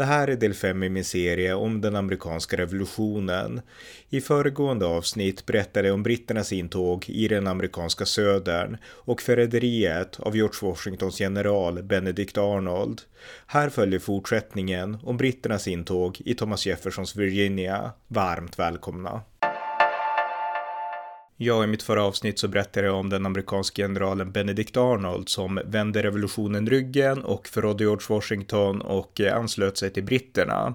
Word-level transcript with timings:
Det 0.00 0.06
här 0.06 0.28
är 0.28 0.36
del 0.36 0.54
5 0.54 0.82
i 0.82 0.88
min 0.88 1.04
serie 1.04 1.54
om 1.54 1.80
den 1.80 1.96
amerikanska 1.96 2.56
revolutionen. 2.56 3.60
I 4.10 4.20
föregående 4.20 4.86
avsnitt 4.86 5.46
berättade 5.46 5.88
jag 5.88 5.94
om 5.94 6.02
britternas 6.02 6.52
intåg 6.52 7.04
i 7.08 7.28
den 7.28 7.46
amerikanska 7.46 8.06
södern 8.06 8.76
och 8.86 9.22
förräderiet 9.22 10.20
av 10.20 10.36
George 10.36 10.68
Washingtons 10.68 11.20
general 11.20 11.82
Benedict 11.82 12.38
Arnold. 12.38 13.00
Här 13.46 13.68
följer 13.68 13.98
fortsättningen 13.98 14.98
om 15.02 15.16
britternas 15.16 15.68
intåg 15.68 16.20
i 16.24 16.34
Thomas 16.34 16.66
Jeffersons 16.66 17.16
Virginia. 17.16 17.92
Varmt 18.08 18.58
välkomna! 18.58 19.22
Ja, 21.42 21.64
i 21.64 21.66
mitt 21.66 21.82
förra 21.82 22.04
avsnitt 22.04 22.38
så 22.38 22.48
berättade 22.48 22.86
jag 22.86 22.96
om 22.96 23.08
den 23.08 23.26
amerikanske 23.26 23.82
generalen 23.82 24.32
Benedict 24.32 24.76
Arnold 24.76 25.28
som 25.28 25.60
vände 25.64 26.02
revolutionen 26.02 26.66
ryggen 26.66 27.24
och 27.24 27.48
förrådde 27.48 27.84
George 27.84 28.06
Washington 28.08 28.80
och 28.80 29.20
eh, 29.20 29.36
anslöt 29.36 29.78
sig 29.78 29.90
till 29.90 30.04
britterna. 30.04 30.74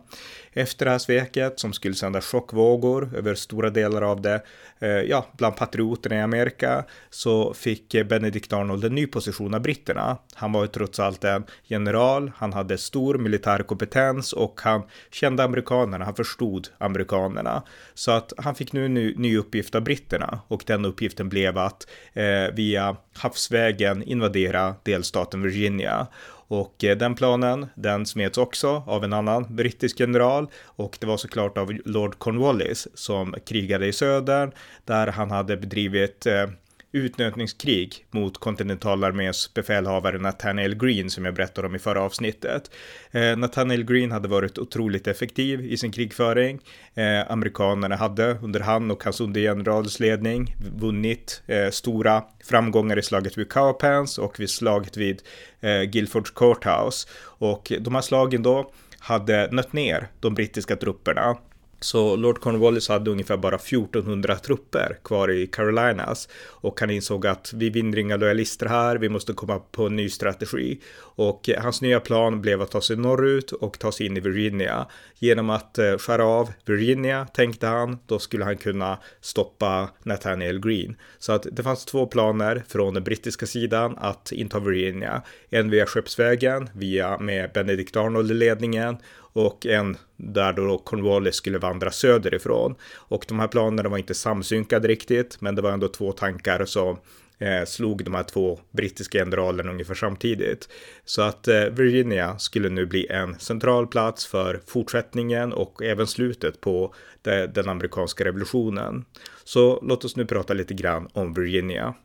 Efter 0.53 0.85
det 0.85 0.91
här 0.91 0.97
sveket 0.97 1.59
som 1.59 1.73
skulle 1.73 1.95
sända 1.95 2.21
chockvågor 2.21 3.09
över 3.15 3.35
stora 3.35 3.69
delar 3.69 4.01
av 4.01 4.21
det, 4.21 4.41
eh, 4.79 4.89
ja, 4.89 5.25
bland 5.37 5.55
patrioterna 5.55 6.15
i 6.15 6.21
Amerika, 6.21 6.85
så 7.09 7.53
fick 7.53 7.95
Benedict 8.09 8.53
Arnold 8.53 8.85
en 8.85 8.95
ny 8.95 9.07
position 9.07 9.53
av 9.53 9.61
britterna. 9.61 10.17
Han 10.33 10.51
var 10.51 10.61
ju 10.61 10.67
trots 10.67 10.99
allt 10.99 11.23
en 11.23 11.43
general, 11.63 12.31
han 12.37 12.53
hade 12.53 12.77
stor 12.77 13.17
militär 13.17 13.59
kompetens 13.59 14.33
och 14.33 14.61
han 14.63 14.83
kände 15.11 15.43
amerikanerna, 15.43 16.05
han 16.05 16.15
förstod 16.15 16.67
amerikanerna. 16.77 17.63
Så 17.93 18.11
att 18.11 18.33
han 18.37 18.55
fick 18.55 18.73
nu 18.73 18.85
en 18.85 18.93
ny, 18.93 19.15
ny 19.17 19.37
uppgift 19.37 19.75
av 19.75 19.81
britterna 19.81 20.39
och 20.55 20.63
den 20.65 20.85
uppgiften 20.85 21.29
blev 21.29 21.57
att 21.57 21.87
eh, 22.13 22.53
via 22.53 22.95
havsvägen 23.13 24.03
invadera 24.03 24.75
delstaten 24.83 25.41
Virginia. 25.41 26.07
Och 26.47 26.83
eh, 26.83 26.97
den 26.97 27.15
planen, 27.15 27.67
den 27.75 28.05
smeds 28.05 28.37
också 28.37 28.83
av 28.87 29.03
en 29.03 29.13
annan 29.13 29.55
brittisk 29.55 29.99
general 29.99 30.47
och 30.63 30.97
det 30.99 31.07
var 31.07 31.17
såklart 31.17 31.57
av 31.57 31.71
Lord 31.85 32.19
Cornwallis 32.19 32.87
som 32.93 33.35
krigade 33.45 33.87
i 33.87 33.93
södern 33.93 34.51
där 34.85 35.07
han 35.07 35.31
hade 35.31 35.57
bedrivit 35.57 36.25
eh, 36.25 36.47
utnötningskrig 36.95 38.05
mot 38.11 38.37
kontinentalarméns 38.37 39.53
befälhavare 39.53 40.17
Nathaniel 40.17 40.75
Green 40.75 41.09
som 41.09 41.25
jag 41.25 41.33
berättade 41.33 41.67
om 41.67 41.75
i 41.75 41.79
förra 41.79 42.01
avsnittet. 42.01 42.71
Eh, 43.11 43.37
Nathaniel 43.37 43.83
Green 43.83 44.11
hade 44.11 44.27
varit 44.27 44.57
otroligt 44.57 45.07
effektiv 45.07 45.65
i 45.65 45.77
sin 45.77 45.91
krigföring. 45.91 46.59
Eh, 46.93 47.31
amerikanerna 47.31 47.95
hade 47.95 48.37
under 48.41 48.59
han 48.59 48.91
och 48.91 49.03
hans 49.03 49.21
undergenerals 49.21 49.99
ledning 49.99 50.55
vunnit 50.75 51.41
eh, 51.47 51.69
stora 51.69 52.23
framgångar 52.43 52.99
i 52.99 53.03
slaget 53.03 53.37
vid 53.37 53.49
Cowpens 53.49 54.17
och 54.17 54.39
vid 54.39 54.49
slaget 54.49 54.97
vid 54.97 55.21
eh, 55.59 55.81
Guilford 55.81 56.33
Courthouse. 56.33 57.07
Och 57.21 57.71
de 57.79 57.95
här 57.95 58.01
slagen 58.01 58.43
då 58.43 58.71
hade 58.99 59.49
nött 59.51 59.73
ner 59.73 60.07
de 60.19 60.33
brittiska 60.33 60.75
trupperna 60.75 61.37
så 61.85 62.15
Lord 62.15 62.39
Cornwallis 62.39 62.89
hade 62.89 63.11
ungefär 63.11 63.37
bara 63.37 63.55
1400 63.55 64.35
trupper 64.35 64.97
kvar 65.03 65.31
i 65.31 65.47
Carolinas 65.47 66.29
och 66.47 66.79
han 66.79 66.89
insåg 66.89 67.27
att 67.27 67.53
vi 67.53 67.69
vinner 67.69 67.97
inga 67.97 68.17
lojalister 68.17 68.65
här, 68.65 68.95
vi 68.95 69.09
måste 69.09 69.33
komma 69.33 69.59
på 69.59 69.85
en 69.85 69.95
ny 69.95 70.09
strategi. 70.09 70.79
Och 70.97 71.49
eh, 71.49 71.61
hans 71.61 71.81
nya 71.81 71.99
plan 71.99 72.41
blev 72.41 72.61
att 72.61 72.71
ta 72.71 72.81
sig 72.81 72.97
norrut 72.97 73.51
och 73.51 73.79
ta 73.79 73.91
sig 73.91 74.05
in 74.05 74.17
i 74.17 74.19
Virginia. 74.19 74.87
Genom 75.19 75.49
att 75.49 75.77
eh, 75.77 75.97
skära 75.97 76.25
av 76.25 76.53
Virginia, 76.65 77.27
tänkte 77.33 77.67
han, 77.67 77.97
då 78.05 78.19
skulle 78.19 78.45
han 78.45 78.57
kunna 78.57 78.99
stoppa 79.21 79.89
Nathaniel 80.03 80.59
Green. 80.59 80.95
Så 81.19 81.33
att 81.33 81.47
det 81.51 81.63
fanns 81.63 81.85
två 81.85 82.05
planer 82.05 82.63
från 82.67 82.93
den 82.93 83.03
brittiska 83.03 83.45
sidan 83.45 83.97
att 83.97 84.31
inta 84.31 84.59
Virginia. 84.59 85.21
En 85.49 85.69
via 85.69 85.85
skeppsvägen, 85.85 86.69
via 86.73 87.17
med 87.17 87.51
Benedict 87.53 87.95
Arnold 87.95 88.31
i 88.31 88.33
ledningen 88.33 88.97
och 89.35 89.65
en 89.65 89.97
där 90.17 90.53
då 90.53 90.77
Cornwallis 90.77 91.35
skulle 91.35 91.57
vandra 91.57 91.91
söderifrån. 91.91 92.75
Och 92.93 93.25
de 93.27 93.39
här 93.39 93.47
planerna 93.47 93.89
var 93.89 93.97
inte 93.97 94.13
samsynkade 94.13 94.87
riktigt, 94.87 95.41
men 95.41 95.55
det 95.55 95.61
var 95.61 95.71
ändå 95.71 95.87
två 95.87 96.11
tankar 96.11 96.65
som 96.65 96.97
eh, 97.39 97.65
slog 97.65 98.03
de 98.03 98.15
här 98.15 98.23
två 98.23 98.59
brittiska 98.71 99.19
generalerna 99.19 99.71
ungefär 99.71 99.93
samtidigt. 99.93 100.69
Så 101.05 101.21
att 101.21 101.47
eh, 101.47 101.63
Virginia 101.63 102.37
skulle 102.37 102.69
nu 102.69 102.85
bli 102.85 103.07
en 103.07 103.39
central 103.39 103.87
plats 103.87 104.25
för 104.25 104.61
fortsättningen 104.65 105.53
och 105.53 105.83
även 105.83 106.07
slutet 106.07 106.61
på 106.61 106.93
de, 107.21 107.47
den 107.47 107.69
amerikanska 107.69 108.25
revolutionen. 108.25 109.05
Så 109.43 109.79
låt 109.83 110.05
oss 110.05 110.15
nu 110.15 110.25
prata 110.25 110.53
lite 110.53 110.73
grann 110.73 111.07
om 111.13 111.33
Virginia. 111.33 111.95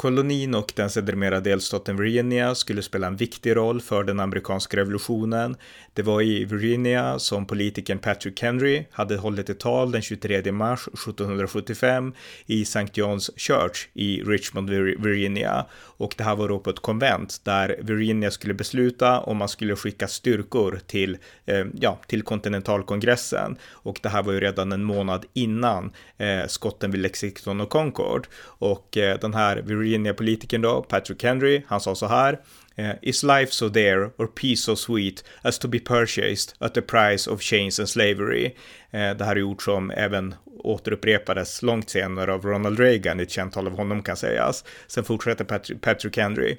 Kolonin 0.00 0.54
och 0.54 0.72
den 0.76 0.90
sedermera 0.90 1.40
delstaten 1.40 1.96
Virginia 1.96 2.54
skulle 2.54 2.82
spela 2.82 3.06
en 3.06 3.16
viktig 3.16 3.56
roll 3.56 3.80
för 3.80 4.04
den 4.04 4.20
amerikanska 4.20 4.76
revolutionen. 4.76 5.56
Det 5.94 6.02
var 6.02 6.22
i 6.22 6.44
Virginia 6.44 7.18
som 7.18 7.46
politikern 7.46 7.98
Patrick 7.98 8.42
Henry 8.42 8.84
hade 8.90 9.16
hållit 9.16 9.50
ett 9.50 9.60
tal 9.60 9.92
den 9.92 10.02
23 10.02 10.52
mars 10.52 10.88
1775 10.88 12.14
i 12.46 12.62
St. 12.62 12.80
John's 12.80 13.30
Church 13.36 13.88
i 13.94 14.22
Richmond, 14.22 14.70
Virginia. 14.70 15.66
Och 15.72 16.14
det 16.16 16.24
här 16.24 16.36
var 16.36 16.48
då 16.48 16.58
på 16.58 16.70
ett 16.70 16.80
konvent 16.80 17.40
där 17.44 17.76
Virginia 17.82 18.30
skulle 18.30 18.54
besluta 18.54 19.20
om 19.20 19.36
man 19.36 19.48
skulle 19.48 19.76
skicka 19.76 20.08
styrkor 20.08 20.80
till, 20.86 21.18
eh, 21.46 21.64
ja, 21.80 21.98
till 22.06 22.22
kontinentalkongressen. 22.22 23.56
Och 23.70 24.00
det 24.02 24.08
här 24.08 24.22
var 24.22 24.32
ju 24.32 24.40
redan 24.40 24.72
en 24.72 24.84
månad 24.84 25.24
innan 25.32 25.92
eh, 26.18 26.46
skotten 26.46 26.90
vid 26.90 27.00
Lexington 27.00 27.60
och 27.60 27.70
Concord. 27.70 28.26
Och 28.42 28.96
eh, 28.96 29.18
den 29.20 29.34
här 29.34 29.56
Virginia 29.56 29.89
Virginia-politikern 29.90 30.62
då, 30.62 30.82
Patrick 30.82 31.22
Henry, 31.22 31.62
han 31.66 31.80
sa 31.80 31.94
så 31.94 32.06
här. 32.06 32.40
Eh, 32.76 32.92
Is 33.02 33.22
life 33.22 33.52
so 33.52 33.68
dear 33.68 34.10
or 34.16 34.26
peace 34.26 34.56
so 34.56 34.76
sweet 34.76 35.24
as 35.42 35.58
to 35.58 35.68
be 35.68 35.78
purchased 35.78 36.54
at 36.58 36.74
the 36.74 36.82
price 36.82 37.30
of 37.30 37.40
chains 37.40 37.78
and 37.78 37.88
slavery? 37.88 38.44
Eh, 38.90 39.16
det 39.16 39.24
här 39.24 39.36
är 39.36 39.42
ord 39.42 39.64
som 39.64 39.90
även 39.90 40.34
återupprepades 40.64 41.62
långt 41.62 41.90
senare 41.90 42.32
av 42.32 42.44
Ronald 42.44 42.80
Reagan, 42.80 43.20
ett 43.20 43.30
känt 43.30 43.54
tal 43.54 43.66
av 43.66 43.76
honom 43.76 44.02
kan 44.02 44.16
sägas. 44.16 44.64
Sen 44.86 45.04
fortsätter 45.04 45.44
Patrick, 45.44 45.80
Patrick 45.80 46.16
Henry. 46.16 46.56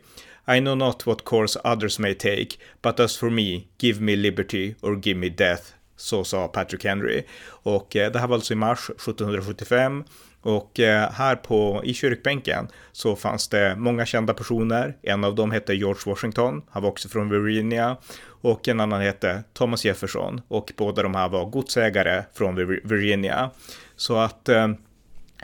I 0.47 0.59
know 0.59 0.77
not 0.77 1.05
what 1.05 1.25
course 1.25 1.59
others 1.63 1.99
may 1.99 2.13
take, 2.13 2.49
but 2.81 2.99
as 2.99 3.17
for 3.17 3.29
me, 3.29 3.61
give 3.79 4.01
me 4.01 4.15
liberty 4.15 4.75
or 4.81 5.01
give 5.03 5.19
me 5.19 5.29
death. 5.29 5.63
Så 5.97 6.23
sa 6.23 6.47
Patrick 6.47 6.85
Henry. 6.85 7.23
Och 7.47 7.95
eh, 7.95 8.11
det 8.11 8.19
här 8.19 8.27
var 8.27 8.35
alltså 8.35 8.53
i 8.53 8.55
mars 8.55 8.89
1775 8.89 10.03
och 10.41 10.79
eh, 10.79 11.11
här 11.11 11.35
på, 11.35 11.81
i 11.83 11.93
kyrkbänken 11.93 12.67
så 12.91 13.15
fanns 13.15 13.47
det 13.47 13.75
många 13.75 14.05
kända 14.05 14.33
personer. 14.33 14.97
En 15.01 15.23
av 15.23 15.35
dem 15.35 15.51
hette 15.51 15.73
George 15.73 16.01
Washington, 16.05 16.61
han 16.69 16.83
var 16.83 16.89
också 16.89 17.09
från 17.09 17.29
Virginia. 17.29 17.97
Och 18.23 18.67
en 18.67 18.79
annan 18.79 19.01
hette 19.01 19.43
Thomas 19.53 19.85
Jefferson 19.85 20.41
och 20.47 20.71
båda 20.77 21.03
de 21.03 21.15
här 21.15 21.29
var 21.29 21.45
godsägare 21.45 22.23
från 22.33 22.55
Virginia. 22.83 23.49
Så 23.95 24.17
att 24.17 24.49
eh, 24.49 24.67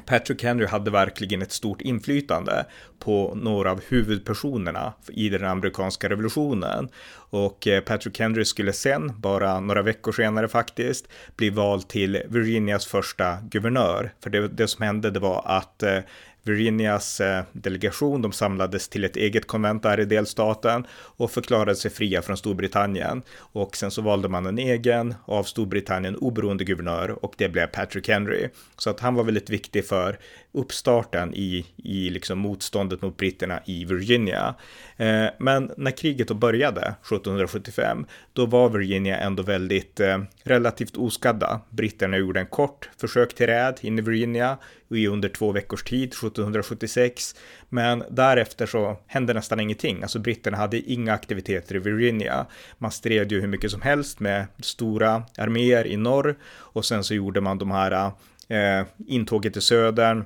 Patrick 0.06 0.44
Henry 0.44 0.66
hade 0.66 0.92
verkligen 0.92 1.42
ett 1.42 1.52
stort 1.52 1.82
inflytande 1.82 2.66
på 3.00 3.36
några 3.36 3.72
av 3.72 3.82
huvudpersonerna 3.88 4.94
i 5.08 5.30
den 5.30 5.46
amerikanska 5.46 6.10
revolutionen. 6.10 6.90
Och 7.30 7.68
eh, 7.68 7.82
Patrick 7.82 8.20
Henry 8.20 8.46
skulle 8.46 8.74
sen, 8.74 9.14
bara 9.22 9.60
några 9.60 9.82
veckor 9.82 10.12
senare 10.12 10.48
faktiskt, 10.48 11.08
bli 11.36 11.50
vald 11.50 11.88
till 11.88 12.24
Virginias 12.30 12.86
första 12.86 13.38
guvernör. 13.42 14.14
För 14.24 14.30
det, 14.30 14.48
det 14.48 14.68
som 14.68 14.86
hände 14.86 15.12
det 15.12 15.20
var 15.20 15.42
att 15.46 15.84
eh, 15.84 16.00
Virginias 16.48 17.22
eh, 17.22 17.44
delegation, 17.52 18.22
de 18.22 18.32
samlades 18.32 18.90
till 18.90 19.04
ett 19.04 19.16
eget 19.16 19.48
konvent 19.48 19.84
där 19.84 20.00
i 20.00 20.06
delstaten 20.06 20.88
och 20.92 21.32
förklarade 21.32 21.76
sig 21.76 21.92
fria 21.92 22.22
från 22.22 22.38
Storbritannien. 22.38 23.22
Och 23.38 23.76
sen 23.76 23.92
så 23.92 24.02
valde 24.02 24.30
man 24.30 24.46
en 24.46 24.58
egen 24.58 25.16
av 25.26 25.44
Storbritannien 25.44 26.16
oberoende 26.16 26.64
guvernör 26.64 27.26
och 27.26 27.34
det 27.38 27.50
blev 27.50 27.68
Patrick 27.68 28.10
Henry. 28.10 28.50
Så 28.78 28.90
att 28.90 29.00
han 29.00 29.16
var 29.16 29.24
väldigt 29.24 29.50
viktig 29.50 29.86
för 29.86 30.18
uppstarten 30.52 31.34
i, 31.34 31.66
i 31.76 32.10
liksom 32.10 32.40
motståndet 32.40 33.02
mot 33.02 33.18
britterna 33.18 33.60
i 33.66 33.86
Virginia. 33.86 34.56
Eh, 34.98 35.26
men 35.40 35.72
när 35.78 35.92
kriget 35.92 36.28
då 36.28 36.34
började 36.34 36.82
1775, 36.82 38.06
då 38.34 38.46
var 38.46 38.70
Virginia 38.70 39.18
ändå 39.18 39.44
väldigt 39.44 40.00
eh, 40.00 40.18
relativt 40.44 40.98
oskadda. 40.98 41.62
Britterna 41.70 42.18
gjorde 42.18 42.40
en 42.40 42.46
kort 42.46 42.90
försök 42.98 43.36
till 43.36 43.48
räd 43.48 43.80
in 43.82 44.00
i 44.00 44.02
Virginia 44.02 44.58
i 44.90 45.08
under 45.08 45.30
två 45.30 45.52
veckors 45.52 45.84
tid 45.84 46.10
1776. 46.10 47.36
Men 47.70 48.04
därefter 48.10 48.66
så 48.66 48.98
hände 49.08 49.34
nästan 49.34 49.60
ingenting. 49.60 50.04
Alltså 50.04 50.20
britterna 50.20 50.58
hade 50.58 50.80
inga 50.80 51.14
aktiviteter 51.14 51.76
i 51.76 51.80
Virginia. 51.80 52.46
Man 52.78 52.92
stred 52.92 53.32
ju 53.32 53.42
hur 53.42 53.48
mycket 53.48 53.72
som 53.72 53.82
helst 53.82 54.20
med 54.20 54.48
stora 54.60 55.24
arméer 55.38 55.88
i 55.88 55.98
norr 55.98 56.36
och 56.48 56.86
sen 56.86 57.04
så 57.04 57.14
gjorde 57.14 57.42
man 57.42 57.58
de 57.58 57.72
här 57.72 58.12
eh, 58.48 58.86
intåget 59.08 59.58
i 59.58 59.62
södern 59.62 60.26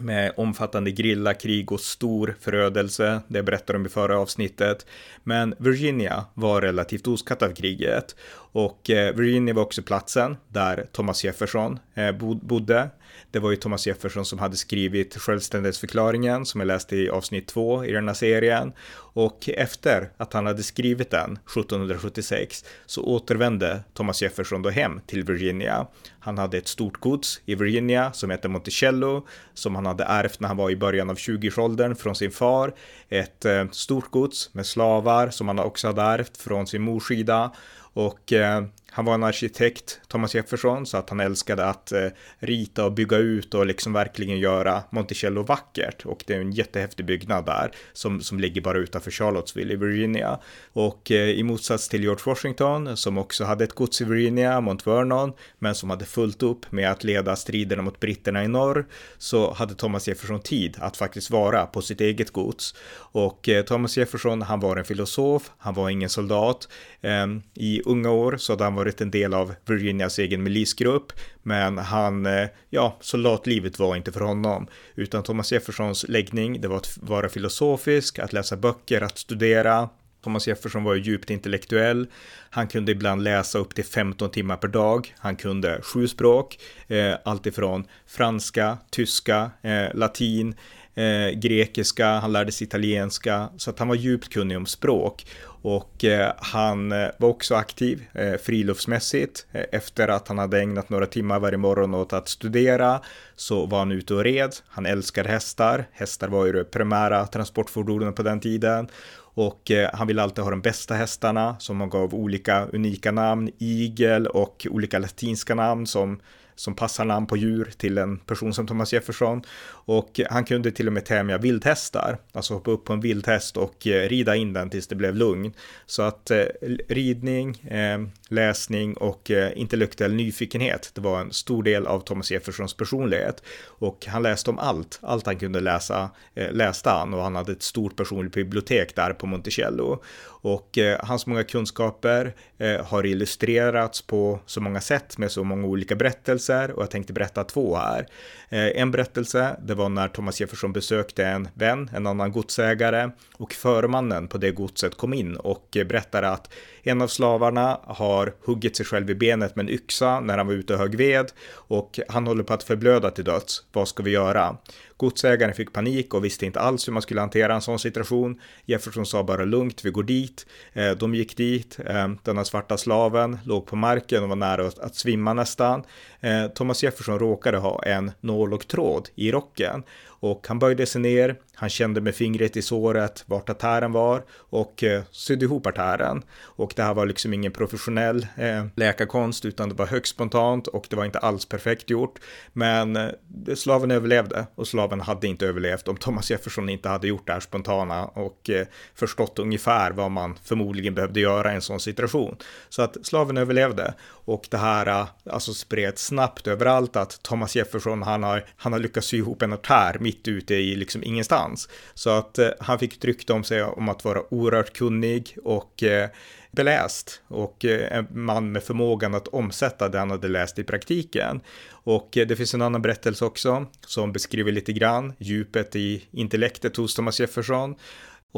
med 0.00 0.32
omfattande 0.36 0.90
grillakrig 0.90 1.72
och 1.72 1.80
stor 1.80 2.36
förödelse. 2.40 3.20
Det 3.28 3.42
berättade 3.42 3.78
de 3.78 3.86
i 3.86 3.88
förra 3.88 4.18
avsnittet. 4.18 4.86
Men 5.24 5.54
Virginia 5.58 6.24
var 6.34 6.60
relativt 6.60 7.06
oskatt 7.06 7.42
av 7.42 7.54
kriget 7.54 8.16
och 8.52 8.90
eh, 8.90 9.14
Virginia 9.14 9.54
var 9.54 9.62
också 9.62 9.82
platsen 9.82 10.36
där 10.48 10.86
Thomas 10.92 11.24
Jefferson 11.24 11.78
eh, 11.94 12.12
bodde. 12.42 12.90
Det 13.30 13.38
var 13.38 13.50
ju 13.50 13.56
Thomas 13.56 13.86
Jefferson 13.86 14.24
som 14.24 14.38
hade 14.38 14.56
skrivit 14.56 15.16
självständighetsförklaringen 15.16 16.46
som 16.46 16.60
jag 16.60 16.66
läste 16.66 16.96
i 16.96 17.10
avsnitt 17.10 17.46
två 17.46 17.84
i 17.84 17.92
den 17.92 18.08
här 18.08 18.14
serien. 18.14 18.72
Och 18.96 19.48
efter 19.48 20.10
att 20.16 20.32
han 20.32 20.46
hade 20.46 20.62
skrivit 20.62 21.10
den 21.10 21.32
1776 21.32 22.64
så 22.86 23.02
återvände 23.02 23.80
Thomas 23.94 24.22
Jefferson 24.22 24.62
då 24.62 24.70
hem 24.70 25.00
till 25.06 25.24
Virginia. 25.24 25.86
Han 26.20 26.38
hade 26.38 26.58
ett 26.58 26.68
stort 26.68 27.00
gods 27.00 27.40
i 27.44 27.54
Virginia 27.54 28.12
som 28.12 28.30
hette 28.30 28.48
Monticello 28.48 29.26
som 29.54 29.74
han 29.74 29.86
hade 29.86 30.04
ärvt 30.04 30.40
när 30.40 30.48
han 30.48 30.56
var 30.56 30.70
i 30.70 30.76
början 30.76 31.10
av 31.10 31.16
20-årsåldern 31.16 31.96
från 31.96 32.14
sin 32.14 32.30
far. 32.30 32.74
Ett 33.08 33.44
eh, 33.44 33.68
stort 33.70 34.10
gods 34.10 34.54
med 34.54 34.66
slavar 34.66 35.30
som 35.30 35.48
han 35.48 35.58
också 35.58 35.86
hade 35.86 36.02
ärvt 36.02 36.36
från 36.36 36.66
sin 36.66 36.82
mors 36.82 37.08
sida 37.08 37.52
och 37.96 38.32
eh, 38.32 38.64
han 38.96 39.04
var 39.04 39.14
en 39.14 39.24
arkitekt, 39.24 40.00
Thomas 40.08 40.34
Jefferson, 40.34 40.86
så 40.86 40.96
att 40.96 41.10
han 41.10 41.20
älskade 41.20 41.66
att 41.66 41.92
eh, 41.92 42.08
rita 42.38 42.84
och 42.84 42.92
bygga 42.92 43.16
ut 43.16 43.54
och 43.54 43.66
liksom 43.66 43.92
verkligen 43.92 44.38
göra 44.38 44.82
Monticello 44.90 45.42
vackert. 45.42 46.06
Och 46.06 46.24
det 46.26 46.34
är 46.34 46.40
en 46.40 46.52
jättehäftig 46.52 47.06
byggnad 47.06 47.46
där 47.46 47.70
som, 47.92 48.20
som 48.20 48.40
ligger 48.40 48.60
bara 48.60 48.78
utanför 48.78 49.10
Charlottesville 49.10 49.72
i 49.72 49.76
Virginia. 49.76 50.38
Och 50.72 51.10
eh, 51.10 51.28
i 51.28 51.42
motsats 51.42 51.88
till 51.88 52.02
George 52.02 52.22
Washington 52.26 52.96
som 52.96 53.18
också 53.18 53.44
hade 53.44 53.64
ett 53.64 53.72
gods 53.72 54.00
i 54.00 54.04
Virginia, 54.04 54.60
Mount 54.60 54.90
Vernon, 54.90 55.32
men 55.58 55.74
som 55.74 55.90
hade 55.90 56.04
fullt 56.04 56.42
upp 56.42 56.72
med 56.72 56.90
att 56.90 57.04
leda 57.04 57.36
striderna 57.36 57.82
mot 57.82 58.00
britterna 58.00 58.44
i 58.44 58.48
norr, 58.48 58.86
så 59.18 59.52
hade 59.52 59.74
Thomas 59.74 60.08
Jefferson 60.08 60.40
tid 60.40 60.76
att 60.80 60.96
faktiskt 60.96 61.30
vara 61.30 61.66
på 61.66 61.82
sitt 61.82 62.00
eget 62.00 62.30
gods. 62.30 62.74
Och 62.96 63.48
eh, 63.48 63.64
Thomas 63.64 63.96
Jefferson, 63.96 64.42
han 64.42 64.60
var 64.60 64.76
en 64.76 64.84
filosof, 64.84 65.50
han 65.58 65.74
var 65.74 65.90
ingen 65.90 66.08
soldat. 66.08 66.68
Ehm, 67.02 67.42
I 67.54 67.82
unga 67.84 68.10
år 68.10 68.36
så 68.36 68.52
hade 68.52 68.64
han 68.64 68.74
varit 68.74 68.85
varit 68.86 69.00
en 69.00 69.10
del 69.10 69.34
av 69.34 69.54
Virginias 69.64 70.18
egen 70.18 70.42
milisgrupp, 70.42 71.12
men 71.42 71.78
han, 71.78 72.26
eh, 72.26 72.48
ja, 72.70 72.96
soldatlivet 73.00 73.78
var 73.78 73.96
inte 73.96 74.12
för 74.12 74.20
honom, 74.20 74.66
utan 74.94 75.22
Thomas 75.22 75.52
Jeffersons 75.52 76.04
läggning, 76.08 76.60
det 76.60 76.68
var 76.68 76.76
att 76.76 76.98
vara 77.00 77.28
filosofisk, 77.28 78.18
att 78.18 78.32
läsa 78.32 78.56
böcker, 78.56 79.00
att 79.00 79.18
studera, 79.18 79.88
Thomas 80.22 80.48
Jefferson 80.48 80.84
var 80.84 80.94
ju 80.94 81.02
djupt 81.02 81.30
intellektuell. 81.30 82.06
Han 82.50 82.68
kunde 82.68 82.92
ibland 82.92 83.22
läsa 83.22 83.58
upp 83.58 83.74
till 83.74 83.84
15 83.84 84.30
timmar 84.30 84.56
per 84.56 84.68
dag. 84.68 85.14
Han 85.18 85.36
kunde 85.36 85.80
sju 85.82 86.08
språk, 86.08 86.58
eh, 86.88 87.14
alltifrån 87.24 87.84
franska, 88.06 88.78
tyska, 88.90 89.50
eh, 89.62 89.94
latin, 89.94 90.54
eh, 90.94 91.38
grekiska, 91.38 92.06
han 92.06 92.32
lärde 92.32 92.52
sig 92.52 92.66
italienska, 92.66 93.48
så 93.56 93.70
att 93.70 93.78
han 93.78 93.88
var 93.88 93.94
djupt 93.94 94.32
kunnig 94.32 94.56
om 94.56 94.66
språk. 94.66 95.26
Och 95.68 96.04
eh, 96.04 96.32
han 96.38 96.92
eh, 96.92 97.08
var 97.18 97.28
också 97.28 97.54
aktiv 97.54 98.04
eh, 98.12 98.34
friluftsmässigt. 98.34 99.46
Efter 99.52 100.08
att 100.08 100.28
han 100.28 100.38
hade 100.38 100.60
ägnat 100.60 100.90
några 100.90 101.06
timmar 101.06 101.40
varje 101.40 101.58
morgon 101.58 101.94
åt 101.94 102.12
att 102.12 102.28
studera 102.28 103.00
så 103.36 103.66
var 103.66 103.78
han 103.78 103.92
ute 103.92 104.14
och 104.14 104.24
red. 104.24 104.56
Han 104.68 104.86
älskade 104.86 105.28
hästar. 105.28 105.84
Hästar 105.92 106.28
var 106.28 106.46
ju 106.46 106.52
det 106.52 106.64
primära 106.64 107.26
transportfordonet 107.26 108.16
på 108.16 108.22
den 108.22 108.40
tiden. 108.40 108.88
Och 109.18 109.70
han 109.92 110.06
ville 110.06 110.22
alltid 110.22 110.44
ha 110.44 110.50
de 110.50 110.60
bästa 110.60 110.94
hästarna 110.94 111.56
som 111.58 111.80
han 111.80 111.90
gav 111.90 112.14
olika 112.14 112.66
unika 112.72 113.12
namn, 113.12 113.50
igel 113.58 114.26
och 114.26 114.66
olika 114.70 114.98
latinska 114.98 115.54
namn 115.54 115.86
som 115.86 116.20
som 116.56 116.74
passar 116.74 117.04
namn 117.04 117.26
på 117.26 117.36
djur 117.36 117.70
till 117.76 117.98
en 117.98 118.18
person 118.18 118.54
som 118.54 118.66
Thomas 118.66 118.92
Jefferson. 118.92 119.42
Och 119.68 120.20
han 120.30 120.44
kunde 120.44 120.70
till 120.70 120.86
och 120.86 120.92
med 120.92 121.04
tämja 121.04 121.38
vildhästar, 121.38 122.18
alltså 122.32 122.54
hoppa 122.54 122.70
upp 122.70 122.84
på 122.84 122.92
en 122.92 123.00
vildhäst 123.00 123.56
och 123.56 123.86
eh, 123.86 124.08
rida 124.08 124.36
in 124.36 124.52
den 124.52 124.70
tills 124.70 124.86
det 124.86 124.94
blev 124.94 125.16
lugn. 125.16 125.52
Så 125.86 126.02
att 126.02 126.30
eh, 126.30 126.44
ridning, 126.88 127.58
eh, 127.58 127.98
läsning 128.28 128.94
och 128.94 129.30
eh, 129.30 129.52
intellektuell 129.56 130.14
nyfikenhet, 130.14 130.90
det 130.94 131.00
var 131.00 131.20
en 131.20 131.32
stor 131.32 131.62
del 131.62 131.86
av 131.86 132.00
Thomas 132.00 132.30
Jeffersons 132.30 132.74
personlighet. 132.74 133.42
Och 133.64 134.06
han 134.06 134.22
läste 134.22 134.50
om 134.50 134.58
allt, 134.58 134.98
allt 135.02 135.26
han 135.26 135.38
kunde 135.38 135.60
läsa 135.60 136.10
eh, 136.34 136.52
läste 136.52 136.90
han 136.90 137.14
och 137.14 137.22
han 137.22 137.36
hade 137.36 137.52
ett 137.52 137.62
stort 137.62 137.96
personligt 137.96 138.32
bibliotek 138.32 138.96
där 138.96 139.12
på 139.12 139.26
Monticello. 139.26 140.02
Och 140.46 140.78
eh, 140.78 140.98
hans 141.02 141.26
många 141.26 141.44
kunskaper 141.44 142.34
eh, 142.58 142.84
har 142.86 143.06
illustrerats 143.06 144.02
på 144.02 144.40
så 144.46 144.60
många 144.60 144.80
sätt 144.80 145.18
med 145.18 145.32
så 145.32 145.44
många 145.44 145.66
olika 145.66 145.96
berättelser 145.96 146.70
och 146.70 146.82
jag 146.82 146.90
tänkte 146.90 147.12
berätta 147.12 147.44
två 147.44 147.76
här. 147.76 148.06
Eh, 148.48 148.80
en 148.80 148.90
berättelse, 148.90 149.56
det 149.62 149.74
var 149.74 149.88
när 149.88 150.08
Thomas 150.08 150.40
Jefferson 150.40 150.72
besökte 150.72 151.24
en 151.24 151.48
vän, 151.54 151.90
en 151.94 152.06
annan 152.06 152.32
godsägare 152.32 153.10
och 153.36 153.52
förmannen 153.52 154.28
på 154.28 154.38
det 154.38 154.50
godset 154.50 154.96
kom 154.96 155.14
in 155.14 155.36
och 155.36 155.68
berättade 155.72 156.28
att 156.28 156.52
en 156.82 157.02
av 157.02 157.08
slavarna 157.08 157.80
har 157.84 158.34
huggit 158.44 158.76
sig 158.76 158.86
själv 158.86 159.10
i 159.10 159.14
benet 159.14 159.56
med 159.56 159.62
en 159.62 159.74
yxa 159.74 160.20
när 160.20 160.38
han 160.38 160.46
var 160.46 160.54
ute 160.54 160.72
och 160.72 160.78
högg 160.78 160.96
ved 160.96 161.32
och 161.52 162.00
han 162.08 162.26
håller 162.26 162.44
på 162.44 162.52
att 162.54 162.62
förblöda 162.62 163.10
till 163.10 163.24
döds. 163.24 163.62
Vad 163.72 163.88
ska 163.88 164.02
vi 164.02 164.10
göra? 164.10 164.56
Godsägaren 164.96 165.54
fick 165.54 165.72
panik 165.72 166.14
och 166.14 166.24
visste 166.24 166.46
inte 166.46 166.60
alls 166.60 166.88
hur 166.88 166.92
man 166.92 167.02
skulle 167.02 167.20
hantera 167.20 167.54
en 167.54 167.60
sån 167.60 167.78
situation. 167.78 168.40
Jefferson 168.64 169.06
sa 169.06 169.24
bara 169.24 169.44
lugnt, 169.44 169.84
vi 169.84 169.90
går 169.90 170.02
dit. 170.02 170.46
Eh, 170.72 170.90
de 170.90 171.14
gick 171.14 171.36
dit. 171.36 171.78
Eh, 171.86 172.08
denna 172.22 172.44
svarta 172.44 172.78
slaven 172.78 173.38
låg 173.44 173.66
på 173.66 173.76
marken 173.76 174.22
och 174.22 174.28
var 174.28 174.36
nära 174.36 174.66
att 174.66 174.94
svimma 174.94 175.34
nästan. 175.34 175.84
Eh, 176.20 176.46
Thomas 176.46 176.82
Jefferson 176.82 177.18
råkade 177.18 177.58
ha 177.58 177.82
en 177.82 178.10
nål 178.20 178.54
och 178.54 178.68
tråd 178.68 179.08
i 179.14 179.32
rocken 179.32 179.82
och 180.06 180.46
han 180.48 180.58
böjde 180.58 180.86
sig 180.86 181.00
ner, 181.00 181.36
han 181.58 181.68
kände 181.68 182.00
med 182.00 182.14
fingret 182.14 182.56
i 182.56 182.62
såret 182.62 183.24
vart 183.26 183.48
artären 183.48 183.92
var 183.92 184.24
och 184.30 184.84
eh, 184.84 185.02
sydde 185.10 185.44
ihop 185.44 185.66
artären. 185.66 186.22
Och 186.40 186.72
det 186.76 186.82
här 186.82 186.94
var 186.94 187.06
liksom 187.06 187.34
ingen 187.34 187.52
professionell 187.52 188.26
eh, 188.36 188.66
läkarkonst 188.76 189.44
utan 189.44 189.68
det 189.68 189.74
var 189.74 189.86
högst 189.86 190.14
spontant 190.14 190.66
och 190.66 190.86
det 190.90 190.96
var 190.96 191.04
inte 191.04 191.18
alls 191.18 191.46
perfekt 191.46 191.90
gjort. 191.90 192.18
Men 192.52 192.96
eh, 192.96 193.10
slaven 193.54 193.90
överlevde 193.90 194.46
och 194.54 194.68
slaven 194.68 195.00
hade 195.00 195.26
inte 195.26 195.46
överlevt 195.46 195.88
om 195.88 195.96
Thomas 195.96 196.30
Jefferson 196.30 196.68
inte 196.68 196.88
hade 196.88 197.08
gjort 197.08 197.26
det 197.26 197.32
här 197.32 197.40
spontana 197.40 198.04
och 198.04 198.50
eh, 198.50 198.66
förstått 198.94 199.38
ungefär 199.38 199.90
vad 199.90 200.10
man 200.10 200.38
förmodligen 200.44 200.94
behövde 200.94 201.20
göra 201.20 201.52
i 201.52 201.54
en 201.54 201.62
sån 201.62 201.80
situation. 201.80 202.36
Så 202.68 202.82
att 202.82 203.06
slaven 203.06 203.36
överlevde 203.36 203.94
och 204.08 204.46
det 204.50 204.58
här 204.58 204.86
eh, 204.86 205.06
alltså 205.30 205.54
spreds 205.54 206.06
snabbt 206.06 206.46
överallt 206.46 206.96
att 206.96 207.22
Thomas 207.22 207.56
Jefferson 207.56 208.02
han 208.02 208.22
har, 208.22 208.44
han 208.56 208.72
har 208.72 208.80
lyckats 208.80 209.06
sy 209.06 209.16
ihop 209.16 209.42
en 209.42 209.52
artär 209.52 209.96
mitt 210.00 210.28
ute 210.28 210.54
i 210.54 210.76
liksom 210.76 211.02
ingenstans. 211.02 211.45
Så 211.94 212.10
att 212.10 212.38
eh, 212.38 212.48
han 212.60 212.78
fick 212.78 212.96
ett 212.96 213.04
rykte 213.04 213.32
om 213.32 213.44
sig 213.44 213.62
om 213.62 213.88
att 213.88 214.04
vara 214.04 214.34
oerhört 214.34 214.72
kunnig 214.72 215.36
och 215.44 215.82
eh, 215.82 216.08
beläst 216.56 217.20
och 217.28 217.64
eh, 217.64 217.98
en 217.98 218.06
man 218.10 218.52
med 218.52 218.62
förmågan 218.62 219.14
att 219.14 219.28
omsätta 219.28 219.88
det 219.88 219.98
han 219.98 220.10
hade 220.10 220.28
läst 220.28 220.58
i 220.58 220.64
praktiken. 220.64 221.40
Och 221.70 222.16
eh, 222.16 222.26
det 222.26 222.36
finns 222.36 222.54
en 222.54 222.62
annan 222.62 222.82
berättelse 222.82 223.24
också 223.24 223.66
som 223.86 224.12
beskriver 224.12 224.52
lite 224.52 224.72
grann 224.72 225.12
djupet 225.18 225.76
i 225.76 226.04
intellektet 226.10 226.76
hos 226.76 226.94
Thomas 226.94 227.20
Jefferson. 227.20 227.74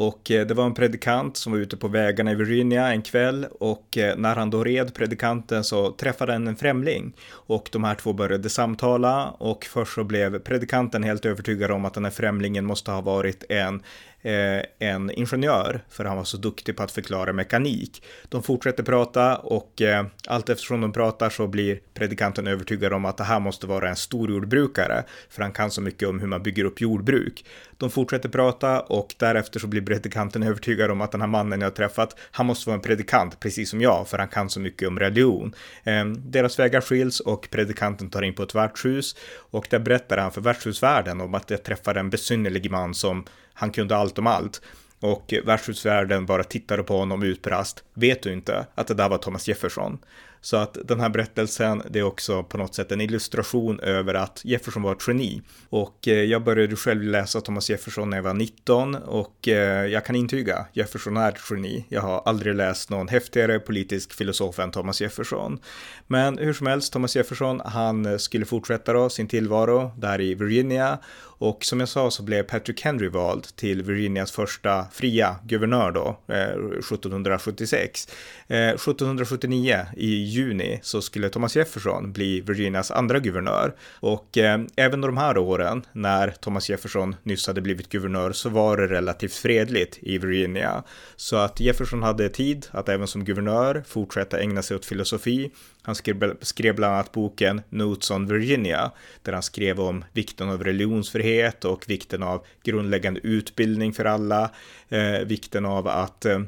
Och 0.01 0.31
eh, 0.31 0.47
det 0.47 0.53
var 0.53 0.65
en 0.65 0.73
predikant 0.73 1.37
som 1.37 1.51
var 1.51 1.59
ute 1.59 1.77
på 1.77 1.87
vägarna 1.87 2.31
i 2.31 2.35
Virginia 2.35 2.87
en 2.87 3.01
kväll 3.01 3.45
och 3.59 3.97
eh, 3.97 4.17
när 4.17 4.35
han 4.35 4.49
då 4.49 4.63
red 4.63 4.93
predikanten 4.93 5.63
så 5.63 5.91
träffade 5.91 6.33
han 6.33 6.47
en 6.47 6.55
främling. 6.55 7.13
Och 7.31 7.69
de 7.71 7.83
här 7.83 7.95
två 7.95 8.13
började 8.13 8.49
samtala 8.49 9.29
och 9.29 9.65
först 9.65 9.93
så 9.93 10.03
blev 10.03 10.39
predikanten 10.39 11.03
helt 11.03 11.25
övertygad 11.25 11.71
om 11.71 11.85
att 11.85 11.93
den 11.93 12.03
här 12.03 12.11
främlingen 12.11 12.65
måste 12.65 12.91
ha 12.91 13.01
varit 13.01 13.43
en 13.49 13.81
Eh, 14.21 14.63
en 14.79 15.11
ingenjör, 15.11 15.81
för 15.89 16.05
han 16.05 16.17
var 16.17 16.23
så 16.23 16.37
duktig 16.37 16.77
på 16.77 16.83
att 16.83 16.91
förklara 16.91 17.33
mekanik. 17.33 18.03
De 18.29 18.43
fortsätter 18.43 18.83
prata 18.83 19.37
och 19.37 19.81
eh, 19.81 20.05
allt 20.27 20.49
eftersom 20.49 20.81
de 20.81 20.93
pratar 20.93 21.29
så 21.29 21.47
blir 21.47 21.79
predikanten 21.93 22.47
övertygad 22.47 22.93
om 22.93 23.05
att 23.05 23.17
det 23.17 23.23
här 23.23 23.39
måste 23.39 23.67
vara 23.67 23.89
en 23.89 23.95
stor 23.95 24.31
jordbrukare, 24.31 25.03
för 25.29 25.41
han 25.41 25.51
kan 25.51 25.71
så 25.71 25.81
mycket 25.81 26.09
om 26.09 26.19
hur 26.19 26.27
man 26.27 26.43
bygger 26.43 26.63
upp 26.65 26.81
jordbruk. 26.81 27.45
De 27.77 27.89
fortsätter 27.89 28.29
prata 28.29 28.79
och 28.79 29.15
därefter 29.17 29.59
så 29.59 29.67
blir 29.67 29.81
predikanten 29.81 30.43
övertygad 30.43 30.91
om 30.91 31.01
att 31.01 31.11
den 31.11 31.21
här 31.21 31.27
mannen 31.27 31.61
jag 31.61 31.75
träffat, 31.75 32.15
han 32.31 32.45
måste 32.45 32.69
vara 32.69 32.75
en 32.75 32.81
predikant 32.81 33.39
precis 33.39 33.69
som 33.69 33.81
jag, 33.81 34.07
för 34.07 34.17
han 34.17 34.27
kan 34.27 34.49
så 34.49 34.59
mycket 34.59 34.87
om 34.87 34.99
religion. 34.99 35.55
Eh, 35.83 36.05
deras 36.05 36.59
vägar 36.59 36.81
skiljs 36.81 37.19
och 37.19 37.47
predikanten 37.51 38.09
tar 38.09 38.21
in 38.21 38.33
på 38.33 38.43
ett 38.43 38.55
värdshus 38.55 39.15
och 39.35 39.67
där 39.69 39.79
berättar 39.79 40.17
han 40.17 40.31
för 40.31 40.41
värdshusvärden 40.41 41.21
om 41.21 41.35
att 41.35 41.49
jag 41.49 41.63
träffade 41.63 41.99
en 41.99 42.09
besynnerlig 42.09 42.71
man 42.71 42.93
som 42.93 43.25
han 43.59 43.71
kunde 43.71 43.95
allt 43.95 44.19
om 44.19 44.27
allt. 44.27 44.61
Och 44.99 45.33
värdshusvärden 45.45 46.25
bara 46.25 46.43
tittade 46.43 46.83
på 46.83 46.97
honom 46.97 47.23
utbrast. 47.23 47.83
Vet 47.93 48.23
du 48.23 48.33
inte 48.33 48.65
att 48.75 48.87
det 48.87 48.93
där 48.93 49.09
var 49.09 49.17
Thomas 49.17 49.47
Jefferson? 49.47 49.99
Så 50.41 50.57
att 50.57 50.77
den 50.85 50.99
här 50.99 51.09
berättelsen, 51.09 51.81
det 51.89 51.99
är 51.99 52.03
också 52.03 52.43
på 52.43 52.57
något 52.57 52.75
sätt 52.75 52.91
en 52.91 53.01
illustration 53.01 53.79
över 53.79 54.13
att 54.13 54.41
Jefferson 54.43 54.81
var 54.81 54.91
ett 54.91 55.07
geni. 55.07 55.41
Och 55.69 56.07
eh, 56.07 56.23
jag 56.23 56.43
började 56.43 56.75
själv 56.75 57.03
läsa 57.03 57.41
Thomas 57.41 57.69
Jefferson 57.69 58.09
när 58.09 58.17
jag 58.17 58.23
var 58.23 58.33
19 58.33 58.95
och 58.95 59.47
eh, 59.47 59.85
jag 59.85 60.05
kan 60.05 60.15
intyga, 60.15 60.65
Jefferson 60.73 61.17
är 61.17 61.29
ett 61.29 61.39
geni. 61.49 61.85
Jag 61.89 62.01
har 62.01 62.21
aldrig 62.25 62.55
läst 62.55 62.89
någon 62.89 63.07
häftigare 63.07 63.59
politisk 63.59 64.13
filosof 64.13 64.59
än 64.59 64.71
Thomas 64.71 65.01
Jefferson. 65.01 65.59
Men 66.07 66.37
hur 66.37 66.53
som 66.53 66.67
helst, 66.67 66.93
Thomas 66.93 67.15
Jefferson, 67.15 67.61
han 67.65 68.05
eh, 68.05 68.17
skulle 68.17 68.45
fortsätta 68.45 68.93
då 68.93 69.09
sin 69.09 69.27
tillvaro 69.27 69.91
där 69.97 70.21
i 70.21 70.33
Virginia 70.35 70.99
och 71.39 71.65
som 71.65 71.79
jag 71.79 71.89
sa 71.89 72.11
så 72.11 72.23
blev 72.23 72.43
Patrick 72.43 72.81
Henry 72.81 73.07
vald 73.07 73.55
till 73.55 73.83
Virginias 73.83 74.31
första 74.31 74.85
fria 74.91 75.35
guvernör 75.43 75.91
då, 75.91 76.19
eh, 76.27 76.79
1776. 76.79 78.07
Eh, 78.47 78.57
1779 78.57 79.85
i 79.97 80.23
juni 80.23 80.79
så 80.83 81.01
skulle 81.01 81.29
Thomas 81.29 81.55
Jefferson 81.55 82.11
bli 82.11 82.41
Virginias 82.41 82.91
andra 82.91 83.19
guvernör. 83.19 83.75
Och 83.99 84.37
eh, 84.37 84.61
även 84.75 85.01
de 85.01 85.17
här 85.17 85.37
åren 85.37 85.85
när 85.91 86.29
Thomas 86.29 86.69
Jefferson 86.69 87.15
nyss 87.23 87.47
hade 87.47 87.61
blivit 87.61 87.89
guvernör 87.89 88.31
så 88.31 88.49
var 88.49 88.77
det 88.77 88.87
relativt 88.87 89.33
fredligt 89.33 89.97
i 90.01 90.17
Virginia. 90.17 90.83
Så 91.15 91.35
att 91.35 91.59
Jefferson 91.59 92.03
hade 92.03 92.29
tid 92.29 92.65
att 92.71 92.89
även 92.89 93.07
som 93.07 93.23
guvernör 93.23 93.83
fortsätta 93.87 94.39
ägna 94.39 94.61
sig 94.61 94.75
åt 94.75 94.85
filosofi 94.85 95.51
han 95.81 95.95
skrev, 95.95 96.37
skrev 96.41 96.75
bland 96.75 96.93
annat 96.93 97.11
boken 97.11 97.61
Notes 97.69 98.11
on 98.11 98.27
Virginia, 98.27 98.91
där 99.23 99.33
han 99.33 99.43
skrev 99.43 99.79
om 99.79 100.05
vikten 100.13 100.49
av 100.49 100.63
religionsfrihet 100.63 101.28
och 101.65 101.83
vikten 101.87 102.23
av 102.23 102.45
grundläggande 102.63 103.19
utbildning 103.23 103.93
för 103.93 104.05
alla, 104.05 104.51
eh, 104.89 105.19
vikten 105.25 105.65
av 105.65 105.87
att 105.87 106.25
eh, 106.25 106.39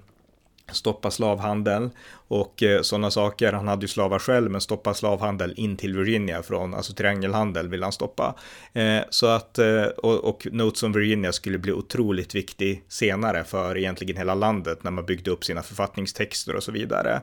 stoppa 0.71 1.11
slavhandeln 1.11 1.91
och 2.11 2.63
eh, 2.63 2.81
sådana 2.81 3.11
saker. 3.11 3.53
Han 3.53 3.67
hade 3.67 3.81
ju 3.81 3.87
slavar 3.87 4.19
själv, 4.19 4.51
men 4.51 4.61
stoppa 4.61 4.93
slavhandel 4.93 5.53
in 5.57 5.77
till 5.77 5.97
Virginia 5.97 6.43
från, 6.43 6.73
alltså 6.73 6.93
triangelhandel 6.93 7.67
vill 7.67 7.83
han 7.83 7.91
stoppa. 7.91 8.35
Eh, 8.73 8.99
så 9.09 9.27
att, 9.27 9.59
eh, 9.59 9.83
och, 9.83 10.23
och 10.23 10.47
Notes 10.51 10.83
on 10.83 10.91
Virginia 10.91 11.31
skulle 11.31 11.57
bli 11.57 11.71
otroligt 11.71 12.35
viktig 12.35 12.83
senare 12.87 13.43
för 13.43 13.77
egentligen 13.77 14.17
hela 14.17 14.35
landet 14.35 14.83
när 14.83 14.91
man 14.91 15.05
byggde 15.05 15.31
upp 15.31 15.43
sina 15.43 15.63
författningstexter 15.63 16.55
och 16.55 16.63
så 16.63 16.71
vidare. 16.71 17.21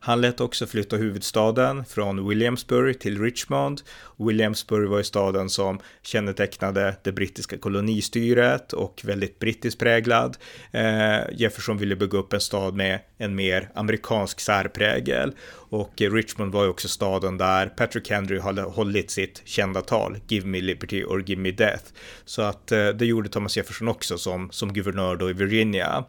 Han 0.00 0.20
lät 0.20 0.40
också 0.40 0.66
flytta 0.66 0.96
huvudstaden 0.96 1.84
från 1.84 2.28
Williamsburg 2.28 3.00
till 3.00 3.22
Richmond. 3.22 3.82
Williamsburg 4.16 4.88
var 4.88 4.98
ju 4.98 5.04
staden 5.04 5.50
som 5.50 5.80
kännetecknade 6.02 6.96
det 7.02 7.12
brittiska 7.12 7.58
kolonistyret 7.58 8.72
och 8.72 9.02
väldigt 9.04 9.38
brittiskt 9.38 9.80
präglad. 9.80 10.36
Eh, 10.70 11.18
Jefferson 11.32 11.78
ville 11.78 11.96
bygga 11.96 12.18
upp 12.18 12.32
en 12.32 12.40
stad 12.40 12.74
med 12.74 13.00
en 13.18 13.34
mer 13.34 13.70
amerikansk 13.74 14.40
särprägel 14.40 15.34
och 15.68 15.92
Richmond 15.96 16.52
var 16.52 16.62
ju 16.64 16.70
också 16.70 16.88
staden 16.88 17.38
där 17.38 17.66
Patrick 17.66 18.10
Henry 18.10 18.38
hade 18.38 18.62
hållit 18.62 19.10
sitt 19.10 19.42
kända 19.44 19.80
tal 19.80 20.18
Give 20.28 20.46
me 20.46 20.60
liberty 20.60 21.04
or 21.04 21.22
give 21.26 21.42
me 21.42 21.50
death. 21.50 21.84
Så 22.24 22.42
att 22.42 22.72
eh, 22.72 22.88
det 22.88 23.06
gjorde 23.06 23.28
Thomas 23.28 23.56
Jefferson 23.56 23.88
också 23.88 24.18
som, 24.18 24.50
som 24.50 24.72
guvernör 24.72 25.16
då 25.16 25.30
i 25.30 25.32
Virginia. 25.32 26.04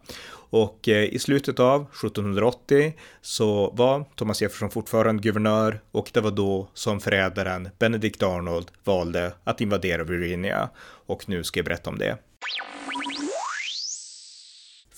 Och 0.50 0.90
eh, 0.90 1.04
i 1.04 1.20
slutet 1.20 1.60
av 1.60 1.82
1780 1.82 2.94
så 3.22 3.72
var 3.72 4.06
Thomas 4.16 4.42
Jefferson 4.42 4.70
fortfarande 4.70 5.22
guvernör 5.24 5.82
och 5.92 6.10
det 6.14 6.22
var 6.22 6.32
då 6.32 6.68
som 6.74 7.00
förrädaren 7.00 7.70
Benedict 7.80 8.24
Arnold 8.24 8.72
valde 8.84 9.34
att 9.44 9.62
invadera 9.62 10.04
Virginia. 10.04 10.70
Och 11.06 11.30
nu 11.30 11.44
ska 11.44 11.60
jag 11.60 11.66
berätta 11.66 11.90
om 11.90 11.98
det. 11.98 12.18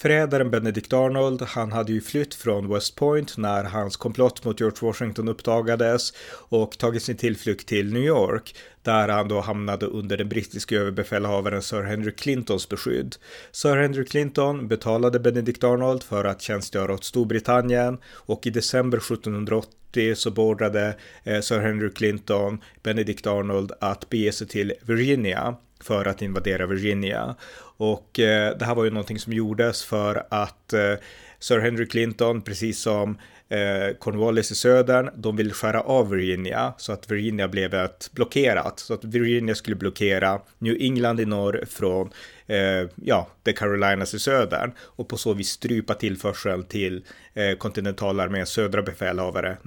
Förrädaren 0.01 0.51
Benedict 0.51 0.93
Arnold, 0.93 1.41
han 1.41 1.71
hade 1.71 1.91
ju 1.91 2.01
flytt 2.01 2.35
från 2.35 2.73
West 2.73 2.95
Point 2.95 3.37
när 3.37 3.63
hans 3.63 3.97
komplott 3.97 4.45
mot 4.45 4.59
George 4.59 4.77
Washington 4.81 5.27
uppdagades 5.27 6.13
och 6.31 6.77
tagit 6.77 7.03
sin 7.03 7.17
tillflykt 7.17 7.67
till 7.67 7.93
New 7.93 8.03
York 8.03 8.55
där 8.81 9.07
han 9.07 9.27
då 9.27 9.39
hamnade 9.39 9.85
under 9.85 10.17
den 10.17 10.29
brittiska 10.29 10.75
överbefälhavaren 10.75 11.61
Sir 11.61 11.83
Henry 11.83 12.11
Clintons 12.11 12.69
beskydd. 12.69 13.15
Sir 13.51 13.77
Henry 13.77 14.05
Clinton 14.05 14.67
betalade 14.67 15.19
Benedict 15.19 15.63
Arnold 15.63 16.03
för 16.03 16.25
att 16.25 16.41
tjänstgöra 16.41 16.93
åt 16.93 17.03
Storbritannien 17.03 17.97
och 18.05 18.47
i 18.47 18.49
december 18.49 18.97
1780 18.97 19.78
så 20.15 20.31
beordrade 20.31 20.95
eh, 21.23 21.41
Sir 21.41 21.59
Henry 21.59 21.89
Clinton 21.89 22.61
Benedict 22.83 23.27
Arnold 23.27 23.71
att 23.81 24.09
bege 24.09 24.31
sig 24.31 24.47
till 24.47 24.73
Virginia 24.81 25.55
för 25.81 26.05
att 26.05 26.21
invadera 26.21 26.65
Virginia. 26.65 27.35
Och 27.77 28.19
eh, 28.19 28.57
det 28.57 28.65
här 28.65 28.75
var 28.75 28.83
ju 28.83 28.89
någonting 28.89 29.19
som 29.19 29.33
gjordes 29.33 29.83
för 29.83 30.23
att 30.29 30.73
eh, 30.73 30.93
Sir 31.39 31.59
Henry 31.59 31.87
Clinton, 31.87 32.41
precis 32.41 32.79
som 32.79 33.17
eh, 33.49 33.95
Cornwallis 33.99 34.51
i 34.51 34.55
södern, 34.55 35.09
de 35.15 35.35
vill 35.35 35.53
skära 35.53 35.81
av 35.81 36.09
Virginia 36.09 36.73
så 36.77 36.93
att 36.93 37.11
Virginia 37.11 37.47
blev 37.47 37.73
ett 37.73 38.09
blockerat, 38.13 38.79
så 38.79 38.93
att 38.93 39.05
Virginia 39.05 39.55
skulle 39.55 39.75
blockera 39.75 40.41
New 40.57 40.75
England 40.79 41.19
i 41.19 41.25
norr 41.25 41.63
från 41.69 42.09
eh, 42.47 42.89
ja, 42.95 43.27
The 43.45 43.53
Carolinas 43.53 44.13
i 44.13 44.19
södern 44.19 44.71
och 44.79 45.07
på 45.07 45.17
så 45.17 45.33
vis 45.33 45.49
strypa 45.49 45.93
tillförseln 45.93 46.63
till 46.63 47.03
eh, 47.33 47.57
kontinentalarméns 47.57 48.49
södra 48.49 48.81
befälhavare 48.81 49.57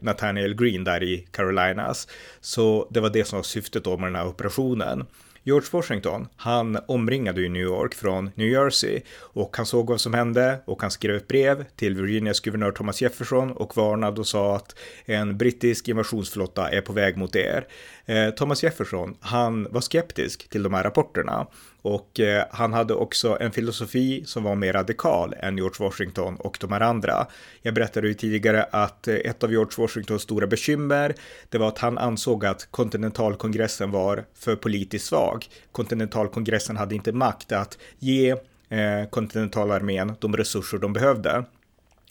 Nathaniel 0.00 0.54
Green 0.54 0.84
där 0.84 1.02
i 1.02 1.26
Carolinas. 1.30 2.08
Så 2.40 2.88
det 2.90 3.00
var 3.00 3.10
det 3.10 3.24
som 3.24 3.38
var 3.38 3.42
syftet 3.42 3.84
då 3.84 3.96
med 3.96 4.08
den 4.08 4.16
här 4.16 4.26
operationen. 4.26 5.06
George 5.48 5.68
Washington, 5.72 6.28
han 6.36 6.78
omringade 6.86 7.40
ju 7.40 7.48
New 7.48 7.62
York 7.62 7.94
från 7.94 8.30
New 8.34 8.48
Jersey 8.48 9.00
och 9.18 9.56
han 9.56 9.66
såg 9.66 9.90
vad 9.90 10.00
som 10.00 10.14
hände 10.14 10.58
och 10.64 10.82
han 10.82 10.90
skrev 10.90 11.16
ett 11.16 11.28
brev 11.28 11.64
till 11.76 11.94
Virginias 11.94 12.40
guvernör 12.40 12.72
Thomas 12.72 13.02
Jefferson 13.02 13.52
och 13.52 13.76
varnade 13.76 14.20
och 14.20 14.26
sa 14.26 14.56
att 14.56 14.78
en 15.04 15.38
brittisk 15.38 15.88
invasionsflotta 15.88 16.70
är 16.70 16.80
på 16.80 16.92
väg 16.92 17.16
mot 17.16 17.36
er. 17.36 17.66
Eh, 18.06 18.30
Thomas 18.30 18.62
Jefferson, 18.62 19.16
han 19.20 19.66
var 19.70 19.80
skeptisk 19.80 20.48
till 20.48 20.62
de 20.62 20.74
här 20.74 20.82
rapporterna 20.82 21.46
och 21.82 22.20
eh, 22.20 22.44
han 22.50 22.72
hade 22.72 22.94
också 22.94 23.36
en 23.40 23.52
filosofi 23.52 24.24
som 24.26 24.42
var 24.42 24.54
mer 24.54 24.72
radikal 24.72 25.34
än 25.40 25.56
George 25.56 25.86
Washington 25.86 26.36
och 26.36 26.58
de 26.60 26.72
här 26.72 26.80
andra. 26.80 27.26
Jag 27.62 27.74
berättade 27.74 28.08
ju 28.08 28.14
tidigare 28.14 28.62
att 28.62 29.08
eh, 29.08 29.14
ett 29.14 29.44
av 29.44 29.50
George 29.50 29.72
Washingtons 29.78 30.22
stora 30.22 30.46
bekymmer, 30.46 31.14
det 31.48 31.58
var 31.58 31.68
att 31.68 31.78
han 31.78 31.98
ansåg 31.98 32.46
att 32.46 32.68
kontinentalkongressen 32.70 33.90
var 33.90 34.24
för 34.34 34.56
politiskt 34.56 35.06
svag. 35.06 35.46
Kontinentalkongressen 35.72 36.76
hade 36.76 36.94
inte 36.94 37.12
makt 37.12 37.52
att 37.52 37.78
ge 37.98 38.30
eh, 38.68 39.08
kontinentalarmén 39.10 40.12
de 40.20 40.36
resurser 40.36 40.78
de 40.78 40.92
behövde. 40.92 41.44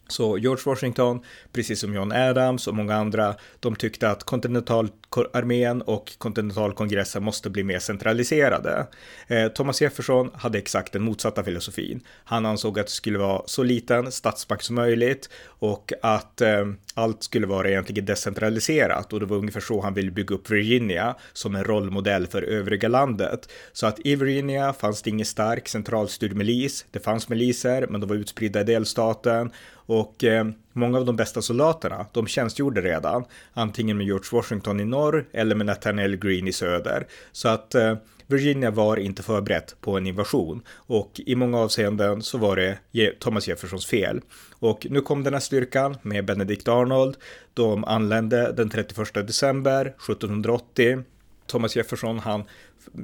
Så 0.07 0.37
George 0.37 0.63
Washington, 0.65 1.19
precis 1.51 1.79
som 1.79 1.93
John 1.93 2.11
Adams 2.11 2.67
och 2.67 2.75
många 2.75 2.95
andra, 2.95 3.35
de 3.59 3.75
tyckte 3.75 4.09
att 4.09 4.23
kontinentalarmén 4.23 5.81
och 5.81 6.17
kontinentalkongressen 6.17 7.23
måste 7.23 7.49
bli 7.49 7.63
mer 7.63 7.79
centraliserade. 7.79 8.87
Eh, 9.27 9.47
Thomas 9.47 9.81
Jefferson 9.81 10.31
hade 10.33 10.57
exakt 10.57 10.93
den 10.93 11.03
motsatta 11.03 11.43
filosofin. 11.43 12.01
Han 12.23 12.45
ansåg 12.45 12.79
att 12.79 12.85
det 12.85 12.91
skulle 12.91 13.17
vara 13.17 13.41
så 13.45 13.63
liten 13.63 14.11
statsmakt 14.11 14.63
som 14.63 14.75
möjligt 14.75 15.29
och 15.45 15.93
att 16.01 16.41
eh, 16.41 16.65
allt 16.93 17.23
skulle 17.23 17.47
vara 17.47 17.69
egentligen 17.69 18.05
decentraliserat 18.05 19.13
och 19.13 19.19
det 19.19 19.25
var 19.25 19.37
ungefär 19.37 19.59
så 19.59 19.81
han 19.81 19.93
ville 19.93 20.11
bygga 20.11 20.35
upp 20.35 20.51
Virginia 20.51 21.15
som 21.33 21.55
en 21.55 21.63
rollmodell 21.63 22.27
för 22.27 22.41
övriga 22.41 22.87
landet. 22.87 23.49
Så 23.73 23.87
att 23.87 23.99
i 24.05 24.15
Virginia 24.15 24.73
fanns 24.73 25.01
det 25.01 25.09
ingen 25.09 25.25
stark 25.25 25.67
centralstyrd 25.67 26.33
milis. 26.33 26.85
Det 26.91 26.99
fanns 26.99 27.29
miliser, 27.29 27.87
men 27.89 28.01
de 28.01 28.07
var 28.07 28.15
utspridda 28.15 28.61
i 28.61 28.63
delstaten 28.63 29.51
och 29.85 30.23
eh, 30.23 30.47
många 30.73 30.97
av 30.97 31.05
de 31.05 31.15
bästa 31.15 31.41
soldaterna, 31.41 32.05
de 32.11 32.27
tjänstgjorde 32.27 32.81
redan, 32.81 33.25
antingen 33.53 33.97
med 33.97 34.05
George 34.05 34.29
Washington 34.31 34.79
i 34.79 34.85
norr 34.85 35.25
eller 35.31 35.55
med 35.55 35.65
Nathaniel 35.65 36.17
Greene 36.17 36.49
i 36.49 36.53
söder. 36.53 37.07
Så 37.31 37.49
att 37.49 37.75
eh, 37.75 37.95
Virginia 38.27 38.71
var 38.71 38.97
inte 38.97 39.23
förberett 39.23 39.75
på 39.81 39.97
en 39.97 40.07
invasion 40.07 40.61
och 40.69 41.11
i 41.25 41.35
många 41.35 41.59
avseenden 41.59 42.21
så 42.21 42.37
var 42.37 42.55
det 42.55 43.11
Thomas 43.19 43.47
Jeffersons 43.47 43.85
fel. 43.85 44.21
Och 44.59 44.87
nu 44.89 45.01
kom 45.01 45.23
den 45.23 45.33
här 45.33 45.39
styrkan 45.39 45.97
med 46.01 46.25
Benedict 46.25 46.67
Arnold. 46.67 47.15
De 47.53 47.83
anlände 47.83 48.51
den 48.51 48.69
31 48.69 49.13
december 49.13 49.85
1780 49.85 51.03
Thomas 51.47 51.75
Jefferson 51.75 52.19
han 52.19 52.43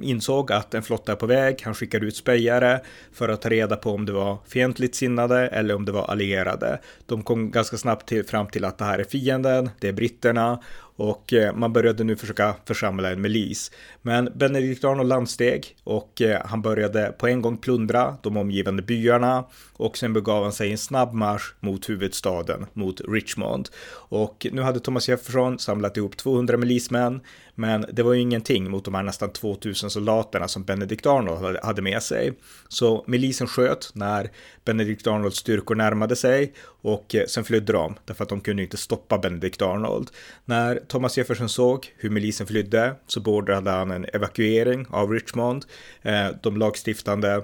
insåg 0.02 0.52
att 0.52 0.74
en 0.74 0.82
flotta 0.82 1.12
är 1.12 1.16
på 1.16 1.26
väg. 1.26 1.62
Han 1.64 1.74
skickade 1.74 2.06
ut 2.06 2.16
spejare 2.16 2.80
för 3.12 3.28
att 3.28 3.42
ta 3.42 3.48
reda 3.48 3.76
på 3.76 3.90
om 3.90 4.06
det 4.06 4.12
var 4.12 4.38
fientligt 4.46 4.94
sinnade 4.94 5.48
eller 5.48 5.74
om 5.74 5.84
det 5.84 5.92
var 5.92 6.04
allierade. 6.04 6.80
De 7.06 7.22
kom 7.22 7.50
ganska 7.50 7.76
snabbt 7.76 8.08
till, 8.08 8.24
fram 8.24 8.46
till 8.46 8.64
att 8.64 8.78
det 8.78 8.84
här 8.84 8.98
är 8.98 9.04
fienden, 9.04 9.70
det 9.78 9.88
är 9.88 9.92
britterna 9.92 10.58
och 10.96 11.32
eh, 11.32 11.54
man 11.54 11.72
började 11.72 12.04
nu 12.04 12.16
försöka 12.16 12.54
församla 12.64 13.10
en 13.10 13.20
milis. 13.20 13.70
Men 14.02 14.28
Benedikt 14.34 14.84
Arnold 14.84 15.08
landsteg 15.08 15.76
och 15.84 16.22
eh, 16.22 16.42
han 16.44 16.62
började 16.62 17.14
på 17.18 17.26
en 17.26 17.42
gång 17.42 17.56
plundra 17.56 18.16
de 18.22 18.36
omgivande 18.36 18.82
byarna 18.82 19.44
och 19.72 19.98
sen 19.98 20.12
begav 20.12 20.42
han 20.42 20.52
sig 20.52 20.68
i 20.68 20.72
en 20.72 20.78
snabb 20.78 21.14
marsch 21.14 21.54
mot 21.60 21.88
huvudstaden, 21.88 22.66
mot 22.72 23.00
Richmond. 23.08 23.68
Och 23.92 24.46
nu 24.52 24.62
hade 24.62 24.80
Thomas 24.80 25.08
Jefferson 25.08 25.58
samlat 25.58 25.96
ihop 25.96 26.16
200 26.16 26.56
milismän, 26.56 27.20
men 27.54 27.86
det 27.92 28.02
var 28.02 28.12
ju 28.12 28.20
ingenting 28.20 28.70
mot 28.70 28.84
de 28.84 28.94
här 28.94 29.02
nästan 29.02 29.32
2000 29.32 29.90
soldaterna 29.90 30.48
som 30.48 30.64
Benedict 30.64 31.06
Arnold 31.06 31.58
hade 31.62 31.82
med 31.82 32.02
sig. 32.02 32.32
Så 32.68 33.04
milisen 33.06 33.46
sköt 33.46 33.90
när 33.94 34.30
Benedict 34.64 35.06
Arnolds 35.06 35.36
styrkor 35.36 35.74
närmade 35.74 36.16
sig 36.16 36.52
och 36.82 37.14
eh, 37.14 37.26
sen 37.26 37.44
flydde 37.44 37.72
de 37.72 37.94
därför 38.04 38.22
att 38.22 38.28
de 38.28 38.40
kunde 38.40 38.62
inte 38.62 38.76
stoppa 38.76 39.18
Benedict 39.18 39.62
Arnold. 39.62 40.10
När 40.44 40.80
Thomas 40.88 41.18
Jefferson 41.18 41.48
såg 41.48 41.92
hur 41.96 42.10
milisen 42.10 42.46
flydde 42.46 42.94
så 43.06 43.20
beordrade 43.20 43.70
han 43.70 43.90
en 43.90 44.06
evakuering 44.12 44.86
av 44.90 45.10
Richmond. 45.10 45.64
Eh, 46.02 46.26
de 46.42 46.56
lagstiftande 46.56 47.42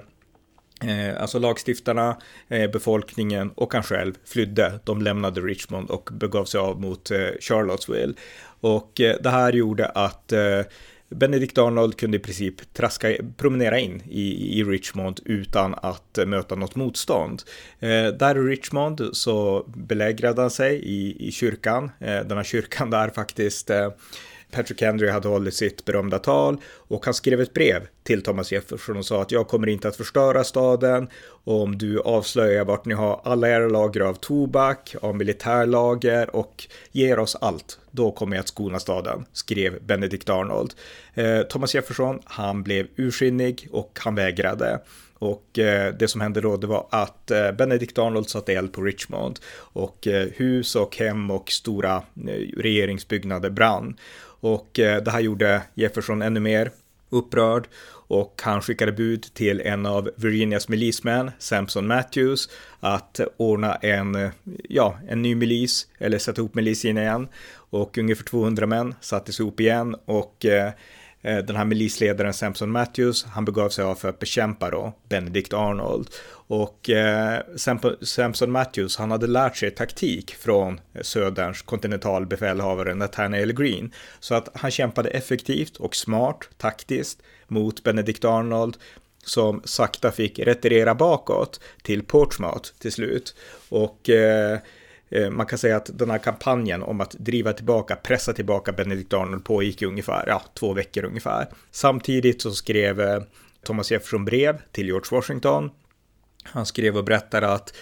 Eh, 0.83 1.21
alltså 1.21 1.39
lagstiftarna, 1.39 2.17
eh, 2.47 2.71
befolkningen 2.71 3.51
och 3.55 3.73
han 3.73 3.83
själv 3.83 4.13
flydde. 4.25 4.79
De 4.83 5.01
lämnade 5.01 5.41
Richmond 5.41 5.89
och 5.89 6.09
begav 6.13 6.45
sig 6.45 6.59
av 6.59 6.81
mot 6.81 7.11
eh, 7.11 7.17
Charlottesville. 7.39 8.13
Och 8.61 8.91
det 8.95 9.29
här 9.29 9.53
gjorde 9.53 9.85
att 9.85 10.33
Benedict 11.09 11.57
Arnold 11.57 11.97
kunde 11.97 12.17
i 12.17 12.19
princip 12.19 12.73
traska, 12.73 13.15
promenera 13.37 13.79
in 13.79 14.03
i, 14.09 14.59
i 14.59 14.63
Richmond 14.63 15.19
utan 15.25 15.75
att 15.81 16.19
möta 16.25 16.55
något 16.55 16.75
motstånd. 16.75 17.43
Eh, 17.79 18.07
där 18.07 18.37
i 18.37 18.51
Richmond 18.51 19.09
så 19.13 19.65
belägrade 19.67 20.41
han 20.41 20.51
sig 20.51 20.75
i, 20.75 21.27
i 21.27 21.31
kyrkan. 21.31 21.91
Eh, 21.99 22.19
den 22.19 22.37
här 22.37 22.43
kyrkan 22.43 22.89
där 22.89 23.09
faktiskt 23.09 23.69
eh, 23.69 23.89
Patrick 24.51 24.81
Henry 24.81 25.09
hade 25.09 25.27
hållit 25.27 25.53
sitt 25.53 25.85
berömda 25.85 26.19
tal 26.19 26.57
och 26.65 27.05
han 27.05 27.13
skrev 27.13 27.41
ett 27.41 27.53
brev 27.53 27.87
till 28.03 28.23
Thomas 28.23 28.51
Jefferson 28.51 28.97
och 28.97 29.05
sa 29.05 29.21
att 29.21 29.31
jag 29.31 29.47
kommer 29.47 29.67
inte 29.67 29.87
att 29.87 29.95
förstöra 29.95 30.43
staden 30.43 31.09
om 31.43 31.77
du 31.77 31.99
avslöjar 31.99 32.65
vart 32.65 32.85
ni 32.85 32.93
har 32.93 33.21
alla 33.23 33.49
era 33.49 33.67
lager 33.67 34.01
av 34.01 34.13
tobak, 34.13 34.95
av 35.01 35.15
militärlager 35.15 36.35
och 36.35 36.67
ger 36.91 37.19
oss 37.19 37.35
allt. 37.35 37.79
Då 37.91 38.11
kommer 38.11 38.35
jag 38.35 38.41
att 38.41 38.47
skona 38.47 38.79
staden, 38.79 39.25
skrev 39.33 39.83
Benedict 39.83 40.29
Arnold. 40.29 40.73
Eh, 41.13 41.41
Thomas 41.41 41.75
Jefferson, 41.75 42.19
han 42.25 42.63
blev 42.63 42.87
ursinnig 42.95 43.67
och 43.71 43.99
han 44.01 44.15
vägrade. 44.15 44.79
Och 45.19 45.59
eh, 45.59 45.93
det 45.93 46.07
som 46.07 46.21
hände 46.21 46.41
då 46.41 46.57
det 46.57 46.67
var 46.67 46.87
att 46.89 47.31
eh, 47.31 47.51
Benedict 47.51 47.97
Arnold 47.97 48.29
satte 48.29 48.53
eld 48.53 48.73
på 48.73 48.81
Richmond 48.81 49.39
och 49.57 50.07
eh, 50.07 50.27
hus 50.35 50.75
och 50.75 50.97
hem 50.97 51.31
och 51.31 51.51
stora 51.51 51.95
eh, 51.95 52.57
regeringsbyggnader 52.57 53.49
brann. 53.49 53.97
Och 54.41 54.79
eh, 54.79 55.03
det 55.03 55.11
här 55.11 55.19
gjorde 55.19 55.61
Jefferson 55.73 56.21
ännu 56.21 56.39
mer 56.39 56.71
upprörd 57.09 57.67
och 58.09 58.41
han 58.43 58.61
skickade 58.61 58.91
bud 58.91 59.33
till 59.33 59.61
en 59.61 59.85
av 59.85 60.09
Virginias 60.15 60.69
milismän, 60.69 61.31
Samson 61.39 61.87
Matthews, 61.87 62.49
att 62.79 63.19
ordna 63.37 63.75
en, 63.75 64.15
eh, 64.15 64.29
ja, 64.69 64.97
en 65.07 65.21
ny 65.21 65.35
milis, 65.35 65.87
eller 65.97 66.17
sätta 66.17 66.41
ihop 66.41 66.55
milisen 66.55 66.97
igen. 66.97 67.27
Och 67.53 67.97
ungefär 67.97 68.23
200 68.23 68.65
män 68.65 68.95
sattes 69.01 69.39
ihop 69.39 69.59
igen 69.59 69.95
och 70.05 70.45
Eh, 70.45 70.71
Eh, 71.21 71.37
den 71.37 71.55
här 71.55 71.65
milisledaren 71.65 72.33
Samson 72.33 72.71
Matthews, 72.71 73.23
han 73.23 73.45
begav 73.45 73.69
sig 73.69 73.85
av 73.85 73.95
för 73.95 74.09
att 74.09 74.19
bekämpa 74.19 74.69
då 74.69 74.93
Benedict 75.09 75.53
Arnold. 75.53 76.09
Och 76.31 76.89
eh, 76.89 77.41
Samson 78.01 78.51
Matthews, 78.51 78.97
han 78.97 79.11
hade 79.11 79.27
lärt 79.27 79.57
sig 79.57 79.71
taktik 79.71 80.35
från 80.35 80.79
Söderns 81.01 81.61
kontinentalbefälhavare 81.61 82.95
Nathaniel 82.95 83.53
Green. 83.53 83.93
Så 84.19 84.35
att 84.35 84.49
han 84.53 84.71
kämpade 84.71 85.09
effektivt 85.09 85.77
och 85.77 85.95
smart 85.95 86.49
taktiskt 86.57 87.21
mot 87.47 87.83
Benedict 87.83 88.25
Arnold 88.25 88.77
som 89.23 89.61
sakta 89.65 90.11
fick 90.11 90.39
retirera 90.39 90.95
bakåt 90.95 91.59
till 91.81 92.03
Portsmouth 92.03 92.69
till 92.79 92.91
slut. 92.91 93.35
Och 93.69 94.09
Eh, 94.09 94.59
Eh, 95.09 95.29
man 95.29 95.45
kan 95.45 95.59
säga 95.59 95.77
att 95.77 95.89
den 95.97 96.09
här 96.09 96.17
kampanjen 96.17 96.83
om 96.83 97.01
att 97.01 97.11
driva 97.11 97.53
tillbaka, 97.53 97.95
pressa 97.95 98.33
tillbaka 98.33 98.71
Benedict 98.71 99.13
Arnold 99.13 99.45
pågick 99.45 99.81
i 99.81 99.85
ungefär 99.85 100.23
ja, 100.27 100.41
två 100.53 100.73
veckor 100.73 101.03
ungefär. 101.05 101.47
Samtidigt 101.71 102.41
så 102.41 102.51
skrev 102.51 103.01
eh, 103.01 103.21
Thomas 103.65 103.91
Jefferson 103.91 104.25
brev 104.25 104.61
till 104.71 104.85
George 104.85 105.07
Washington. 105.11 105.71
Han 106.43 106.65
skrev 106.65 106.97
och 106.97 107.03
berättade 107.03 107.47
att 107.47 107.73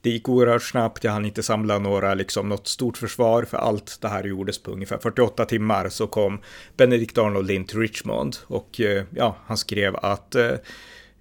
det 0.00 0.10
gick 0.10 0.28
oerhört 0.28 0.62
snabbt, 0.62 1.04
jag 1.04 1.12
hann 1.12 1.24
inte 1.24 1.42
samla 1.42 1.78
några, 1.78 2.14
liksom 2.14 2.48
något 2.48 2.68
stort 2.68 2.96
försvar 2.96 3.44
för 3.44 3.56
allt 3.56 3.98
det 4.00 4.08
här 4.08 4.24
gjordes 4.24 4.62
på 4.62 4.70
ungefär 4.70 4.98
48 4.98 5.44
timmar 5.44 5.88
så 5.88 6.06
kom 6.06 6.40
Benedict 6.76 7.18
Arnold 7.18 7.50
in 7.50 7.64
till 7.64 7.78
Richmond 7.78 8.36
och 8.46 8.80
eh, 8.80 9.04
ja, 9.10 9.36
han 9.46 9.56
skrev 9.56 9.96
att 9.96 10.36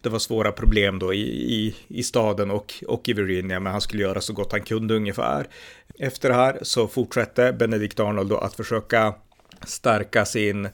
det 0.02 0.10
var 0.10 0.20
svåra 0.20 0.52
problem 0.52 1.00
då 1.00 1.14
i, 1.14 1.54
i, 1.54 1.76
i 1.88 2.04
staden 2.04 2.52
och, 2.52 2.74
och 2.88 3.10
i 3.10 3.14
Virginia, 3.14 3.60
men 3.60 3.72
han 3.72 3.82
skulle 3.82 4.04
göra 4.04 4.22
så 4.22 4.34
gott 4.34 4.52
han 4.52 4.62
kunde 4.62 4.96
ungefär. 4.96 5.48
Efter 6.00 6.30
det 6.30 6.36
här 6.36 6.60
så 6.62 6.88
fortsatte 6.88 7.54
Benedict 7.54 8.00
Arnold 8.00 8.30
då 8.30 8.38
att 8.38 8.56
försöka 8.56 9.14
stärka 9.66 10.26
sin 10.26 10.70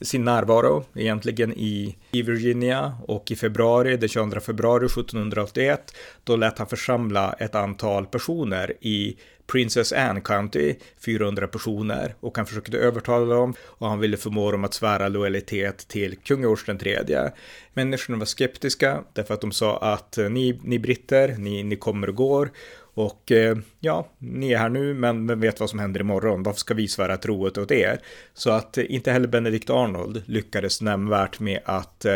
sin 0.00 0.24
närvaro 0.24 0.84
egentligen 0.94 1.52
i, 1.52 1.96
i 2.12 2.22
Virginia 2.22 2.98
och 3.08 3.30
i 3.30 3.36
februari, 3.36 3.96
den 3.96 4.08
22 4.08 4.40
februari 4.40 4.86
1781, 4.86 5.94
då 6.24 6.36
lät 6.36 6.58
han 6.58 6.66
församla 6.66 7.32
ett 7.32 7.54
antal 7.54 8.06
personer 8.06 8.72
i 8.80 9.16
Princess 9.46 9.92
Anne 9.92 10.20
County, 10.20 10.74
400 11.04 11.46
personer, 11.48 12.14
och 12.20 12.36
han 12.36 12.46
försökte 12.46 12.78
övertala 12.78 13.34
dem 13.34 13.54
och 13.60 13.88
han 13.88 13.98
ville 13.98 14.16
förmå 14.16 14.52
dem 14.52 14.64
att 14.64 14.74
svära 14.74 15.08
lojalitet 15.08 15.88
till 15.88 16.16
kung 16.16 16.40
George 16.40 16.62
den 16.66 16.78
tredje. 16.78 17.32
Människorna 17.74 18.18
var 18.18 18.26
skeptiska 18.26 19.04
därför 19.12 19.34
att 19.34 19.40
de 19.40 19.52
sa 19.52 19.78
att 19.78 20.18
eh, 20.18 20.28
ni, 20.30 20.60
ni 20.62 20.78
britter, 20.78 21.36
ni, 21.38 21.62
ni 21.62 21.76
kommer 21.76 22.08
och 22.08 22.14
går 22.14 22.50
och 22.94 23.32
eh, 23.32 23.56
ja, 23.80 24.08
ni 24.18 24.52
är 24.52 24.58
här 24.58 24.68
nu, 24.68 24.94
men 24.94 25.26
vem 25.26 25.40
vet 25.40 25.60
vad 25.60 25.70
som 25.70 25.78
händer 25.78 26.00
imorgon? 26.00 26.42
Varför 26.42 26.60
ska 26.60 26.74
vi 26.74 26.88
svära 26.88 27.16
trohet 27.16 27.58
åt 27.58 27.70
er? 27.70 28.00
Så 28.34 28.50
att 28.50 28.78
eh, 28.78 28.84
inte 28.88 29.12
heller 29.12 29.28
Benedict 29.28 29.70
Arnold 29.70 30.22
lyckades 30.26 30.82
nämnvärt 30.82 31.40
med 31.40 31.60
att 31.64 32.06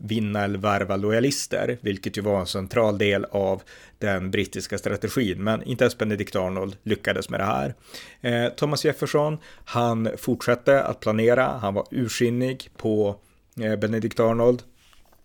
vinna 0.00 0.44
eller 0.44 0.58
värva 0.58 0.96
lojalister, 0.96 1.78
vilket 1.80 2.18
ju 2.18 2.22
var 2.22 2.40
en 2.40 2.46
central 2.46 2.98
del 2.98 3.24
av 3.24 3.62
den 3.98 4.30
brittiska 4.30 4.78
strategin. 4.78 5.44
Men 5.44 5.62
inte 5.62 5.84
ens 5.84 5.98
Benedict 5.98 6.36
Arnold 6.36 6.76
lyckades 6.82 7.30
med 7.30 7.40
det 7.40 7.44
här. 7.44 7.74
Eh, 8.20 8.52
Thomas 8.52 8.84
Jefferson, 8.84 9.38
han 9.64 10.08
fortsatte 10.18 10.82
att 10.82 11.00
planera, 11.00 11.46
han 11.46 11.74
var 11.74 11.86
ursinnig 11.90 12.70
på 12.76 13.16
eh, 13.60 13.76
Benedict 13.76 14.20
Arnold 14.20 14.62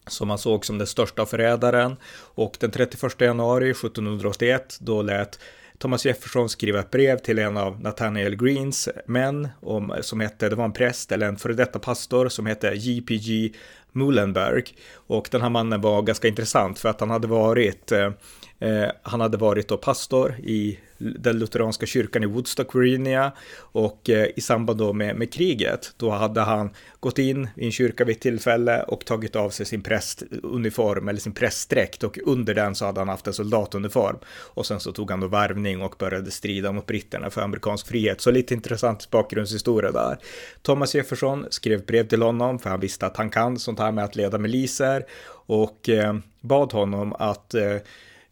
som 0.07 0.29
han 0.29 0.39
såg 0.39 0.65
som 0.65 0.77
den 0.77 0.87
största 0.87 1.25
förrädaren 1.25 1.95
och 2.17 2.57
den 2.59 2.71
31 2.71 3.21
januari 3.21 3.69
1781 3.69 4.77
då 4.81 5.01
lät 5.01 5.39
Thomas 5.77 6.05
Jefferson 6.05 6.49
skriva 6.49 6.79
ett 6.79 6.91
brev 6.91 7.17
till 7.17 7.39
en 7.39 7.57
av 7.57 7.81
Nathaniel 7.81 8.35
Greens 8.35 8.89
män 9.05 9.47
om, 9.61 9.95
som 10.01 10.19
hette, 10.19 10.49
det 10.49 10.55
var 10.55 10.65
en 10.65 10.73
präst 10.73 11.11
eller 11.11 11.27
en 11.27 11.37
före 11.37 11.53
detta 11.53 11.79
pastor 11.79 12.29
som 12.29 12.45
hette 12.45 12.67
JPG 12.67 13.55
Muhlenberg. 13.95 14.63
Och 15.07 15.27
den 15.31 15.41
här 15.41 15.49
mannen 15.49 15.81
var 15.81 16.01
ganska 16.01 16.27
intressant 16.27 16.79
för 16.79 16.89
att 16.89 16.99
han 16.99 17.09
hade 17.09 17.27
varit 17.27 17.91
eh, 17.91 18.11
eh, 18.65 18.91
han 19.01 19.21
hade 19.21 19.37
varit 19.37 19.67
då 19.67 19.77
pastor 19.77 20.35
i 20.43 20.79
den 20.97 21.39
lutheranska 21.39 21.85
kyrkan 21.85 22.23
i 22.23 22.25
Woodstock, 22.25 22.75
Virginia 22.75 23.31
och 23.57 24.09
eh, 24.09 24.27
i 24.35 24.41
samband 24.41 24.79
då 24.79 24.93
med, 24.93 25.15
med 25.15 25.33
kriget, 25.33 25.93
då 25.97 26.09
hade 26.09 26.41
han 26.41 26.69
gått 26.99 27.19
in 27.19 27.49
i 27.55 27.65
en 27.65 27.71
kyrka 27.71 28.05
vid 28.05 28.15
ett 28.15 28.21
tillfälle 28.21 28.83
och 28.83 29.05
tagit 29.05 29.35
av 29.35 29.49
sig 29.49 29.65
sin 29.65 29.83
prästuniform 29.83 31.07
eller 31.07 31.19
sin 31.19 31.33
prästdräkt 31.33 32.03
och 32.03 32.19
under 32.25 32.53
den 32.53 32.75
så 32.75 32.85
hade 32.85 32.99
han 32.99 33.09
haft 33.09 33.27
en 33.27 33.33
soldatuniform 33.33 34.17
och 34.27 34.65
sen 34.65 34.79
så 34.79 34.91
tog 34.91 35.11
han 35.11 35.19
då 35.19 35.27
värvning 35.27 35.81
och 35.81 35.95
började 35.99 36.31
strida 36.31 36.71
mot 36.71 36.85
britterna 36.85 37.29
för 37.29 37.41
amerikansk 37.41 37.87
frihet. 37.87 38.21
Så 38.21 38.31
lite 38.31 38.53
intressant 38.53 39.09
bakgrundshistoria 39.09 39.91
där. 39.91 40.17
Thomas 40.61 40.95
Jefferson 40.95 41.45
skrev 41.49 41.85
brev 41.85 42.07
till 42.07 42.21
honom 42.21 42.59
för 42.59 42.69
han 42.69 42.79
visste 42.79 43.05
att 43.05 43.17
han 43.17 43.29
kan 43.29 43.59
sånt 43.59 43.79
här 43.79 43.91
med 43.91 44.03
att 44.03 44.15
leda 44.15 44.37
miliser 44.37 45.05
och 45.47 45.89
eh, 45.89 46.15
bad 46.41 46.73
honom 46.73 47.13
att 47.19 47.53
eh, 47.53 47.77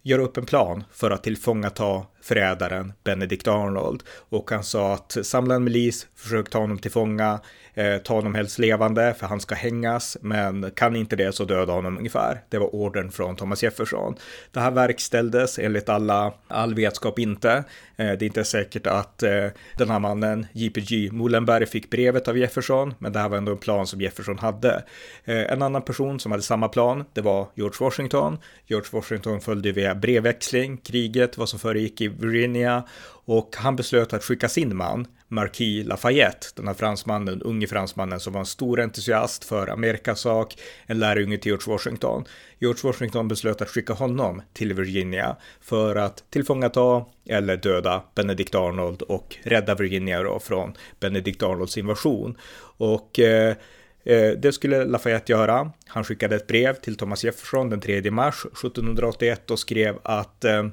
göra 0.03 0.21
upp 0.21 0.37
en 0.37 0.45
plan 0.45 0.83
för 0.91 1.11
att 1.11 1.23
tillfångata 1.23 2.05
förrädaren 2.21 2.93
Benedict 3.03 3.47
Arnold. 3.47 4.03
Och 4.29 4.51
han 4.51 4.63
sa 4.63 4.93
att 4.93 5.17
samla 5.23 5.55
en 5.55 5.63
milis, 5.63 6.07
försök 6.15 6.49
ta 6.49 6.59
honom 6.59 6.79
till 6.79 6.91
fånga, 6.91 7.39
eh, 7.73 7.97
ta 7.97 8.13
honom 8.13 8.35
helst 8.35 8.59
levande 8.59 9.13
för 9.19 9.27
han 9.27 9.39
ska 9.39 9.55
hängas, 9.55 10.17
men 10.21 10.71
kan 10.75 10.95
inte 10.95 11.15
det 11.15 11.35
så 11.35 11.45
döda 11.45 11.73
honom 11.73 11.97
ungefär. 11.97 12.41
Det 12.49 12.57
var 12.57 12.75
ordern 12.75 13.11
från 13.11 13.35
Thomas 13.35 13.63
Jefferson. 13.63 14.15
Det 14.51 14.59
här 14.59 14.71
verkställdes 14.71 15.59
enligt 15.59 15.89
alla, 15.89 16.33
all 16.47 16.73
vetskap 16.73 17.19
inte. 17.19 17.51
Eh, 17.51 17.63
det 17.95 18.05
är 18.05 18.23
inte 18.23 18.43
säkert 18.43 18.87
att 18.87 19.23
eh, 19.23 19.45
den 19.77 19.89
här 19.89 19.99
mannen, 19.99 20.45
JPG 20.53 21.11
Mullenberg, 21.11 21.65
fick 21.65 21.89
brevet 21.89 22.27
av 22.27 22.37
Jefferson, 22.37 22.93
men 22.99 23.13
det 23.13 23.19
här 23.19 23.29
var 23.29 23.37
ändå 23.37 23.51
en 23.51 23.57
plan 23.57 23.87
som 23.87 24.01
Jefferson 24.01 24.39
hade. 24.39 24.83
Eh, 25.25 25.51
en 25.51 25.61
annan 25.61 25.81
person 25.81 26.19
som 26.19 26.31
hade 26.31 26.43
samma 26.43 26.67
plan, 26.67 27.05
det 27.13 27.21
var 27.21 27.47
George 27.55 27.77
Washington. 27.79 28.37
George 28.67 28.89
Washington 28.91 29.41
följde 29.41 29.71
via 29.71 29.95
brevväxling 29.95 30.77
kriget, 30.77 31.37
vad 31.37 31.49
som 31.49 31.59
föregick 31.59 32.01
i 32.01 32.07
Virginia 32.07 32.83
och 33.25 33.55
han 33.57 33.75
beslöt 33.75 34.13
att 34.13 34.23
skicka 34.23 34.49
sin 34.49 34.75
man, 34.75 35.07
Marquis 35.27 35.85
Lafayette, 35.85 36.47
den 36.55 36.67
här 36.67 36.73
fransmannen, 36.73 37.41
unge 37.41 37.67
fransmannen 37.67 38.19
som 38.19 38.33
var 38.33 38.39
en 38.39 38.45
stor 38.45 38.79
entusiast 38.79 39.43
för 39.45 39.67
Amerikas 39.67 40.19
sak, 40.19 40.55
en 40.85 40.99
lärjunge 40.99 41.37
till 41.37 41.49
George 41.49 41.71
Washington. 41.73 42.25
George 42.59 42.81
Washington 42.83 43.27
beslöt 43.27 43.61
att 43.61 43.69
skicka 43.69 43.93
honom 43.93 44.41
till 44.53 44.73
Virginia 44.73 45.35
för 45.61 45.95
att 45.95 46.23
tillfångata 46.29 47.05
eller 47.25 47.57
döda 47.57 48.03
Benedict 48.15 48.55
Arnold 48.55 49.01
och 49.01 49.37
rädda 49.43 49.75
Virginia 49.75 50.23
då 50.23 50.39
från 50.39 50.73
Benedict 50.99 51.43
Arnolds 51.43 51.77
invasion. 51.77 52.37
Och 52.77 53.19
eh, 53.19 53.55
eh 54.03 54.31
det 54.31 54.53
skulle 54.53 54.85
Lafayette 54.85 55.31
göra. 55.31 55.71
Han 55.85 56.03
skickade 56.03 56.35
ett 56.35 56.47
brev 56.47 56.73
till 56.73 56.95
Thomas 56.95 57.23
Jefferson 57.23 57.69
den 57.69 57.81
3 57.81 58.11
mars 58.11 58.45
1781 58.45 59.51
och 59.51 59.59
skrev 59.59 59.97
att 60.03 60.45
eh, 60.45 60.67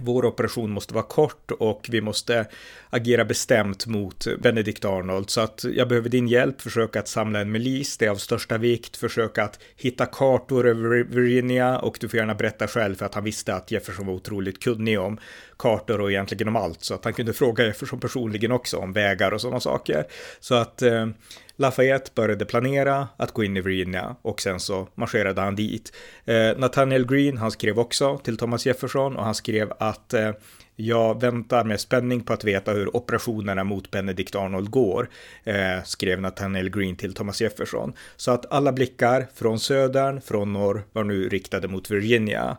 vår 0.00 0.24
operation 0.24 0.70
måste 0.70 0.94
vara 0.94 1.04
kort 1.04 1.50
och 1.50 1.86
vi 1.90 2.00
måste 2.00 2.46
agera 2.90 3.24
bestämt 3.24 3.86
mot 3.86 4.26
Benedict 4.42 4.84
Arnold. 4.84 5.30
Så 5.30 5.40
att 5.40 5.64
jag 5.64 5.88
behöver 5.88 6.08
din 6.08 6.28
hjälp, 6.28 6.60
försöka 6.60 6.98
att 6.98 7.08
samla 7.08 7.40
en 7.40 7.52
milis, 7.52 7.98
det 7.98 8.06
är 8.06 8.10
av 8.10 8.16
största 8.16 8.58
vikt, 8.58 8.96
försöka 8.96 9.44
att 9.44 9.60
hitta 9.76 10.06
kartor 10.06 10.66
över 10.66 11.04
Virginia 11.04 11.78
och 11.78 11.98
du 12.00 12.08
får 12.08 12.18
gärna 12.18 12.34
berätta 12.34 12.68
själv 12.68 12.94
för 12.94 13.06
att 13.06 13.14
han 13.14 13.24
visste 13.24 13.54
att 13.54 13.70
Jefferson 13.70 14.06
var 14.06 14.14
otroligt 14.14 14.62
kunnig 14.62 15.00
om 15.00 15.18
kartor 15.58 16.00
och 16.00 16.10
egentligen 16.10 16.48
om 16.48 16.56
allt 16.56 16.84
så 16.84 16.94
att 16.94 17.04
han 17.04 17.12
kunde 17.12 17.32
fråga 17.32 17.64
Jefferson 17.64 18.00
personligen 18.00 18.52
också 18.52 18.76
om 18.76 18.92
vägar 18.92 19.32
och 19.32 19.40
sådana 19.40 19.60
saker. 19.60 20.04
Så 20.40 20.54
att 20.54 20.82
eh, 20.82 21.06
Lafayette 21.58 22.10
började 22.14 22.44
planera 22.44 23.08
att 23.16 23.32
gå 23.32 23.44
in 23.44 23.56
i 23.56 23.60
Virginia 23.60 24.16
och 24.22 24.40
sen 24.40 24.60
så 24.60 24.88
marscherade 24.94 25.40
han 25.40 25.56
dit. 25.56 25.92
Eh, 26.24 26.58
Nathaniel 26.58 27.06
Green, 27.06 27.38
han 27.38 27.50
skrev 27.50 27.78
också 27.78 28.18
till 28.18 28.36
Thomas 28.36 28.66
Jefferson 28.66 29.16
och 29.16 29.24
han 29.24 29.34
skrev 29.34 29.72
att 29.78 30.14
eh, 30.14 30.30
jag 30.76 31.20
väntar 31.20 31.64
med 31.64 31.80
spänning 31.80 32.20
på 32.20 32.32
att 32.32 32.44
veta 32.44 32.72
hur 32.72 32.96
operationerna 32.96 33.64
mot 33.64 33.90
Benedict 33.90 34.34
Arnold 34.34 34.70
går, 34.70 35.08
eh, 35.44 35.82
skrev 35.84 36.20
Nathaniel 36.20 36.70
Green 36.70 36.96
till 36.96 37.14
Thomas 37.14 37.42
Jefferson. 37.42 37.92
Så 38.16 38.30
att 38.30 38.52
alla 38.52 38.72
blickar 38.72 39.26
från 39.34 39.58
södern, 39.58 40.20
från 40.20 40.52
norr, 40.52 40.82
var 40.92 41.04
nu 41.04 41.28
riktade 41.28 41.68
mot 41.68 41.90
Virginia. 41.90 42.56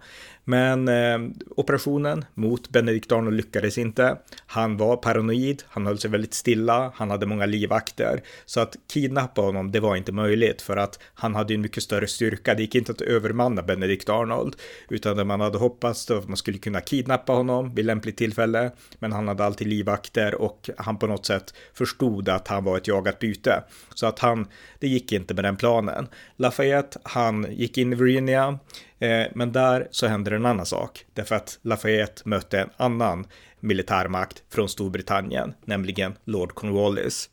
Men 0.49 0.87
eh, 0.87 1.19
operationen 1.55 2.25
mot 2.33 2.69
Benedikt 2.69 3.11
Arnold 3.11 3.37
lyckades 3.37 3.77
inte. 3.77 4.17
Han 4.45 4.77
var 4.77 4.97
paranoid, 4.97 5.63
han 5.67 5.85
höll 5.85 5.99
sig 5.99 6.11
väldigt 6.11 6.33
stilla, 6.33 6.91
han 6.95 7.09
hade 7.09 7.25
många 7.25 7.45
livvakter. 7.45 8.23
Så 8.45 8.59
att 8.59 8.75
kidnappa 8.93 9.41
honom, 9.41 9.71
det 9.71 9.79
var 9.79 9.95
inte 9.95 10.11
möjligt 10.11 10.61
för 10.61 10.77
att 10.77 10.99
han 11.13 11.35
hade 11.35 11.53
en 11.53 11.61
mycket 11.61 11.83
större 11.83 12.07
styrka. 12.07 12.53
Det 12.53 12.61
gick 12.61 12.75
inte 12.75 12.91
att 12.91 13.01
övermanna 13.01 13.61
Benedikt 13.61 14.09
Arnold, 14.09 14.55
utan 14.89 15.17
det 15.17 15.23
man 15.23 15.41
hade 15.41 15.57
hoppats 15.57 16.11
att 16.11 16.27
man 16.27 16.37
skulle 16.37 16.57
kunna 16.57 16.81
kidnappa 16.81 17.33
honom 17.33 17.75
vid 17.75 17.85
lämpligt 17.85 18.17
tillfälle. 18.17 18.71
Men 18.99 19.11
han 19.11 19.27
hade 19.27 19.45
alltid 19.45 19.67
livvakter 19.67 20.35
och 20.35 20.69
han 20.77 20.99
på 20.99 21.07
något 21.07 21.25
sätt 21.25 21.53
förstod 21.73 22.29
att 22.29 22.47
han 22.47 22.63
var 22.63 22.77
ett 22.77 22.87
jagat 22.87 23.19
byte. 23.19 23.63
Så 23.93 24.07
att 24.07 24.19
han, 24.19 24.47
det 24.79 24.87
gick 24.87 25.11
inte 25.11 25.33
med 25.33 25.43
den 25.43 25.57
planen. 25.57 26.07
Lafayette, 26.35 26.99
han 27.03 27.47
gick 27.49 27.77
in 27.77 27.93
i 27.93 27.95
Virginia, 27.95 28.59
Eh, 28.99 29.27
men 29.35 29.51
där 29.51 29.87
så 29.91 30.07
händer 30.07 30.31
en 30.31 30.45
annan 30.45 30.65
sak, 30.65 31.05
därför 31.13 31.35
att 31.35 31.59
Lafayette 31.61 32.21
mötte 32.25 32.59
en 32.59 32.69
annan 32.77 33.27
militärmakt 33.59 34.43
från 34.49 34.69
Storbritannien, 34.69 35.53
nämligen 35.65 36.15
Lord 36.23 36.53
Cornwallis. 36.53 37.29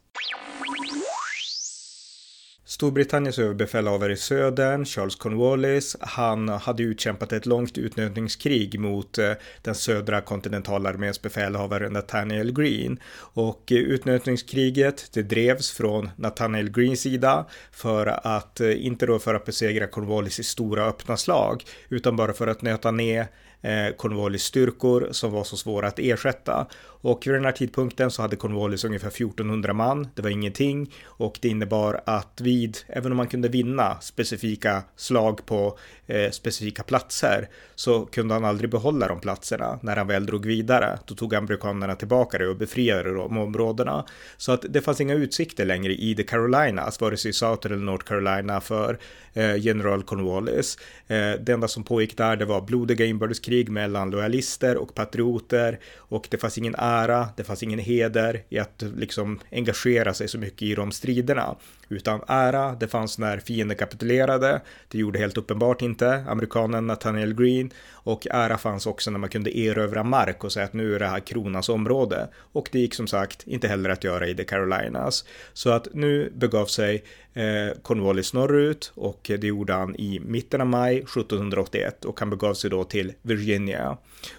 Storbritanniens 2.67 3.39
överbefälhavare 3.39 4.13
i 4.13 4.17
södern, 4.17 4.85
Charles 4.85 5.17
Cornwallis, 5.17 5.97
han 6.01 6.49
hade 6.49 6.83
utkämpat 6.83 7.33
ett 7.33 7.47
långt 7.47 7.79
utnötningskrig 7.79 8.81
mot 8.81 9.19
eh, 9.19 9.33
den 9.63 9.75
södra 9.75 10.21
kontinentalarméns 10.21 11.23
befälhavare 11.23 11.89
Nathaniel 11.89 12.53
Green. 12.53 12.99
Och 13.17 13.73
eh, 13.73 13.79
utnötningskriget, 13.79 15.11
det 15.13 15.23
drevs 15.23 15.71
från 15.71 16.11
Nathaniel 16.17 16.71
Greens 16.71 17.01
sida 17.01 17.47
för 17.73 18.07
att, 18.07 18.61
eh, 18.61 18.87
inte 18.87 19.07
då 19.07 19.19
för 19.19 19.35
att 19.35 19.45
besegra 19.45 19.87
Cornwallis 19.87 20.41
i 20.41 20.45
stora 20.45 20.87
öppna 20.87 21.17
slag, 21.17 21.65
utan 21.89 22.17
bara 22.17 22.33
för 22.33 22.47
att 22.47 22.63
nöta 22.63 22.91
ner 22.91 23.27
Eh, 23.65 23.95
Cornwallis 23.97 24.43
styrkor 24.43 25.09
som 25.11 25.33
var 25.33 25.45
så 25.45 25.57
svåra 25.57 25.87
att 25.87 25.99
ersätta. 25.99 26.67
Och 27.05 27.27
vid 27.27 27.35
den 27.35 27.45
här 27.45 27.53
tidpunkten 27.53 28.11
så 28.11 28.23
hade 28.23 28.37
Cornwallis 28.37 28.85
ungefär 28.85 29.09
1400 29.09 29.73
man. 29.73 30.09
Det 30.15 30.23
var 30.23 30.31
ingenting 30.31 30.95
och 31.05 31.39
det 31.43 31.49
innebar 31.49 32.01
att 32.07 32.41
vid, 32.41 32.79
även 32.87 33.13
om 33.13 33.17
man 33.17 33.29
kunde 33.29 33.49
vinna 33.49 34.01
specifika 34.01 34.83
slag 34.97 35.47
på 35.47 35.79
eh, 36.07 36.31
specifika 36.31 36.83
platser, 36.83 37.49
så 37.75 38.05
kunde 38.05 38.35
han 38.35 38.45
aldrig 38.45 38.71
behålla 38.71 39.09
de 39.09 39.21
platserna 39.21 39.79
när 39.83 39.97
han 39.97 40.07
väl 40.07 40.27
drog 40.27 40.47
vidare. 40.47 40.99
Då 41.07 41.15
tog 41.15 41.35
amerikanerna 41.35 41.95
tillbaka 41.95 42.39
det 42.39 42.49
och 42.49 42.57
befriade 42.57 43.15
de 43.15 43.39
områdena. 43.39 44.07
Så 44.37 44.53
att 44.53 44.65
det 44.69 44.81
fanns 44.81 45.01
inga 45.01 45.15
utsikter 45.15 45.65
längre 45.65 45.93
i 45.93 46.15
The 46.15 46.23
Carolinas, 46.23 47.01
vare 47.01 47.17
sig 47.17 47.29
i 47.31 47.33
South 47.33 47.67
eller 47.67 47.77
North 47.77 48.05
Carolina 48.05 48.61
för 48.61 48.99
eh, 49.33 49.57
general 49.57 50.03
Cornwallis. 50.03 50.79
Eh, 51.07 51.33
det 51.41 51.53
enda 51.53 51.69
som 51.69 51.85
pågick 51.85 52.17
där, 52.17 52.37
det 52.37 52.45
var 52.45 52.61
blodiga 52.61 53.07
inbördeskrig 53.07 53.54
mellan 53.63 54.11
lojalister 54.11 54.77
och 54.77 54.95
patrioter 54.95 55.79
och 55.97 56.29
det 56.31 56.39
fanns 56.39 56.59
ingen 56.59 56.75
ära, 56.79 57.29
det 57.37 57.45
fanns 57.45 57.63
ingen 57.63 57.79
heder 57.79 58.43
i 58.49 58.59
att 58.59 58.83
liksom 58.97 59.41
engagera 59.53 60.15
sig 60.15 60.29
så 60.29 60.39
mycket 60.39 60.63
i 60.63 60.75
de 60.75 60.93
striderna. 60.93 61.57
Utan 61.89 62.21
ära, 62.29 62.77
det 62.81 62.89
fanns 62.89 63.19
när 63.19 63.39
fienden 63.39 63.77
kapitulerade, 63.77 64.61
det 64.89 64.99
gjorde 64.99 65.19
helt 65.19 65.37
uppenbart 65.37 65.83
inte 65.83 66.25
amerikanen 66.29 66.87
Nathaniel 66.87 67.35
Green 67.35 67.71
och 67.93 68.27
ära 68.31 68.59
fanns 68.59 68.87
också 68.87 69.11
när 69.11 69.19
man 69.19 69.31
kunde 69.31 69.59
erövra 69.59 70.03
mark 70.03 70.45
och 70.45 70.53
säga 70.53 70.65
att 70.65 70.73
nu 70.73 70.95
är 70.95 70.99
det 70.99 71.07
här 71.07 71.21
kronans 71.21 71.69
område. 71.69 72.29
Och 72.37 72.69
det 72.73 72.79
gick 72.79 72.95
som 72.95 73.07
sagt 73.07 73.47
inte 73.47 73.69
heller 73.69 73.91
att 73.91 74.05
göra 74.05 74.27
i 74.27 74.35
The 74.35 74.45
Carolinas. 74.45 75.25
Så 75.53 75.71
att 75.71 75.89
nu 75.93 76.33
begav 76.35 76.67
sig 76.67 77.05
eh, 77.35 77.79
Cornwallis 77.83 78.35
norrut 78.35 78.93
och 78.95 79.21
det 79.41 79.47
gjorde 79.47 79.73
han 79.73 79.97
i 79.97 80.21
mitten 80.21 80.61
av 80.61 80.67
maj 80.67 80.97
1781 80.97 82.05
och 82.05 82.21
han 82.21 82.31
begav 82.31 82.55
sig 82.55 82.71
då 82.71 82.85
till 82.85 83.13
Virginia. 83.23 83.97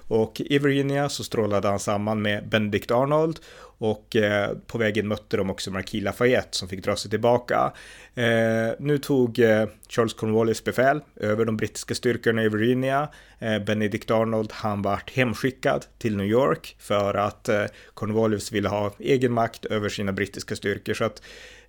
Och 0.08 0.42
i 0.42 0.60
Virginia 0.60 1.10
så 1.10 1.24
strålade 1.24 1.68
han 1.68 1.80
samman 1.80 2.22
med 2.22 2.50
Benedict 2.50 2.92
Arnold 2.92 3.40
och 3.78 4.16
eh, 4.16 4.52
på 4.68 4.78
vägen 4.78 5.08
mötte 5.08 5.38
de 5.38 5.50
också 5.50 5.72
Marquis 5.72 6.04
Lafayette 6.04 6.58
som 6.58 6.68
fick 6.68 6.84
dra 6.84 6.96
sig 6.96 7.12
tillbaka. 7.12 7.74
Eh, 8.16 8.70
nu 8.80 8.98
tog 8.98 9.40
eh, 9.40 9.68
Charles 9.90 10.14
Cornwallis 10.14 10.64
befäl 10.64 11.02
över 11.16 11.46
de 11.46 11.58
brittiska 11.58 11.96
styrkorna 11.96 12.44
i 12.44 12.50
Virginia. 12.50 13.10
Eh, 13.40 13.60
Benedict 13.60 14.12
Arnold 14.12 14.52
han 14.52 14.82
vart 14.82 15.12
hemskickad 15.12 15.86
till 15.98 16.18
New 16.18 16.28
York 16.28 16.76
för 16.80 17.14
att 17.14 17.50
eh, 17.50 17.66
Cornwallis 17.94 18.52
ville 18.52 18.70
ha 18.70 18.94
egen 19.00 19.32
makt 19.34 19.66
över 19.66 19.90
sina 19.90 20.12
brittiska 20.12 20.56
styrkor. 20.56 20.94
Så 20.94 21.04
att 21.04 21.22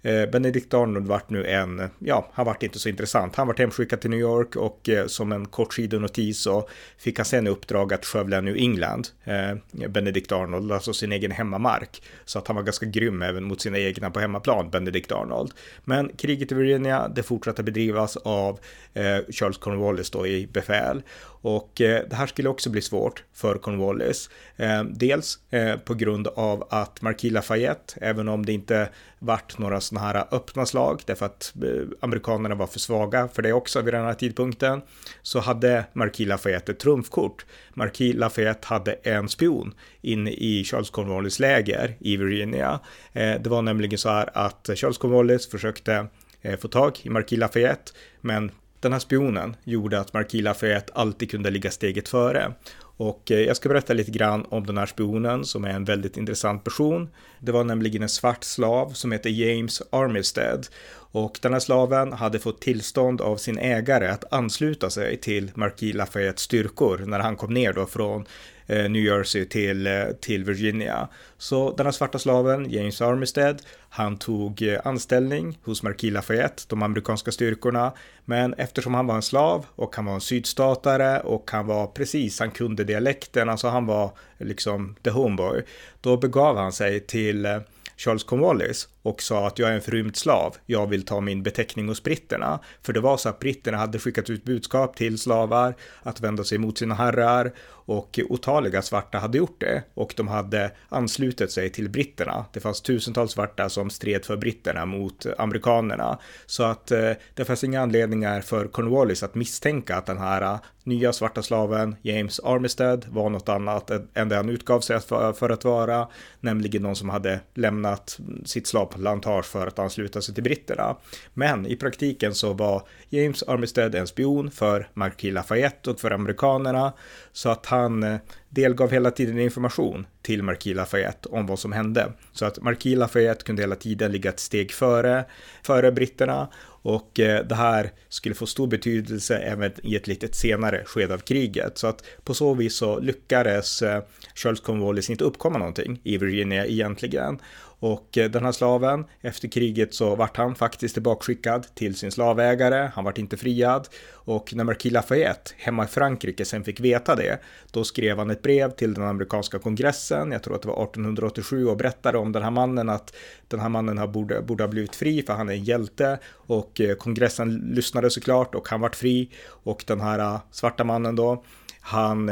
Eh, 0.07 0.31
Benedict 0.31 0.75
Arnold 0.75 1.07
vart 1.07 1.31
nu 1.31 1.47
en, 1.47 1.91
ja, 1.99 2.31
han 2.33 2.47
vart 2.47 2.63
inte 2.63 2.79
så 2.79 2.89
intressant. 2.89 3.37
Han 3.37 3.47
vart 3.47 3.59
hemskickad 3.59 4.01
till 4.01 4.11
New 4.11 4.21
York 4.21 4.57
och 4.57 4.89
eh, 4.89 5.07
som 5.07 5.33
en 5.33 5.47
kort 5.47 5.75
sidonotis 5.75 6.41
så 6.41 6.69
fick 6.99 7.19
han 7.19 7.25
sen 7.25 7.47
i 7.47 7.51
uppdrag 7.51 7.93
att 7.93 8.05
skövla 8.07 8.41
New 8.41 8.57
England, 8.57 9.09
eh, 9.25 9.89
Benedict 9.89 10.33
Arnold, 10.33 10.73
alltså 10.73 10.93
sin 10.93 11.13
egen 11.13 11.31
hemmamark. 11.31 11.96
Så 12.25 12.39
att 12.39 12.47
han 12.47 12.57
var 12.57 12.63
ganska 12.63 12.87
grym 12.87 13.23
även 13.23 13.45
mot 13.45 13.61
sina 13.61 13.79
egna 13.79 14.11
på 14.11 14.21
hemmaplan, 14.21 14.71
Benedict 14.71 15.13
Arnold. 15.13 15.53
Men 15.85 16.09
kriget 16.09 16.53
i 16.53 16.55
Virginia, 16.55 17.09
det 17.09 17.23
fortsatte 17.23 17.63
bedrivas 17.63 18.17
av 18.17 18.61
eh, 18.95 19.19
Charles 19.31 19.59
Cornwallis 19.59 20.11
då 20.11 20.27
i 20.27 20.47
befäl. 20.47 21.03
Och 21.47 21.81
eh, 21.81 22.03
det 22.11 22.17
här 22.17 22.27
skulle 22.27 22.49
också 22.49 22.71
bli 22.71 22.83
svårt 22.83 23.25
för 23.33 23.59
Cornwallis. 23.59 24.31
Eh, 24.57 24.85
dels 24.85 25.39
eh, 25.51 25.77
på 25.77 25.95
grund 25.95 26.27
av 26.27 26.67
att 26.71 27.03
Marquis 27.03 27.33
Lafayette, 27.33 27.95
även 28.01 28.29
om 28.29 28.47
det 28.47 28.53
inte 28.53 28.89
vart 29.19 29.59
några 29.59 29.81
sådana 29.81 30.07
här 30.07 30.27
öppna 30.31 30.67
slag, 30.67 31.03
därför 31.07 31.27
att 31.27 31.53
eh, 31.63 31.89
amerikanerna 32.01 32.55
var 32.55 32.67
för 32.67 32.79
svaga 32.79 33.29
för 33.29 33.43
det 33.43 33.53
också 33.53 33.83
vid 33.83 33.95
den 33.95 34.05
här 34.05 34.15
tidpunkten, 34.15 34.83
så 35.23 35.41
hade 35.41 35.85
Marquis 35.93 36.29
Lafayette 36.29 36.73
ett 36.73 36.79
trumfkort. 36.79 37.47
Marquis 37.75 38.15
Lafayette 38.15 38.67
hade 38.67 38.93
en 38.93 39.29
spion 39.29 39.75
inne 40.01 40.31
i 40.31 40.65
Charles 40.65 40.91
Cornwallis 40.91 41.39
läger 41.39 41.97
i 42.01 42.17
Virginia. 42.17 42.81
Eh, 43.13 43.41
det 43.41 43.47
var 43.47 43.63
nämligen 43.63 43.99
så 43.99 44.09
här 44.09 44.31
att 44.35 44.71
Charles 44.75 44.99
Cornwallis 44.99 45.51
försökte 45.51 46.07
eh, 46.43 46.59
få 46.59 46.69
tag 46.69 46.99
i 47.03 47.11
Marquis 47.11 47.39
Lafayette, 47.39 47.93
men 48.21 48.51
den 48.87 48.93
här 48.93 49.01
spionen 49.01 49.57
gjorde 49.65 50.01
att 50.01 50.13
Marquis 50.13 50.43
Lafayette 50.43 50.93
alltid 50.95 51.31
kunde 51.31 51.51
ligga 51.51 51.71
steget 51.71 52.09
före. 52.09 52.53
Och 52.97 53.31
eh, 53.31 53.41
jag 53.41 53.57
ska 53.57 53.69
berätta 53.69 53.93
lite 53.93 54.11
grann 54.11 54.47
om 54.49 54.67
den 54.67 54.79
här 54.79 54.87
spionen 54.87 55.45
som 55.45 55.65
är 55.65 55.71
en 55.71 55.85
väldigt 55.85 56.17
intressant 56.17 56.65
person. 56.65 57.09
Det 57.41 57.53
var 57.53 57.65
nämligen 57.65 58.03
en 58.03 58.09
svart 58.09 58.45
slav 58.45 58.91
som 58.91 59.13
heter 59.13 59.31
James 59.31 59.83
Armistead. 59.91 60.67
Och 61.13 61.39
den 61.43 61.53
här 61.53 61.61
slaven 61.61 62.13
hade 62.13 62.39
fått 62.39 62.61
tillstånd 62.61 63.21
av 63.21 63.37
sin 63.37 63.59
ägare 63.59 64.09
att 64.09 64.33
ansluta 64.33 64.91
sig 64.91 65.17
till 65.17 65.51
Marquis 65.55 65.95
Lafayettes 65.95 66.43
styrkor 66.43 66.99
när 67.07 67.21
han 67.21 67.37
kom 67.37 67.55
ner 67.55 67.73
då 67.73 67.87
från 67.87 68.27
Eh, 68.69 68.91
New 68.91 69.03
Jersey 69.03 69.45
till, 69.45 69.87
eh, 69.87 70.07
till 70.21 70.45
Virginia. 70.45 71.09
Så 71.39 71.75
den 71.77 71.87
här 71.87 71.93
svarta 71.93 72.19
slaven, 72.19 72.71
James 72.71 73.01
Armistead, 73.03 73.63
han 73.89 74.17
tog 74.17 74.63
eh, 74.63 74.81
anställning 74.85 75.59
hos 75.65 75.83
Marquis 75.83 76.13
Lafayette, 76.13 76.63
de 76.69 76.83
amerikanska 76.83 77.33
styrkorna. 77.33 77.93
Men 78.25 78.55
eftersom 78.55 78.95
han 78.95 79.07
var 79.07 79.15
en 79.15 79.23
slav 79.23 79.67
och 79.77 79.97
han 79.97 80.05
var 80.05 80.15
en 80.15 80.21
sydstatare 80.21 81.21
och 81.21 81.51
han 81.51 81.67
var 81.67 81.87
precis, 81.87 82.41
han 82.41 82.51
kunde 82.51 82.85
dialekten, 82.85 83.49
alltså 83.49 83.69
han 83.69 83.87
var 83.87 84.11
liksom 84.39 84.97
the 85.03 85.11
homeboy. 85.11 85.63
Då 86.01 86.17
begav 86.17 86.57
han 86.57 86.73
sig 86.73 87.01
till 87.01 87.61
Charles 87.97 88.25
Cornwallis 88.25 88.89
och 89.07 89.23
sa 89.23 89.47
att 89.47 89.59
jag 89.59 89.71
är 89.71 89.75
en 89.75 89.81
förrymd 89.81 90.17
slav, 90.17 90.57
jag 90.67 90.87
vill 90.87 91.05
ta 91.05 91.21
min 91.21 91.43
beteckning 91.43 91.89
hos 91.89 92.03
britterna. 92.03 92.61
För 92.83 92.93
det 92.93 93.01
var 93.01 93.17
så 93.17 93.29
att 93.29 93.39
britterna 93.39 93.79
hade 93.79 93.99
skickat 93.99 94.31
ut 94.31 94.45
budskap 94.45 94.97
till 94.97 95.19
slavar 95.19 95.75
att 96.03 96.21
vända 96.21 96.45
sig 96.45 96.59
mot 96.59 96.79
sina 96.79 96.95
herrar 96.95 97.53
och 97.87 98.21
otaliga 98.29 98.83
svarta 98.83 99.19
hade 99.19 99.39
gjort 99.39 99.61
det 99.61 99.83
och 99.95 100.15
de 100.17 100.29
hade 100.29 100.71
anslutit 100.89 101.51
sig 101.51 101.71
till 101.71 101.89
britterna. 101.89 102.45
Det 102.53 102.61
fanns 102.61 102.81
tusentals 102.81 103.33
svarta 103.33 103.69
som 103.69 103.91
stred 103.91 104.25
för 104.25 104.37
britterna 104.37 104.87
mot 104.87 105.27
amerikanerna 105.39 106.19
så 106.47 106.63
att 106.63 106.91
eh, 106.91 107.13
det 107.35 107.45
fanns 107.45 107.65
inga 107.65 107.83
anledningar 107.83 108.41
för 108.41 108.67
Cornwallis 108.67 109.23
att 109.23 109.35
misstänka 109.35 109.97
att 109.97 110.07
den 110.07 110.19
här 110.19 110.43
eh, 110.43 110.59
nya 110.85 111.13
svarta 111.13 111.43
slaven 111.43 111.97
James 112.03 112.41
Armistead 112.41 113.07
var 113.09 113.31
något 113.31 113.49
annat 113.49 113.91
än 114.15 114.29
det 114.29 114.37
han 114.37 114.49
utgav 114.49 114.81
sig 114.81 115.01
för, 115.01 115.33
för 115.33 115.51
att 115.51 115.65
vara, 115.65 116.09
nämligen 116.41 116.83
någon 116.83 116.97
som 116.97 117.09
hade 117.09 117.41
lämnat 117.55 118.19
sitt 118.45 118.67
slav 118.67 118.87
Plantage 118.97 119.45
för 119.45 119.67
att 119.67 119.79
ansluta 119.79 120.23
sig 120.23 120.35
till 120.35 120.45
britterna. 120.45 120.97
Men 121.35 121.67
i 121.67 121.77
praktiken 121.77 122.35
så 122.35 122.53
var 122.53 122.83
James 123.09 123.43
Armistead 123.43 123.95
en 123.95 124.07
spion 124.07 124.51
för 124.51 124.89
Marquis 124.95 125.33
Lafayette 125.33 125.91
och 125.91 126.01
för 126.01 126.11
amerikanerna, 126.11 126.93
så 127.33 127.49
att 127.49 127.67
han 127.67 128.03
eh, 128.03 128.17
delgav 128.49 128.91
hela 128.91 129.11
tiden 129.11 129.39
information 129.39 130.07
till 130.23 130.43
Marquis 130.43 130.77
Lafayette 130.77 131.29
om 131.29 131.47
vad 131.47 131.59
som 131.59 131.73
hände. 131.73 132.13
Så 132.33 132.45
att 132.45 132.63
Marquis 132.63 132.99
Lafayette 132.99 133.45
kunde 133.45 133.63
hela 133.63 133.77
tiden 133.77 134.13
ligga 134.13 134.31
ett 134.31 134.41
steg 134.41 134.73
före, 134.73 135.25
före 135.63 135.93
britterna 135.93 136.49
och 136.87 137.21
eh, 137.21 137.47
det 137.47 137.55
här 137.55 137.91
skulle 138.09 138.35
få 138.35 138.47
stor 138.47 138.67
betydelse 138.67 139.37
även 139.39 139.73
i 139.83 139.97
ett 139.97 140.07
lite 140.07 140.29
senare 140.33 140.83
skede 140.85 141.15
av 141.15 141.19
kriget. 141.19 141.79
Så 141.79 141.87
att 141.87 142.05
på 142.25 142.35
så 142.35 142.55
vis 142.55 142.77
så 142.77 143.01
lyckades 143.01 143.83
eh, 143.83 144.03
Charles 144.35 144.61
Cornwallis 144.61 145.11
inte 145.11 145.25
uppkomma 145.25 145.59
någonting 145.59 146.01
i 146.05 146.19
Virginia 146.19 146.67
egentligen. 146.67 147.39
Och 147.79 148.19
eh, 148.19 148.31
den 148.31 148.45
här 148.45 148.53
slaven, 148.53 149.05
efter 149.21 149.49
kriget 149.49 149.95
så 149.95 150.17
vart 150.17 150.37
han 150.37 150.55
faktiskt 150.55 150.95
tillbakaskickad 150.95 151.67
till 151.75 151.95
sin 151.95 152.13
slavägare, 152.13 152.91
han 152.95 153.05
vart 153.05 153.19
inte 153.19 153.37
friad. 153.37 153.89
Och 154.13 154.55
när 154.55 154.65
Marquis 154.65 154.93
Lafayette 154.93 155.51
hemma 155.57 155.85
i 155.85 155.87
Frankrike 155.87 156.45
sen 156.45 156.65
fick 156.65 156.81
veta 156.81 157.15
det, 157.15 157.39
då 157.71 157.85
skrev 157.85 158.19
han 158.19 158.31
ett 158.31 158.43
brev 158.43 158.71
till 158.71 158.95
den 158.95 159.05
amerikanska 159.05 159.59
kongressen, 159.59 160.33
jag 160.33 160.43
tror 160.43 160.55
att 160.55 160.63
det 160.63 160.69
var 160.69 160.83
1887, 160.85 161.67
och 161.67 161.77
berättade 161.77 162.19
om 162.19 162.33
den 162.33 162.43
här 162.43 162.51
mannen 162.51 162.89
att 162.89 163.15
den 163.49 163.61
här 163.61 163.69
mannen 163.69 164.13
borde, 164.13 164.43
borde 164.43 164.63
ha 164.63 164.69
blivit 164.69 164.97
fri 164.97 165.23
för 165.23 165.33
han 165.33 165.49
är 165.49 165.53
en 165.53 165.65
hjälte. 165.65 166.19
Och 166.33 166.81
eh, 166.81 166.97
kongressen 166.97 167.55
lyssnade 167.55 168.11
såklart 168.11 168.55
och 168.55 168.69
han 168.69 168.81
vart 168.81 168.97
fri. 168.97 169.31
Och 169.49 169.85
den 169.87 170.01
här 170.01 170.19
eh, 170.19 170.41
svarta 170.51 170.85
mannen 170.85 171.17
då, 171.17 171.45
han 171.81 172.29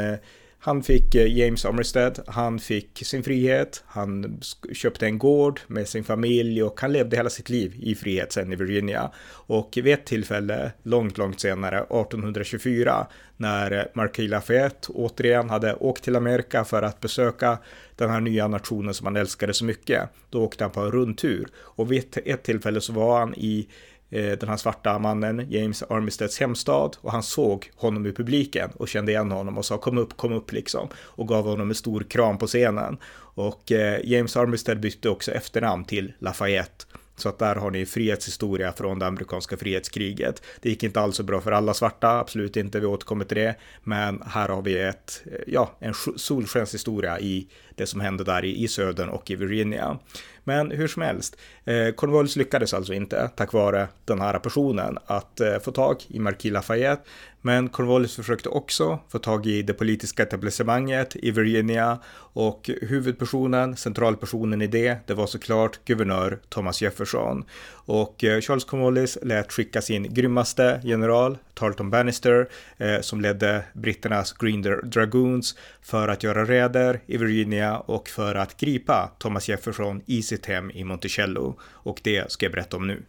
han 0.65 0.83
fick 0.83 1.15
eh, 1.15 1.37
James 1.37 1.65
Armistead, 1.65 2.19
han 2.27 2.59
fick 2.59 3.05
sin 3.05 3.23
frihet, 3.23 3.83
han 3.87 4.41
köpte 4.73 5.05
en 5.05 5.17
gård 5.17 5.59
med 5.67 5.87
sin 5.87 6.03
familj 6.03 6.63
och 6.63 6.81
han 6.81 6.93
levde 6.93 7.17
hela 7.17 7.29
sitt 7.29 7.49
liv 7.49 7.75
i 7.79 7.95
frihet 7.95 8.31
sen 8.31 8.53
i 8.53 8.55
Virginia. 8.55 9.11
Och 9.27 9.77
vid 9.83 9.93
ett 9.93 10.05
tillfälle, 10.05 10.71
långt, 10.83 11.17
långt 11.17 11.39
senare, 11.39 11.77
1824, 11.77 13.07
när 13.37 13.71
eh, 13.71 13.83
Marquis 13.93 14.29
Lafayette 14.29 14.91
återigen 14.91 15.49
hade 15.49 15.75
åkt 15.75 16.03
till 16.03 16.15
Amerika 16.15 16.63
för 16.63 16.81
att 16.81 17.01
besöka 17.01 17.57
den 17.95 18.09
här 18.09 18.21
nya 18.21 18.47
nationen 18.47 18.93
som 18.93 19.05
han 19.05 19.15
älskade 19.15 19.53
så 19.53 19.65
mycket, 19.65 20.09
då 20.29 20.43
åkte 20.43 20.63
han 20.63 20.71
på 20.71 20.79
en 20.79 20.91
rundtur. 20.91 21.47
Och 21.57 21.91
vid 21.91 22.17
ett 22.25 22.43
tillfälle 22.43 22.81
så 22.81 22.93
var 22.93 23.19
han 23.19 23.33
i 23.33 23.67
Eh, 24.15 24.37
den 24.37 24.49
här 24.49 24.57
svarta 24.57 24.99
mannen, 24.99 25.47
James 25.49 25.83
Armisteads 25.83 26.39
hemstad 26.39 26.97
och 27.01 27.11
han 27.11 27.23
såg 27.23 27.71
honom 27.75 28.05
i 28.05 28.11
publiken 28.11 28.71
och 28.75 28.87
kände 28.87 29.11
igen 29.11 29.31
honom 29.31 29.57
och 29.57 29.65
sa 29.65 29.77
kom 29.77 29.97
upp, 29.97 30.17
kom 30.17 30.33
upp 30.33 30.51
liksom 30.51 30.87
och 30.95 31.27
gav 31.27 31.45
honom 31.45 31.69
en 31.69 31.75
stor 31.75 32.01
kram 32.01 32.37
på 32.37 32.47
scenen. 32.47 32.97
Och 33.17 33.71
eh, 33.71 33.99
James 34.03 34.37
Armistead 34.37 34.79
bytte 34.79 35.09
också 35.09 35.31
efternamn 35.31 35.85
till 35.85 36.13
Lafayette. 36.19 36.85
Så 37.15 37.29
att 37.29 37.39
där 37.39 37.55
har 37.55 37.71
ni 37.71 37.85
frihetshistoria 37.85 38.71
från 38.71 38.99
det 38.99 39.07
amerikanska 39.07 39.57
frihetskriget. 39.57 40.41
Det 40.61 40.69
gick 40.69 40.83
inte 40.83 40.99
alls 40.99 41.15
så 41.15 41.23
bra 41.23 41.41
för 41.41 41.51
alla 41.51 41.73
svarta, 41.73 42.19
absolut 42.19 42.57
inte, 42.57 42.79
vi 42.79 42.85
återkommer 42.85 43.25
till 43.25 43.37
det. 43.37 43.55
Men 43.83 44.23
här 44.25 44.49
har 44.49 44.61
vi 44.61 44.79
ett, 44.79 45.23
eh, 45.25 45.39
ja, 45.47 45.71
en 45.79 45.93
solskenshistoria 46.15 47.19
i 47.19 47.47
det 47.75 47.87
som 47.87 47.99
hände 48.01 48.23
där 48.23 48.45
i, 48.45 48.63
i 48.63 48.67
södern 48.67 49.09
och 49.09 49.31
i 49.31 49.35
Virginia. 49.35 49.99
Men 50.47 50.71
hur 50.71 50.87
som 50.87 51.01
helst, 51.01 51.37
eh, 51.65 51.93
Cornwallis 51.95 52.35
lyckades 52.35 52.73
alltså 52.73 52.93
inte, 52.93 53.29
tack 53.35 53.53
vare 53.53 53.87
den 54.05 54.21
här 54.21 54.39
personen, 54.39 54.97
att 55.05 55.39
eh, 55.39 55.59
få 55.59 55.71
tag 55.71 55.97
i 56.07 56.19
Marquis 56.19 56.51
Lafayette. 56.51 57.03
Men 57.45 57.69
Cornwallis 57.69 58.15
försökte 58.15 58.49
också 58.49 58.99
få 59.09 59.19
tag 59.19 59.45
i 59.45 59.61
det 59.61 59.73
politiska 59.73 60.23
etablissemanget 60.23 61.15
i 61.15 61.31
Virginia 61.31 61.99
och 62.15 62.69
huvudpersonen, 62.81 63.75
centralpersonen 63.75 64.61
i 64.61 64.67
det, 64.67 64.97
det 65.05 65.13
var 65.13 65.27
såklart 65.27 65.79
guvernör 65.85 66.39
Thomas 66.49 66.81
Jefferson. 66.81 67.45
Och 67.71 68.23
eh, 68.23 68.41
Charles 68.41 68.63
Cornwallis 68.63 69.17
lät 69.21 69.51
skicka 69.51 69.81
sin 69.81 70.13
grymmaste 70.13 70.81
general, 70.83 71.37
Tarleton 71.53 71.89
Bannister, 71.89 72.49
eh, 72.77 73.01
som 73.01 73.21
ledde 73.21 73.63
britternas 73.73 74.33
Green 74.33 74.61
Dragoons 74.83 75.55
för 75.81 76.07
att 76.07 76.23
göra 76.23 76.45
räder 76.45 76.99
i 77.05 77.17
Virginia 77.17 77.77
och 77.77 78.09
för 78.09 78.35
att 78.35 78.57
gripa 78.57 79.11
Thomas 79.17 79.49
Jefferson 79.49 80.01
i 80.05 80.21
sitt 80.21 80.34
hem 80.43 80.71
i 80.71 80.83
Monticello. 80.83 81.59
Och 81.63 81.99
det 82.03 82.31
ska 82.31 82.45
jag 82.45 82.53
berätta 82.53 82.77
om 82.77 82.87
nu. 82.87 83.03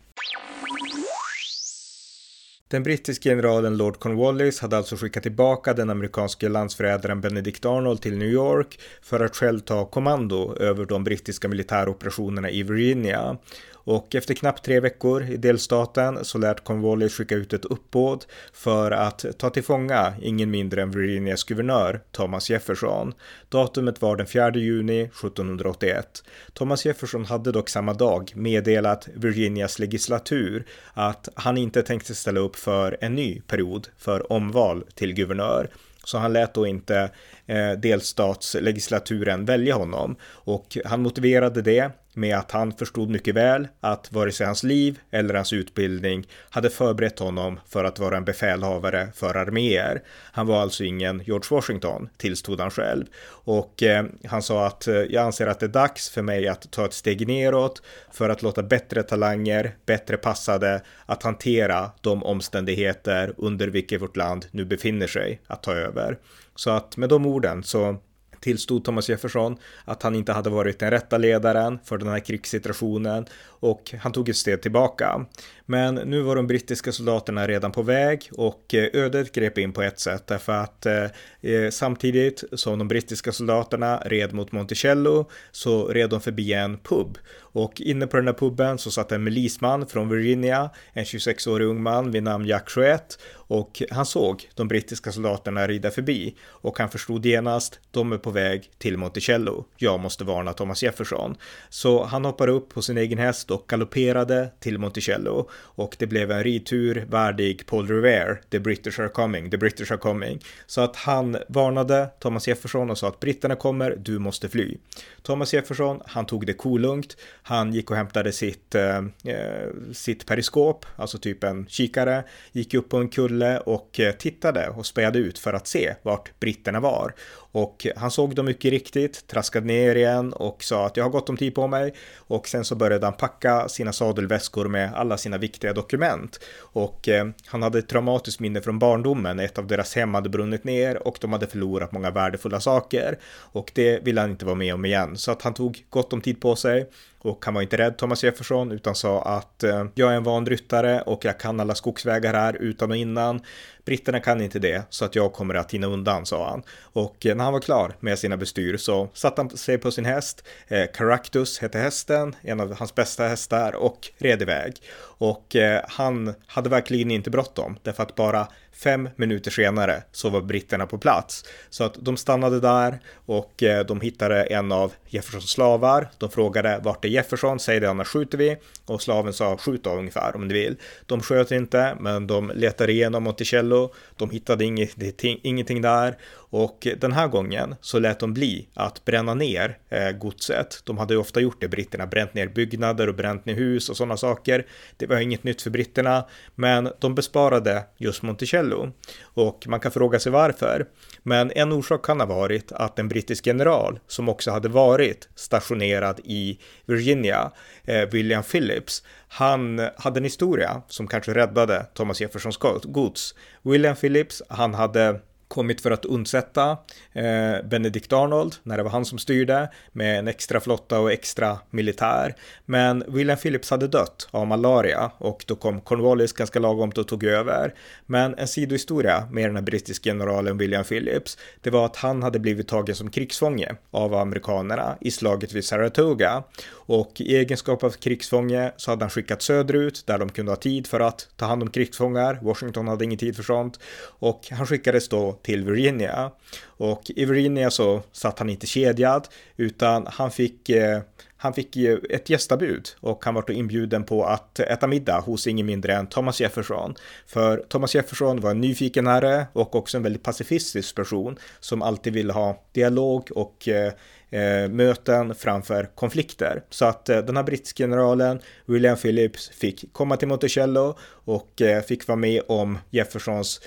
Den 2.68 2.82
brittiske 2.82 3.28
generalen 3.28 3.76
Lord 3.76 3.98
Cornwallis 3.98 4.60
hade 4.60 4.76
alltså 4.76 4.96
skickat 4.96 5.22
tillbaka 5.22 5.74
den 5.74 5.90
amerikanske 5.90 6.48
landsförrädaren 6.48 7.20
Benedict 7.20 7.64
Arnold 7.64 8.00
till 8.00 8.18
New 8.18 8.28
York 8.28 8.80
för 9.02 9.20
att 9.20 9.36
själv 9.36 9.60
ta 9.60 9.86
kommando 9.86 10.56
över 10.60 10.84
de 10.84 11.04
brittiska 11.04 11.48
militäroperationerna 11.48 12.50
i 12.50 12.62
Virginia. 12.62 13.38
Och 13.86 14.14
efter 14.14 14.34
knappt 14.34 14.64
tre 14.64 14.80
veckor 14.80 15.22
i 15.22 15.36
delstaten 15.36 16.24
så 16.24 16.38
lät 16.38 16.64
Cornwallis 16.64 17.14
skicka 17.14 17.34
ut 17.34 17.52
ett 17.52 17.64
uppbåd 17.64 18.24
för 18.52 18.90
att 18.90 19.24
ta 19.38 19.50
till 19.50 19.62
fånga 19.62 20.14
ingen 20.22 20.50
mindre 20.50 20.82
än 20.82 20.90
Virginias 20.90 21.44
guvernör 21.44 22.00
Thomas 22.12 22.50
Jefferson. 22.50 23.14
Datumet 23.48 24.02
var 24.02 24.16
den 24.16 24.26
4 24.26 24.50
juni 24.54 25.00
1781. 25.02 26.24
Thomas 26.52 26.86
Jefferson 26.86 27.24
hade 27.24 27.52
dock 27.52 27.68
samma 27.68 27.94
dag 27.94 28.32
meddelat 28.34 29.08
Virginias 29.14 29.78
legislatur 29.78 30.66
att 30.94 31.28
han 31.34 31.58
inte 31.58 31.82
tänkte 31.82 32.14
ställa 32.14 32.40
upp 32.40 32.56
för 32.56 32.96
en 33.00 33.14
ny 33.14 33.40
period 33.40 33.88
för 33.98 34.32
omval 34.32 34.84
till 34.94 35.12
guvernör. 35.12 35.70
Så 36.04 36.18
han 36.18 36.32
lät 36.32 36.54
då 36.54 36.66
inte 36.66 37.10
Eh, 37.46 37.72
delstatslegislaturen 37.72 39.44
välja 39.44 39.74
honom 39.74 40.16
och 40.24 40.78
han 40.84 41.02
motiverade 41.02 41.62
det 41.62 41.90
med 42.16 42.38
att 42.38 42.50
han 42.50 42.72
förstod 42.72 43.10
mycket 43.10 43.34
väl 43.34 43.68
att 43.80 44.12
vare 44.12 44.32
sig 44.32 44.46
hans 44.46 44.62
liv 44.62 44.98
eller 45.10 45.34
hans 45.34 45.52
utbildning 45.52 46.26
hade 46.50 46.70
förberett 46.70 47.18
honom 47.18 47.60
för 47.68 47.84
att 47.84 47.98
vara 47.98 48.16
en 48.16 48.24
befälhavare 48.24 49.08
för 49.14 49.34
arméer. 49.34 50.02
Han 50.32 50.46
var 50.46 50.60
alltså 50.60 50.84
ingen 50.84 51.22
George 51.26 51.48
Washington, 51.50 52.08
tillstod 52.16 52.60
han 52.60 52.70
själv. 52.70 53.04
Och 53.28 53.82
eh, 53.82 54.04
han 54.24 54.42
sa 54.42 54.66
att 54.66 54.88
eh, 54.88 54.94
jag 54.94 55.24
anser 55.24 55.46
att 55.46 55.60
det 55.60 55.66
är 55.66 55.70
dags 55.70 56.10
för 56.10 56.22
mig 56.22 56.48
att 56.48 56.70
ta 56.70 56.84
ett 56.84 56.92
steg 56.92 57.26
neråt 57.26 57.82
för 58.12 58.28
att 58.28 58.42
låta 58.42 58.62
bättre 58.62 59.02
talanger, 59.02 59.76
bättre 59.86 60.16
passade, 60.16 60.82
att 61.06 61.22
hantera 61.22 61.90
de 62.00 62.22
omständigheter 62.22 63.34
under 63.36 63.68
vilka 63.68 63.98
vårt 63.98 64.16
land 64.16 64.46
nu 64.50 64.64
befinner 64.64 65.06
sig 65.06 65.40
att 65.46 65.62
ta 65.62 65.72
över. 65.72 66.18
Så 66.56 66.70
att 66.70 66.96
med 66.96 67.08
de 67.08 67.26
orden 67.26 67.62
så 67.62 67.96
tillstod 68.40 68.84
Thomas 68.84 69.08
Jefferson 69.08 69.56
att 69.84 70.02
han 70.02 70.14
inte 70.14 70.32
hade 70.32 70.50
varit 70.50 70.78
den 70.78 70.90
rätta 70.90 71.18
ledaren 71.18 71.78
för 71.84 71.98
den 71.98 72.08
här 72.08 72.18
krigssituationen 72.18 73.26
och 73.44 73.94
han 74.00 74.12
tog 74.12 74.28
ett 74.28 74.36
steg 74.36 74.62
tillbaka. 74.62 75.26
Men 75.66 75.94
nu 75.94 76.22
var 76.22 76.36
de 76.36 76.46
brittiska 76.46 76.92
soldaterna 76.92 77.46
redan 77.46 77.72
på 77.72 77.82
väg 77.82 78.30
och 78.32 78.74
eh, 78.74 78.88
ödet 78.92 79.32
grep 79.32 79.58
in 79.58 79.72
på 79.72 79.82
ett 79.82 80.00
sätt. 80.00 80.26
Därför 80.26 80.52
att 80.52 80.86
eh, 80.86 81.04
eh, 81.40 81.70
samtidigt 81.70 82.44
som 82.52 82.78
de 82.78 82.88
brittiska 82.88 83.32
soldaterna 83.32 84.02
red 84.04 84.32
mot 84.32 84.52
Monticello 84.52 85.30
så 85.50 85.88
red 85.88 86.10
de 86.10 86.20
förbi 86.20 86.52
en 86.52 86.78
pub. 86.78 87.18
Och 87.56 87.80
inne 87.80 88.06
på 88.06 88.16
den 88.16 88.26
här 88.26 88.34
puben 88.34 88.78
så 88.78 88.90
satt 88.90 89.12
en 89.12 89.24
milisman 89.24 89.86
från 89.86 90.08
Virginia, 90.08 90.70
en 90.92 91.04
26-årig 91.04 91.66
ung 91.66 91.82
man 91.82 92.10
vid 92.10 92.22
namn 92.22 92.46
Jack 92.46 92.70
Chouette. 92.70 93.14
Och 93.32 93.82
han 93.90 94.06
såg 94.06 94.48
de 94.54 94.68
brittiska 94.68 95.12
soldaterna 95.12 95.66
rida 95.66 95.90
förbi. 95.90 96.36
Och 96.44 96.78
han 96.78 96.90
förstod 96.90 97.26
genast, 97.26 97.80
de 97.90 98.12
är 98.12 98.18
på 98.18 98.30
väg 98.30 98.70
till 98.78 98.96
Monticello. 98.96 99.64
Jag 99.76 100.00
måste 100.00 100.24
varna 100.24 100.52
Thomas 100.52 100.82
Jefferson. 100.82 101.36
Så 101.68 102.04
han 102.04 102.24
hoppar 102.24 102.48
upp 102.48 102.74
på 102.74 102.82
sin 102.82 102.98
egen 102.98 103.18
häst 103.18 103.50
och 103.50 103.64
galopperade 103.68 104.48
till 104.60 104.78
Monticello 104.78 105.50
och 105.58 105.96
det 105.98 106.06
blev 106.06 106.30
en 106.30 106.44
ridtur 106.44 107.06
värdig 107.08 107.66
Paul 107.66 107.88
Revere, 107.88 108.36
the 108.50 108.58
British 108.58 109.00
are 109.00 109.08
coming, 109.08 109.50
the 109.50 109.56
British 109.56 109.90
are 109.90 109.98
coming. 109.98 110.40
Så 110.66 110.80
att 110.80 110.96
han 110.96 111.36
varnade 111.48 112.08
Thomas 112.20 112.48
Jefferson 112.48 112.90
och 112.90 112.98
sa 112.98 113.08
att 113.08 113.20
britterna 113.20 113.56
kommer, 113.56 113.96
du 113.98 114.18
måste 114.18 114.48
fly. 114.48 114.76
Thomas 115.22 115.54
Jefferson, 115.54 116.00
han 116.06 116.26
tog 116.26 116.46
det 116.46 116.52
kolugnt, 116.52 117.16
han 117.42 117.72
gick 117.72 117.90
och 117.90 117.96
hämtade 117.96 118.32
sitt, 118.32 118.74
eh, 118.74 118.96
eh 119.24 119.68
sitt 119.92 120.26
periskop, 120.26 120.86
alltså 120.96 121.18
typ 121.18 121.44
en 121.44 121.66
kikare, 121.68 122.24
gick 122.52 122.74
upp 122.74 122.88
på 122.88 122.96
en 122.96 123.08
kulle 123.08 123.58
och 123.58 124.00
eh, 124.00 124.12
tittade 124.12 124.68
och 124.68 124.86
spejade 124.86 125.18
ut 125.18 125.38
för 125.38 125.52
att 125.52 125.66
se 125.66 125.94
vart 126.02 126.40
britterna 126.40 126.80
var. 126.80 127.14
Och 127.56 127.86
han 127.96 128.10
såg 128.10 128.34
dem 128.34 128.46
mycket 128.46 128.70
riktigt, 128.70 129.26
traskade 129.26 129.66
ner 129.66 129.94
igen 129.94 130.32
och 130.32 130.64
sa 130.64 130.86
att 130.86 130.96
jag 130.96 131.04
har 131.04 131.10
gott 131.10 131.28
om 131.28 131.36
tid 131.36 131.54
på 131.54 131.66
mig. 131.66 131.94
Och 132.16 132.48
sen 132.48 132.64
så 132.64 132.74
började 132.74 133.06
han 133.06 133.16
packa 133.16 133.68
sina 133.68 133.92
sadelväskor 133.92 134.68
med 134.68 134.94
alla 134.94 135.18
sina 135.18 135.38
viktiga 135.38 135.72
dokument. 135.72 136.40
Och 136.58 137.08
eh, 137.08 137.28
han 137.46 137.62
hade 137.62 137.78
ett 137.78 137.88
traumatiskt 137.88 138.40
minne 138.40 138.60
från 138.60 138.78
barndomen. 138.78 139.40
Ett 139.40 139.58
av 139.58 139.66
deras 139.66 139.94
hem 139.94 140.14
hade 140.14 140.28
brunnit 140.28 140.64
ner 140.64 141.06
och 141.06 141.18
de 141.20 141.32
hade 141.32 141.46
förlorat 141.46 141.92
många 141.92 142.10
värdefulla 142.10 142.60
saker. 142.60 143.18
Och 143.52 143.72
det 143.74 144.04
ville 144.04 144.20
han 144.20 144.30
inte 144.30 144.44
vara 144.44 144.54
med 144.54 144.74
om 144.74 144.84
igen. 144.84 145.16
Så 145.16 145.32
att 145.32 145.42
han 145.42 145.54
tog 145.54 145.84
gott 145.90 146.12
om 146.12 146.20
tid 146.20 146.40
på 146.40 146.56
sig 146.56 146.90
och 147.26 147.44
han 147.44 147.54
var 147.54 147.62
inte 147.62 147.76
rädd 147.76 147.96
Thomas 147.96 148.24
Jefferson 148.24 148.72
utan 148.72 148.94
sa 148.94 149.22
att 149.22 149.62
eh, 149.62 149.84
jag 149.94 150.12
är 150.12 150.16
en 150.16 150.22
van 150.22 150.46
ryttare 150.46 151.00
och 151.00 151.24
jag 151.24 151.40
kan 151.40 151.60
alla 151.60 151.74
skogsvägar 151.74 152.34
här 152.34 152.56
utan 152.56 152.90
och 152.90 152.96
innan. 152.96 153.40
Britterna 153.84 154.20
kan 154.20 154.40
inte 154.40 154.58
det 154.58 154.82
så 154.90 155.04
att 155.04 155.14
jag 155.14 155.32
kommer 155.32 155.54
att 155.54 155.74
hinna 155.74 155.86
undan, 155.86 156.26
sa 156.26 156.50
han. 156.50 156.62
Och 156.80 157.26
eh, 157.26 157.36
när 157.36 157.44
han 157.44 157.52
var 157.52 157.60
klar 157.60 157.96
med 158.00 158.18
sina 158.18 158.36
bestyr 158.36 158.76
så 158.76 159.08
satte 159.14 159.40
han 159.40 159.50
sig 159.50 159.78
på 159.78 159.90
sin 159.90 160.04
häst. 160.04 160.46
Eh, 160.68 160.86
Caractus 160.94 161.58
hette 161.58 161.78
hästen, 161.78 162.36
en 162.42 162.60
av 162.60 162.78
hans 162.78 162.94
bästa 162.94 163.28
hästar 163.28 163.74
och 163.74 164.08
red 164.18 164.42
iväg. 164.42 164.76
Och 165.18 165.56
eh, 165.56 165.84
han 165.88 166.34
hade 166.46 166.68
verkligen 166.68 167.10
inte 167.10 167.30
bråttom 167.30 167.78
därför 167.82 168.02
att 168.02 168.14
bara 168.14 168.48
Fem 168.76 169.08
minuter 169.16 169.50
senare 169.50 170.02
så 170.12 170.30
var 170.30 170.40
britterna 170.40 170.86
på 170.86 170.98
plats. 170.98 171.44
Så 171.70 171.84
att 171.84 171.94
de 172.00 172.16
stannade 172.16 172.60
där 172.60 172.98
och 173.26 173.62
eh, 173.62 173.86
de 173.86 174.00
hittade 174.00 174.42
en 174.42 174.72
av 174.72 174.92
Jeffersons 175.06 175.50
slavar. 175.50 176.08
De 176.18 176.30
frågade 176.30 176.80
vart 176.82 177.04
är 177.04 177.08
Jefferson? 177.08 177.60
Säg 177.60 177.80
det 177.80 177.90
annars 177.90 178.08
skjuter 178.08 178.38
vi. 178.38 178.56
Och 178.86 179.02
slaven 179.02 179.32
sa 179.32 179.56
skjut 179.56 179.84
då 179.84 179.90
ungefär 179.90 180.36
om 180.36 180.48
du 180.48 180.54
vill. 180.54 180.76
De 181.06 181.20
sköt 181.20 181.50
inte 181.50 181.96
men 182.00 182.26
de 182.26 182.52
letade 182.54 182.92
igenom 182.92 183.22
Monticello. 183.22 183.94
De 184.16 184.30
hittade 184.30 184.64
ingenting, 184.64 185.40
ingenting 185.42 185.82
där 185.82 186.16
och 186.56 186.86
den 186.96 187.12
här 187.12 187.28
gången 187.28 187.74
så 187.80 187.98
lät 187.98 188.20
de 188.20 188.34
bli 188.34 188.68
att 188.74 189.04
bränna 189.04 189.34
ner 189.34 189.78
eh, 189.88 190.10
godset. 190.10 190.82
De 190.84 190.98
hade 190.98 191.14
ju 191.14 191.20
ofta 191.20 191.40
gjort 191.40 191.60
det, 191.60 191.68
britterna, 191.68 192.06
bränt 192.06 192.34
ner 192.34 192.46
byggnader 192.46 193.08
och 193.08 193.14
bränt 193.14 193.46
ner 193.46 193.54
hus 193.54 193.88
och 193.88 193.96
sådana 193.96 194.16
saker. 194.16 194.66
Det 194.96 195.06
var 195.06 195.16
inget 195.16 195.44
nytt 195.44 195.62
för 195.62 195.70
britterna, 195.70 196.24
men 196.54 196.92
de 196.98 197.14
besparade 197.14 197.84
just 197.96 198.22
Monticello. 198.22 198.92
Och 199.22 199.64
man 199.68 199.80
kan 199.80 199.92
fråga 199.92 200.18
sig 200.18 200.32
varför. 200.32 200.86
Men 201.22 201.50
en 201.50 201.72
orsak 201.72 202.04
kan 202.04 202.20
ha 202.20 202.26
varit 202.26 202.72
att 202.72 202.98
en 202.98 203.08
brittisk 203.08 203.46
general 203.46 203.98
som 204.06 204.28
också 204.28 204.50
hade 204.50 204.68
varit 204.68 205.28
stationerad 205.34 206.20
i 206.24 206.58
Virginia, 206.86 207.50
eh, 207.84 208.08
William 208.08 208.42
Phillips, 208.42 209.02
han 209.28 209.88
hade 209.96 210.20
en 210.20 210.24
historia 210.24 210.82
som 210.88 211.06
kanske 211.06 211.34
räddade 211.34 211.86
Thomas 211.94 212.20
Jeffersons 212.20 212.56
gods. 212.84 213.34
William 213.62 213.96
Phillips, 213.96 214.42
han 214.48 214.74
hade 214.74 215.20
kommit 215.48 215.80
för 215.80 215.90
att 215.90 216.04
undsätta 216.04 216.70
eh, 217.12 217.64
Benedict 217.64 218.12
Arnold 218.12 218.54
när 218.62 218.76
det 218.76 218.82
var 218.82 218.90
han 218.90 219.04
som 219.04 219.18
styrde 219.18 219.70
med 219.92 220.18
en 220.18 220.28
extra 220.28 220.60
flotta 220.60 221.00
och 221.00 221.12
extra 221.12 221.58
militär. 221.70 222.34
Men 222.64 223.04
William 223.08 223.38
Phillips 223.38 223.70
hade 223.70 223.88
dött 223.88 224.28
av 224.30 224.46
malaria 224.46 225.10
och 225.18 225.44
då 225.46 225.54
kom 225.54 225.80
Cornwallis 225.80 226.32
ganska 226.32 226.58
lagom 226.58 226.92
och 226.96 227.08
tog 227.08 227.24
över. 227.24 227.74
Men 228.06 228.34
en 228.34 228.48
sidohistoria 228.48 229.28
med 229.30 229.44
den 229.44 229.56
här 229.56 229.62
brittiske 229.62 230.10
generalen 230.10 230.58
William 230.58 230.84
Phillips, 230.84 231.38
det 231.60 231.70
var 231.70 231.86
att 231.86 231.96
han 231.96 232.22
hade 232.22 232.38
blivit 232.38 232.68
tagen 232.68 232.94
som 232.94 233.10
krigsfånge 233.10 233.76
av 233.90 234.14
amerikanerna 234.14 234.96
i 235.00 235.10
slaget 235.10 235.52
vid 235.52 235.64
Saratoga 235.64 236.42
och 236.70 237.20
i 237.20 237.36
egenskap 237.36 237.84
av 237.84 237.90
krigsfånge 237.90 238.72
så 238.76 238.90
hade 238.90 239.04
han 239.04 239.10
skickats 239.10 239.46
söderut 239.46 240.02
där 240.06 240.18
de 240.18 240.28
kunde 240.28 240.52
ha 240.52 240.56
tid 240.56 240.86
för 240.86 241.00
att 241.00 241.28
ta 241.36 241.46
hand 241.46 241.62
om 241.62 241.70
krigsfångar. 241.70 242.38
Washington 242.42 242.88
hade 242.88 243.04
ingen 243.04 243.18
tid 243.18 243.36
för 243.36 243.42
sånt 243.42 243.80
och 244.18 244.48
han 244.50 244.66
skickades 244.66 245.08
då 245.08 245.35
till 245.42 245.64
Virginia. 245.64 246.30
Och 246.64 247.02
i 247.06 247.24
Virginia 247.24 247.70
så 247.70 248.02
satt 248.12 248.38
han 248.38 248.50
inte 248.50 248.66
kedjad 248.66 249.28
utan 249.56 250.06
han 250.10 250.30
fick 250.30 250.68
eh, 250.68 251.00
han 251.36 251.54
fick 251.54 251.76
ju 251.76 251.98
ett 252.10 252.30
gästabud 252.30 252.88
och 253.00 253.24
han 253.24 253.34
var 253.34 253.44
då 253.46 253.52
inbjuden 253.52 254.04
på 254.04 254.24
att 254.24 254.60
äta 254.60 254.86
middag 254.86 255.20
hos 255.20 255.46
ingen 255.46 255.66
mindre 255.66 255.94
än 255.94 256.06
Thomas 256.06 256.40
Jefferson. 256.40 256.94
För 257.26 257.64
Thomas 257.68 257.94
Jefferson 257.94 258.40
var 258.40 258.50
en 258.50 258.60
nyfiken 258.60 259.06
herre 259.06 259.46
och 259.52 259.74
också 259.74 259.96
en 259.96 260.02
väldigt 260.02 260.22
pacifistisk 260.22 260.96
person 260.96 261.38
som 261.60 261.82
alltid 261.82 262.12
ville 262.12 262.32
ha 262.32 262.62
dialog 262.72 263.28
och 263.34 263.68
eh, 263.68 263.92
eh 264.30 264.68
möten 264.68 265.34
framför 265.34 265.90
konflikter. 265.94 266.62
Så 266.70 266.84
att 266.84 267.08
eh, 267.08 267.18
den 267.18 267.36
här 267.36 267.44
brittiska 267.44 267.84
generalen 267.84 268.40
William 268.66 268.96
Phillips 268.96 269.48
fick 269.48 269.92
komma 269.92 270.16
till 270.16 270.28
Monticello 270.28 270.98
och 271.24 271.62
eh, 271.62 271.82
fick 271.82 272.06
vara 272.06 272.16
med 272.16 272.42
om 272.48 272.78
Jeffersons 272.90 273.60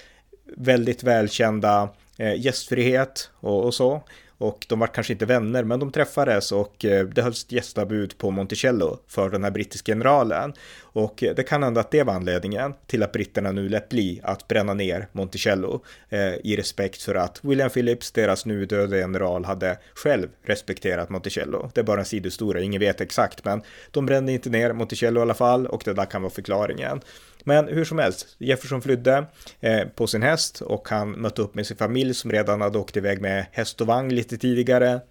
väldigt 0.58 1.04
välkända 1.04 1.90
eh, 2.18 2.42
gästfrihet 2.42 3.30
och, 3.40 3.66
och 3.66 3.74
så. 3.74 4.04
Och 4.40 4.66
de 4.70 4.80
var 4.80 4.88
kanske 4.88 5.14
inte 5.14 5.26
vänner, 5.26 5.64
men 5.64 5.80
de 5.80 5.92
träffades 5.92 6.52
och 6.52 6.86
eh, 6.86 7.06
det 7.06 7.22
hölls 7.22 7.44
ett 7.44 7.52
gästabud 7.52 8.18
på 8.18 8.32
Monticello 8.32 9.00
för 9.08 9.30
den 9.30 9.44
här 9.44 9.52
brittiska 9.52 9.92
generalen. 9.92 10.54
Och 10.82 11.24
eh, 11.24 11.36
det 11.36 11.44
kan 11.44 11.64
hända 11.64 11.82
att 11.82 11.92
det 11.92 12.04
var 12.04 12.14
anledningen 12.14 12.74
till 12.88 13.04
att 13.04 13.12
britterna 13.12 13.52
nu 13.52 13.70
lät 13.70 13.90
bli 13.90 14.22
att 14.24 14.48
bränna 14.48 14.74
ner 14.74 15.08
Monticello 15.12 15.84
eh, 16.10 16.34
i 16.34 16.56
respekt 16.58 17.02
för 17.02 17.16
att 17.16 17.40
William 17.42 17.70
Phillips, 17.70 18.12
deras 18.12 18.46
nu 18.46 18.66
döda 18.66 18.98
general, 18.98 19.46
hade 19.46 19.78
själv 19.94 20.28
respekterat 20.44 21.10
Monticello. 21.10 21.72
Det 21.74 21.82
är 21.82 21.86
bara 21.86 22.00
en 22.00 22.06
sidohistoria, 22.06 22.64
ingen 22.64 22.80
vet 22.80 23.02
exakt, 23.02 23.46
men 23.46 23.62
de 23.92 24.06
brände 24.06 24.32
inte 24.32 24.50
ner 24.50 24.74
Monticello 24.74 25.20
i 25.20 25.22
alla 25.22 25.34
fall 25.34 25.68
och 25.68 25.82
det 25.86 25.94
där 25.94 26.06
kan 26.06 26.22
vara 26.22 26.34
förklaringen. 26.34 27.02
Men 27.44 27.68
hur 27.68 27.86
som 27.86 28.00
helst, 28.00 28.36
Jefferson 28.38 28.82
flydde 28.82 29.26
eh, 29.60 29.88
på 29.88 30.08
sin 30.08 30.24
häst 30.24 30.62
och 30.62 30.90
han 30.90 31.12
mötte 31.12 31.42
upp 31.42 31.56
med 31.56 31.68
sin 31.68 31.78
familj 31.78 32.14
som 32.14 32.32
redan 32.32 32.62
hade 32.62 32.78
åkt 32.78 32.98
iväg 32.98 33.22
med 33.22 33.46
häst 33.52 33.82
och 33.82 33.88
vagn 33.88 34.16
lite 34.16 34.38
tidigare. 34.38 35.02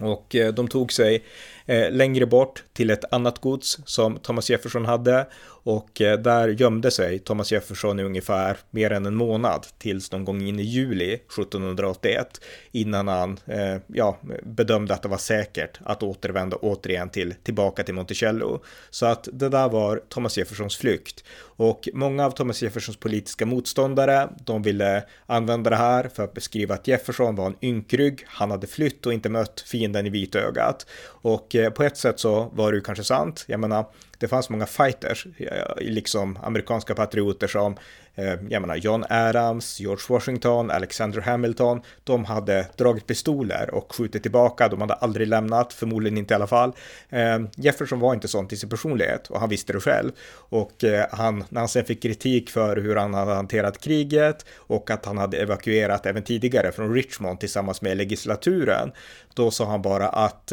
Och 0.00 0.34
eh, 0.34 0.54
de 0.54 0.68
tog 0.68 0.92
sig 0.92 1.24
Eh, 1.66 1.90
längre 1.90 2.26
bort 2.26 2.64
till 2.72 2.90
ett 2.90 3.12
annat 3.12 3.38
gods 3.38 3.78
som 3.84 4.18
Thomas 4.18 4.50
Jefferson 4.50 4.84
hade 4.84 5.26
och 5.64 6.00
eh, 6.00 6.18
där 6.18 6.48
gömde 6.48 6.90
sig 6.90 7.18
Thomas 7.18 7.52
Jefferson 7.52 8.00
i 8.00 8.02
ungefär 8.02 8.56
mer 8.70 8.92
än 8.92 9.06
en 9.06 9.14
månad 9.14 9.66
tills 9.78 10.12
någon 10.12 10.24
gång 10.24 10.42
in 10.42 10.60
i 10.60 10.62
juli 10.62 11.14
1781 11.14 12.40
innan 12.72 13.08
han 13.08 13.38
eh, 13.46 13.76
ja, 13.86 14.18
bedömde 14.42 14.94
att 14.94 15.02
det 15.02 15.08
var 15.08 15.18
säkert 15.18 15.78
att 15.84 16.02
återvända 16.02 16.56
återigen 16.56 17.10
till 17.10 17.34
tillbaka 17.42 17.82
till 17.82 17.94
Monticello. 17.94 18.62
Så 18.90 19.06
att 19.06 19.28
det 19.32 19.48
där 19.48 19.68
var 19.68 20.02
Thomas 20.08 20.38
Jeffersons 20.38 20.76
flykt 20.76 21.24
och 21.56 21.88
många 21.94 22.26
av 22.26 22.30
Thomas 22.30 22.62
Jeffersons 22.62 22.96
politiska 22.96 23.46
motståndare 23.46 24.28
de 24.44 24.62
ville 24.62 25.04
använda 25.26 25.70
det 25.70 25.76
här 25.76 26.08
för 26.14 26.24
att 26.24 26.34
beskriva 26.34 26.74
att 26.74 26.88
Jefferson 26.88 27.36
var 27.36 27.46
en 27.46 27.56
ynkrygg. 27.62 28.24
Han 28.26 28.50
hade 28.50 28.66
flytt 28.66 29.06
och 29.06 29.12
inte 29.12 29.28
mött 29.28 29.64
fienden 29.66 30.06
i 30.06 30.10
vitögat 30.10 30.86
och 31.06 31.51
Eh, 31.54 31.70
på 31.70 31.82
ett 31.82 31.96
sätt 31.96 32.20
så 32.20 32.50
var 32.52 32.72
det 32.72 32.76
ju 32.76 32.82
kanske 32.82 33.04
sant. 33.04 33.44
Jag 33.46 33.60
menar, 33.60 33.86
det 34.18 34.28
fanns 34.28 34.50
många 34.50 34.66
fighters, 34.66 35.26
eh, 35.38 35.76
liksom 35.80 36.38
amerikanska 36.42 36.94
patrioter 36.94 37.46
som 37.46 37.76
Eh, 38.14 38.34
jag 38.48 38.60
menar 38.60 38.76
John 38.76 39.04
Adams, 39.08 39.80
George 39.80 40.04
Washington, 40.08 40.70
Alexander 40.70 41.20
Hamilton, 41.20 41.82
de 42.04 42.24
hade 42.24 42.66
dragit 42.76 43.06
pistoler 43.06 43.74
och 43.74 43.94
skjutit 43.94 44.22
tillbaka, 44.22 44.68
de 44.68 44.80
hade 44.80 44.94
aldrig 44.94 45.28
lämnat, 45.28 45.72
förmodligen 45.72 46.18
inte 46.18 46.34
i 46.34 46.36
alla 46.36 46.46
fall. 46.46 46.72
Eh, 47.08 47.38
Jefferson 47.56 48.00
var 48.00 48.14
inte 48.14 48.28
sån 48.28 48.48
till 48.48 48.58
sin 48.60 48.68
personlighet 48.68 49.30
och 49.30 49.40
han 49.40 49.48
visste 49.48 49.72
det 49.72 49.80
själv. 49.80 50.12
Och 50.34 50.84
eh, 50.84 51.06
han, 51.12 51.44
när 51.48 51.60
han 51.60 51.68
sen 51.68 51.84
fick 51.84 52.02
kritik 52.02 52.50
för 52.50 52.76
hur 52.76 52.96
han 52.96 53.14
hade 53.14 53.34
hanterat 53.34 53.80
kriget 53.80 54.46
och 54.54 54.90
att 54.90 55.04
han 55.04 55.18
hade 55.18 55.36
evakuerat 55.36 56.06
även 56.06 56.22
tidigare 56.22 56.72
från 56.72 56.94
Richmond 56.94 57.40
tillsammans 57.40 57.82
med 57.82 57.96
legislaturen, 57.96 58.92
då 59.34 59.50
sa 59.50 59.64
han 59.64 59.82
bara 59.82 60.08
att 60.08 60.52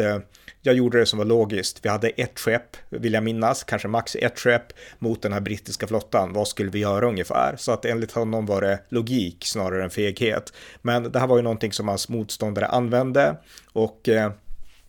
jag 0.62 0.76
gjorde 0.76 1.00
det 1.00 1.06
som 1.06 1.20
var 1.20 1.26
logiskt. 1.26 1.86
Vi 1.86 1.90
hade 1.90 2.10
ett 2.10 2.40
skepp, 2.40 2.78
vill 2.90 3.14
jag 3.14 3.24
minnas, 3.24 3.64
kanske 3.64 3.88
max 3.88 4.16
ett 4.16 4.40
skepp 4.40 4.74
mot 5.00 5.22
den 5.22 5.34
här 5.34 5.40
brittiska 5.40 5.88
flottan. 5.88 6.34
Vad 6.34 6.48
skulle 6.48 6.70
vi 6.70 6.80
göra 6.80 7.08
ungefär? 7.08 7.49
Så 7.58 7.72
att 7.72 7.86
enligt 7.86 8.12
honom 8.12 8.46
var 8.46 8.62
det 8.62 8.80
logik 8.90 9.46
snarare 9.46 9.84
än 9.84 9.90
feghet. 9.90 10.54
Men 10.82 11.12
det 11.12 11.20
här 11.20 11.28
var 11.28 11.38
ju 11.38 11.44
någonting 11.44 11.72
som 11.72 11.88
hans 11.88 12.10
motståndare 12.10 12.66
använde 12.66 13.38
och 13.74 14.10
eh, 14.10 14.32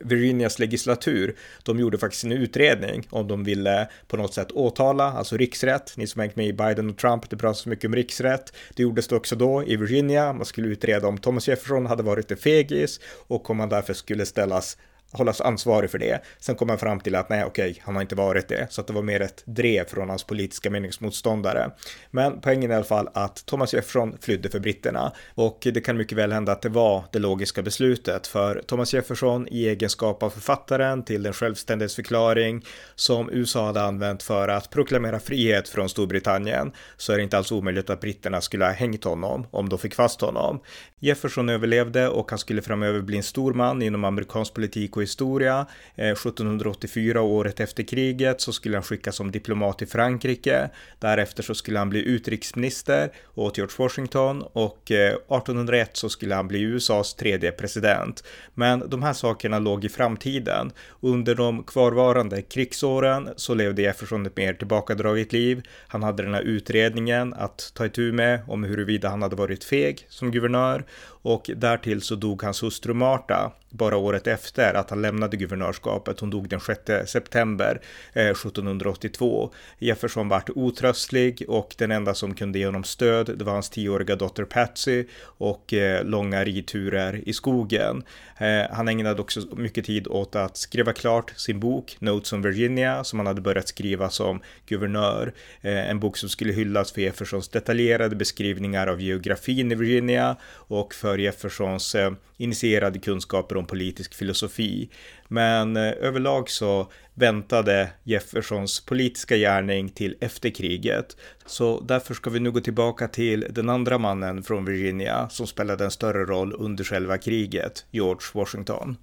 Virginias 0.05 0.59
legislatur, 0.59 1.37
de 1.63 1.79
gjorde 1.79 1.99
faktiskt 1.99 2.25
en 2.25 2.33
utredning 2.33 3.07
om 3.11 3.29
de 3.29 3.45
ville 3.45 3.89
på 4.09 4.17
något 4.17 4.35
sätt 4.35 4.51
åtala, 4.51 5.05
alltså 5.05 5.37
riksrätt. 5.37 5.97
Ni 5.97 6.07
som 6.07 6.21
hängt 6.21 6.37
med 6.37 6.47
i 6.47 6.53
Biden 6.53 6.91
och 6.91 6.97
Trump, 6.97 7.31
det 7.31 7.37
pratas 7.37 7.67
mycket 7.67 7.85
om 7.85 7.95
riksrätt. 7.95 8.53
Det 8.75 8.83
gjordes 8.83 9.09
det 9.09 9.17
också 9.17 9.37
då 9.37 9.65
i 9.65 9.77
Virginia. 9.77 10.33
Man 10.33 10.45
skulle 10.45 10.69
utreda 10.69 11.09
om 11.09 11.19
Thomas 11.19 11.49
Jefferson 11.49 11.87
hade 11.87 12.03
varit 12.03 12.31
en 12.31 12.37
fegis 12.37 13.01
och 13.27 13.51
om 13.51 13.61
han 13.61 13.69
därför 13.69 13.95
skulle 13.95 14.27
ställas 14.27 14.77
hållas 15.13 15.41
ansvarig 15.41 15.91
för 15.91 15.99
det. 15.99 16.23
Sen 16.39 16.55
kom 16.55 16.69
han 16.69 16.79
fram 16.79 17.01
till 17.01 17.15
att 17.15 17.29
nej, 17.29 17.45
okej, 17.45 17.81
han 17.85 17.95
har 17.95 18.03
inte 18.03 18.15
varit 18.15 18.49
det, 18.49 18.67
så 18.71 18.81
att 18.81 18.87
det 18.87 18.93
var 18.93 19.03
mer 19.03 19.21
ett 19.21 19.43
drev 19.47 19.85
från 19.85 20.09
hans 20.09 20.25
politiska 20.25 20.71
meningsmotståndare. 20.71 21.71
Men 22.11 22.41
poängen 22.41 22.71
är 22.71 22.75
i 22.75 22.77
alla 22.77 22.85
fall 22.85 23.09
att 23.15 23.47
Thomas 23.47 23.75
Jefferson 23.75 24.17
flydde 24.21 24.49
för 24.49 24.59
britterna 24.61 25.13
och 25.35 25.59
det 25.75 25.81
kan 25.81 25.97
mycket 25.97 26.19
väl 26.19 26.33
hända 26.33 26.53
att 26.53 26.63
det 26.63 26.69
var 26.69 27.05
det 27.13 27.19
logiska 27.19 27.63
beslutet 27.63 28.27
för 28.27 28.63
Thomas 28.67 28.95
Jefferson 28.95 29.49
i 29.49 29.69
egenskap 29.69 30.23
av 30.23 30.31
författaren 30.31 31.05
till 31.05 31.23
den 31.23 31.33
självständighetsförklaring 31.33 32.65
som 32.95 33.31
USA 33.31 33.67
hade 33.67 33.83
använt 33.83 34.23
för 34.23 34.49
att 34.49 34.71
proklamera 34.71 35.21
frihet 35.21 35.69
från 35.69 35.89
Storbritannien 35.89 36.73
så 36.97 37.13
är 37.13 37.17
det 37.17 37.23
inte 37.23 37.39
alls 37.39 37.53
omöjligt 37.53 37.91
att 37.91 38.01
britterna 38.01 38.41
skulle 38.41 38.65
ha 38.65 38.73
hängt 38.73 39.05
honom 39.05 39.47
om 39.51 39.69
de 39.69 39.79
fick 39.79 39.95
fast 39.95 40.21
honom. 40.21 40.61
Jefferson 40.99 41.49
överlevde 41.49 42.09
och 42.09 42.31
han 42.31 42.39
skulle 42.39 42.63
framöver 42.63 43.01
bli 43.01 43.17
en 43.17 43.23
stor 43.23 43.55
man 43.55 43.83
inom 43.83 44.05
amerikansk 44.05 44.55
politik 44.55 44.97
människohistoria. 45.01 45.31
historia. 45.31 45.67
Eh, 45.97 46.13
1784, 46.13 47.21
året 47.21 47.61
efter 47.61 47.83
kriget, 47.83 48.41
så 48.41 48.53
skulle 48.53 48.77
han 48.77 48.83
skickas 48.83 49.17
som 49.17 49.31
diplomat 49.31 49.79
till 49.79 49.89
Frankrike. 49.89 50.71
Därefter 50.99 51.43
så 51.43 51.55
skulle 51.55 51.79
han 51.79 51.91
bli 51.91 52.03
utrikesminister 52.05 53.11
åt 53.35 53.59
George 53.59 53.75
Washington 53.79 54.43
och 54.53 54.91
eh, 54.91 55.15
1801 55.15 55.97
så 55.97 56.09
skulle 56.09 56.35
han 56.35 56.49
bli 56.49 56.61
USAs 56.61 57.15
tredje 57.15 57.53
president. 57.53 58.25
Men 58.55 58.89
de 58.89 59.03
här 59.03 59.13
sakerna 59.13 59.59
låg 59.59 59.85
i 59.85 59.89
framtiden. 59.89 60.73
Under 61.01 61.35
de 61.35 61.65
kvarvarande 61.65 62.43
krigsåren 62.43 63.29
så 63.37 63.55
levde 63.55 63.83
Jefferson 63.83 64.27
ett 64.27 64.37
mer 64.37 64.55
tillbakadraget 64.55 65.33
liv. 65.33 65.63
Han 65.89 66.03
hade 66.03 66.23
den 66.23 66.35
här 66.35 66.43
utredningen 66.43 67.35
att 67.35 67.73
ta 67.75 67.87
itu 67.87 68.13
med 68.13 68.41
om 68.49 68.65
huruvida 68.65 69.09
han 69.09 69.23
hade 69.23 69.37
varit 69.37 69.65
feg 69.65 70.07
som 70.09 70.31
guvernör 70.31 70.85
och 71.23 71.51
därtill 71.57 72.03
så 72.03 72.15
dog 72.15 72.43
hans 72.43 72.63
hustru 72.63 72.95
Marta 72.95 73.53
bara 73.71 73.97
året 73.97 74.27
efter 74.27 74.75
att 74.75 74.91
han 74.91 75.03
lämnade 75.03 75.37
guvernörskapet. 75.37 76.21
Hon 76.21 76.31
dog 76.31 76.49
den 76.49 76.61
6 76.61 76.81
september 77.07 77.81
eh, 78.13 78.27
1782. 78.27 79.53
Jefferson 79.79 80.29
vart 80.29 80.51
otröstlig 80.51 81.45
och 81.49 81.75
den 81.79 81.91
enda 81.91 82.15
som 82.15 82.35
kunde 82.35 82.59
ge 82.59 82.67
honom 82.67 82.85
stöd 82.85 83.39
det 83.39 83.45
var 83.45 83.53
hans 83.53 83.71
tioåriga 83.71 84.17
dotter 84.17 84.45
Patsy 84.45 85.05
och 85.23 85.73
eh, 85.73 86.05
långa 86.05 86.45
ridturer 86.45 87.29
i 87.29 87.33
skogen. 87.33 88.03
Eh, 88.39 88.63
han 88.71 88.89
ägnade 88.89 89.21
också 89.21 89.41
mycket 89.57 89.85
tid 89.85 90.09
åt 90.09 90.37
att 90.37 90.57
skriva 90.57 90.93
klart 90.93 91.33
sin 91.37 91.61
bok 91.61 91.97
Notes 91.99 92.33
on 92.33 92.43
Virginia 92.43 93.05
som 93.05 93.19
han 93.19 93.27
hade 93.27 93.41
börjat 93.41 93.69
skriva 93.69 94.11
som 94.11 94.41
guvernör. 94.67 95.33
En 95.63 96.01
bok 96.01 96.17
som 96.17 96.29
skulle 96.29 96.53
hyllas 96.53 96.93
för 96.93 97.01
Jeffersons 97.01 97.49
detaljerade 97.49 98.17
beskrivningar 98.17 98.87
av 98.87 99.01
geografin 99.01 99.73
i 99.73 99.75
Virginia 99.75 100.37
och 100.53 100.95
för 100.95 101.10
Jeffersons 101.19 101.95
eh, 101.95 102.13
initierade 102.37 102.99
kunskaper 102.99 103.57
om 103.57 103.67
politisk 103.67 104.15
filosofi. 104.15 104.91
Men 105.29 105.77
eh, 105.77 105.93
överlag 106.01 106.51
så 106.51 106.93
väntade 107.15 107.91
Jeffersons 108.05 108.81
politiska 108.81 109.37
gärning 109.37 109.89
till 109.89 110.17
efter 110.21 110.51
kriget. 110.51 111.17
Så 111.47 111.81
därför 111.81 112.15
ska 112.15 112.31
vi 112.31 112.41
nu 112.41 112.51
gå 112.51 112.61
tillbaka 112.61 113.09
till 113.09 113.47
den 113.51 113.69
andra 113.69 113.99
mannen 113.99 114.43
från 114.43 114.65
Virginia 114.65 115.29
som 115.29 115.47
spelade 115.47 115.85
en 115.85 115.91
större 115.91 116.25
roll 116.25 116.55
under 116.59 116.85
själva 116.85 117.19
kriget, 117.19 117.87
George 117.91 118.27
Washington. 118.35 118.97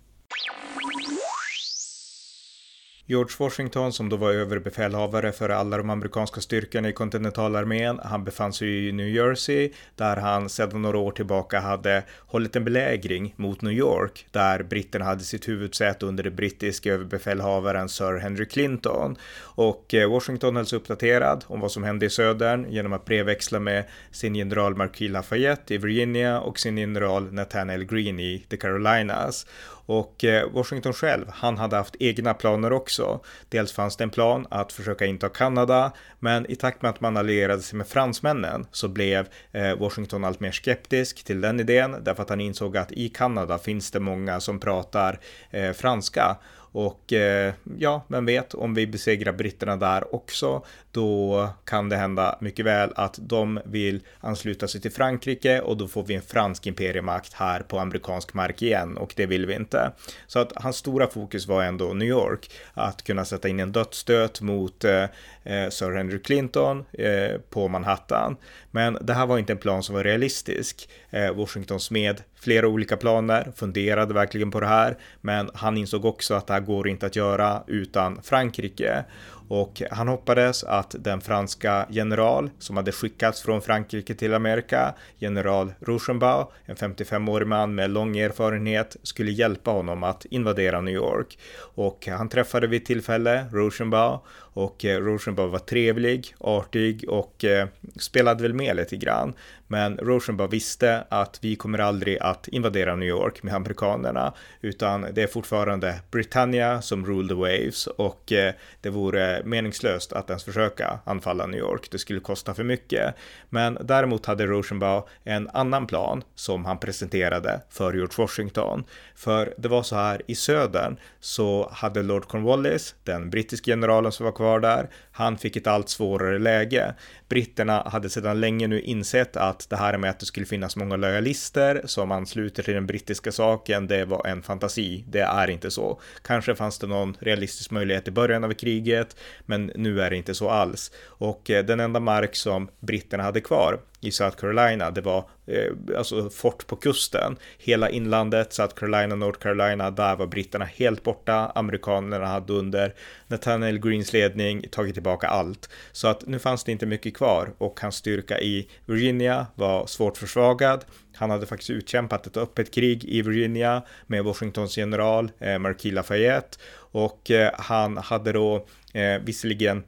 George 3.09 3.35
Washington 3.39 3.93
som 3.93 4.09
då 4.09 4.17
var 4.17 4.31
överbefälhavare 4.31 5.31
för 5.31 5.49
alla 5.49 5.77
de 5.77 5.89
amerikanska 5.89 6.41
styrkorna 6.41 6.89
i 6.89 6.93
kontinentalarmén. 6.93 7.99
Han 8.03 8.23
befann 8.23 8.53
sig 8.53 8.87
i 8.87 8.91
New 8.91 9.07
Jersey 9.07 9.71
där 9.95 10.15
han 10.15 10.49
sedan 10.49 10.81
några 10.81 10.97
år 10.97 11.11
tillbaka 11.11 11.59
hade 11.59 12.03
hållit 12.17 12.55
en 12.55 12.63
belägring 12.63 13.33
mot 13.37 13.61
New 13.61 13.73
York 13.73 14.27
där 14.31 14.63
britterna 14.63 15.05
hade 15.05 15.23
sitt 15.23 15.47
huvudsäte 15.47 16.05
under 16.05 16.23
det 16.23 16.31
brittiska 16.31 16.93
överbefälhavaren 16.93 17.89
Sir 17.89 18.17
Henry 18.17 18.45
Clinton. 18.45 19.15
Och 19.39 19.93
eh, 19.93 20.09
Washington 20.09 20.55
hölls 20.55 20.73
uppdaterad 20.73 21.45
om 21.47 21.59
vad 21.59 21.71
som 21.71 21.83
hände 21.83 22.05
i 22.05 22.09
södern 22.09 22.65
genom 22.69 22.93
att 22.93 23.05
brevväxla 23.05 23.59
med 23.59 23.83
sin 24.11 24.35
general 24.35 24.75
Marquis 24.75 25.11
Lafayette 25.11 25.73
i 25.73 25.77
Virginia 25.77 26.39
och 26.39 26.59
sin 26.59 26.77
general 26.77 27.33
Nathaniel 27.33 27.83
Greene 27.83 28.23
i 28.23 28.45
The 28.49 28.57
Carolinas. 28.57 29.45
Och 29.87 30.23
eh, 30.23 30.49
Washington 30.49 30.93
själv, 30.93 31.25
han 31.29 31.57
hade 31.57 31.75
haft 31.75 31.95
egna 31.99 32.33
planer 32.33 32.73
också. 32.73 33.19
Dels 33.49 33.71
fanns 33.71 33.97
det 33.97 34.03
en 34.03 34.09
plan 34.09 34.47
att 34.49 34.73
försöka 34.73 35.05
inta 35.05 35.29
Kanada, 35.29 35.91
men 36.19 36.51
i 36.51 36.55
takt 36.55 36.81
med 36.81 36.89
att 36.89 37.01
man 37.01 37.17
allierade 37.17 37.61
sig 37.61 37.77
med 37.77 37.87
fransmännen 37.87 38.67
så 38.71 38.87
blev 38.87 39.27
eh, 39.51 39.75
Washington 39.75 40.23
allt 40.23 40.39
mer 40.39 40.51
skeptisk 40.51 41.23
till 41.23 41.41
den 41.41 41.59
idén 41.59 41.95
därför 42.01 42.23
att 42.23 42.29
han 42.29 42.41
insåg 42.41 42.77
att 42.77 42.91
i 42.91 43.09
Kanada 43.09 43.57
finns 43.57 43.91
det 43.91 43.99
många 43.99 44.39
som 44.39 44.59
pratar 44.59 45.19
eh, 45.51 45.71
franska 45.71 46.37
och 46.77 47.13
eh, 47.13 47.53
ja, 47.77 48.05
vem 48.07 48.25
vet, 48.25 48.53
om 48.53 48.73
vi 48.73 48.87
besegrar 48.87 49.33
britterna 49.33 49.75
där 49.75 50.15
också, 50.15 50.65
då 50.91 51.49
kan 51.65 51.89
det 51.89 51.95
hända 51.95 52.37
mycket 52.41 52.65
väl 52.65 52.93
att 52.95 53.19
de 53.21 53.59
vill 53.65 54.01
ansluta 54.19 54.67
sig 54.67 54.81
till 54.81 54.91
Frankrike 54.91 55.61
och 55.61 55.77
då 55.77 55.87
får 55.87 56.03
vi 56.03 56.15
en 56.15 56.21
fransk 56.21 56.67
imperiemakt 56.67 57.33
här 57.33 57.59
på 57.59 57.79
amerikansk 57.79 58.33
mark 58.33 58.61
igen 58.61 58.97
och 58.97 59.13
det 59.15 59.25
vill 59.25 59.45
vi 59.45 59.55
inte. 59.55 59.91
Så 60.27 60.39
att 60.39 60.51
hans 60.55 60.77
stora 60.77 61.07
fokus 61.07 61.47
var 61.47 61.63
ändå 61.63 61.93
New 61.93 62.07
York, 62.07 62.51
att 62.73 63.03
kunna 63.03 63.25
sätta 63.25 63.47
in 63.47 63.59
en 63.59 63.71
dödsstöt 63.71 64.41
mot 64.41 64.83
eh, 64.83 65.05
Eh, 65.47 65.69
Sir 65.69 65.91
Henry 65.91 66.19
Clinton 66.19 66.85
eh, 66.93 67.37
på 67.49 67.67
Manhattan. 67.67 68.37
Men 68.71 68.97
det 69.01 69.13
här 69.13 69.25
var 69.25 69.37
inte 69.37 69.53
en 69.53 69.59
plan 69.59 69.83
som 69.83 69.95
var 69.95 70.03
realistisk. 70.03 70.89
Eh, 71.09 71.31
Washington 71.31 71.79
smed 71.79 72.21
flera 72.35 72.67
olika 72.67 72.97
planer, 72.97 73.51
funderade 73.55 74.13
verkligen 74.13 74.51
på 74.51 74.59
det 74.59 74.67
här, 74.67 74.97
men 75.21 75.49
han 75.53 75.77
insåg 75.77 76.05
också 76.05 76.33
att 76.33 76.47
det 76.47 76.53
här 76.53 76.59
går 76.59 76.87
inte 76.87 77.05
att 77.05 77.15
göra 77.15 77.63
utan 77.67 78.21
Frankrike. 78.23 79.05
Och 79.47 79.81
han 79.91 80.07
hoppades 80.07 80.63
att 80.63 80.95
den 80.99 81.21
franska 81.21 81.85
general 81.89 82.49
som 82.59 82.77
hade 82.77 82.91
skickats 82.91 83.41
från 83.41 83.61
Frankrike 83.61 84.13
till 84.13 84.33
Amerika, 84.33 84.93
general 85.17 85.73
Rochenbau, 85.79 86.45
en 86.65 86.75
55-årig 86.75 87.47
man 87.47 87.75
med 87.75 87.89
lång 87.89 88.17
erfarenhet, 88.17 88.97
skulle 89.03 89.31
hjälpa 89.31 89.71
honom 89.71 90.03
att 90.03 90.25
invadera 90.25 90.81
New 90.81 90.93
York. 90.93 91.39
Och 91.75 92.07
han 92.07 92.29
träffade 92.29 92.67
vid 92.67 92.85
tillfälle 92.85 93.45
Rochenbau 93.51 94.19
och 94.57 94.85
eh, 94.85 94.99
var 95.01 95.59
trevlig, 95.59 96.35
artig 96.39 97.05
och 97.09 97.45
eh, 97.45 97.67
spelade 97.99 98.41
väl 98.41 98.53
med 98.53 98.75
lite 98.75 98.97
grann. 98.97 99.33
Men 99.67 99.97
Rochenbau 99.97 100.47
visste 100.47 101.03
att 101.09 101.39
vi 101.41 101.55
kommer 101.55 101.79
aldrig 101.79 102.17
att 102.17 102.47
invadera 102.47 102.95
New 102.95 103.09
York 103.09 103.43
med 103.43 103.53
amerikanerna, 103.53 104.33
utan 104.61 105.05
det 105.13 105.23
är 105.23 105.27
fortfarande 105.27 105.99
Britannia 106.11 106.81
som 106.81 107.05
rule 107.05 107.27
the 107.27 107.33
waves 107.33 107.87
och 107.87 108.31
eh, 108.31 108.53
det 108.81 108.89
vore 108.89 109.41
meningslöst 109.45 110.13
att 110.13 110.29
ens 110.29 110.43
försöka 110.43 110.99
anfalla 111.05 111.45
New 111.45 111.59
York. 111.59 111.87
Det 111.91 111.97
skulle 111.97 112.19
kosta 112.19 112.53
för 112.53 112.63
mycket. 112.63 113.15
Men 113.49 113.77
däremot 113.81 114.25
hade 114.25 114.45
Rochenbau 114.45 115.07
en 115.23 115.49
annan 115.53 115.87
plan 115.87 116.23
som 116.35 116.65
han 116.65 116.79
presenterade 116.79 117.61
för 117.69 117.93
George 117.93 118.15
Washington. 118.17 118.83
För 119.15 119.53
det 119.57 119.67
var 119.67 119.83
så 119.83 119.95
här 119.95 120.21
i 120.27 120.35
södern 120.35 120.97
så 121.19 121.69
hade 121.73 122.03
Lord 122.03 122.27
Cornwallis, 122.27 122.95
den 123.03 123.29
brittiska 123.29 123.71
generalen 123.71 124.11
som 124.11 124.23
var 124.23 124.33
kvar 124.33 124.59
där, 124.59 124.89
han 125.17 125.37
fick 125.37 125.55
ett 125.55 125.67
allt 125.67 125.89
svårare 125.89 126.39
läge. 126.39 126.95
Britterna 127.29 127.83
hade 127.85 128.09
sedan 128.09 128.39
länge 128.39 128.67
nu 128.67 128.81
insett 128.81 129.37
att 129.37 129.69
det 129.69 129.75
här 129.75 129.97
med 129.97 130.09
att 130.09 130.19
det 130.19 130.25
skulle 130.25 130.45
finnas 130.45 130.75
många 130.75 130.95
lojalister 130.95 131.81
som 131.85 132.11
ansluter 132.11 132.63
till 132.63 132.73
den 132.73 132.87
brittiska 132.87 133.31
saken, 133.31 133.87
det 133.87 134.05
var 134.05 134.27
en 134.27 134.43
fantasi. 134.43 135.03
Det 135.07 135.19
är 135.19 135.49
inte 135.49 135.71
så. 135.71 136.01
Kanske 136.21 136.55
fanns 136.55 136.79
det 136.79 136.87
någon 136.87 137.17
realistisk 137.19 137.71
möjlighet 137.71 138.07
i 138.07 138.11
början 138.11 138.43
av 138.43 138.53
kriget, 138.53 139.15
men 139.45 139.71
nu 139.75 140.01
är 140.01 140.09
det 140.09 140.15
inte 140.15 140.33
så 140.33 140.49
alls. 140.49 140.91
Och 141.05 141.49
eh, 141.49 141.65
den 141.65 141.79
enda 141.79 141.99
mark 141.99 142.35
som 142.35 142.69
britterna 142.79 143.23
hade 143.23 143.41
kvar, 143.41 143.79
i 144.01 144.11
South 144.11 144.37
Carolina. 144.37 144.91
Det 144.91 145.01
var 145.01 145.29
eh, 145.45 145.97
alltså 145.97 146.29
fort 146.29 146.67
på 146.67 146.75
kusten. 146.75 147.37
Hela 147.57 147.89
inlandet, 147.89 148.53
South 148.53 148.75
Carolina, 148.75 149.15
North 149.15 149.39
Carolina, 149.39 149.91
där 149.91 150.15
var 150.15 150.27
britterna 150.27 150.65
helt 150.65 151.03
borta. 151.03 151.51
Amerikanerna 151.55 152.25
hade 152.25 152.53
under 152.53 152.93
Nathaniel 153.27 153.79
Greens 153.79 154.13
ledning 154.13 154.65
tagit 154.71 154.93
tillbaka 154.93 155.27
allt. 155.27 155.69
Så 155.91 156.07
att 156.07 156.27
nu 156.27 156.39
fanns 156.39 156.63
det 156.63 156.71
inte 156.71 156.85
mycket 156.85 157.17
kvar 157.17 157.53
och 157.57 157.79
hans 157.79 157.95
styrka 157.95 158.39
i 158.39 158.67
Virginia 158.85 159.47
var 159.55 159.85
svårt 159.87 160.17
försvagad. 160.17 160.85
Han 161.15 161.29
hade 161.29 161.45
faktiskt 161.45 161.69
utkämpat 161.69 162.27
ett 162.27 162.37
öppet 162.37 162.73
krig 162.73 163.05
i 163.05 163.21
Virginia 163.21 163.81
med 164.07 164.23
Washingtons 164.23 164.77
general 164.77 165.31
eh, 165.39 165.59
Marquis 165.59 165.93
Lafayette 165.93 166.57
och 166.91 167.31
eh, 167.31 167.51
han 167.57 167.97
hade 167.97 168.31
då 168.31 168.65
eh, 168.93 169.21
visserligen 169.21 169.83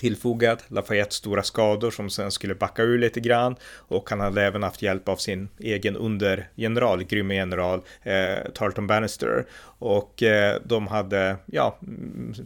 tillfogat 0.00 0.64
Lafayette 0.68 1.14
stora 1.14 1.42
skador 1.42 1.90
som 1.90 2.10
sen 2.10 2.30
skulle 2.30 2.54
backa 2.54 2.82
ur 2.82 2.98
lite 2.98 3.20
grann 3.20 3.56
och 3.76 4.10
han 4.10 4.20
hade 4.20 4.42
även 4.42 4.62
haft 4.62 4.82
hjälp 4.82 5.08
av 5.08 5.16
sin 5.16 5.48
egen 5.58 5.96
undergeneral, 5.96 7.04
grymme 7.04 7.34
general 7.34 7.80
eh, 8.02 8.50
Tarleton 8.54 8.86
Bannister. 8.86 9.46
Och 9.78 10.22
eh, 10.22 10.56
de 10.64 10.86
hade 10.86 11.36
ja, 11.46 11.78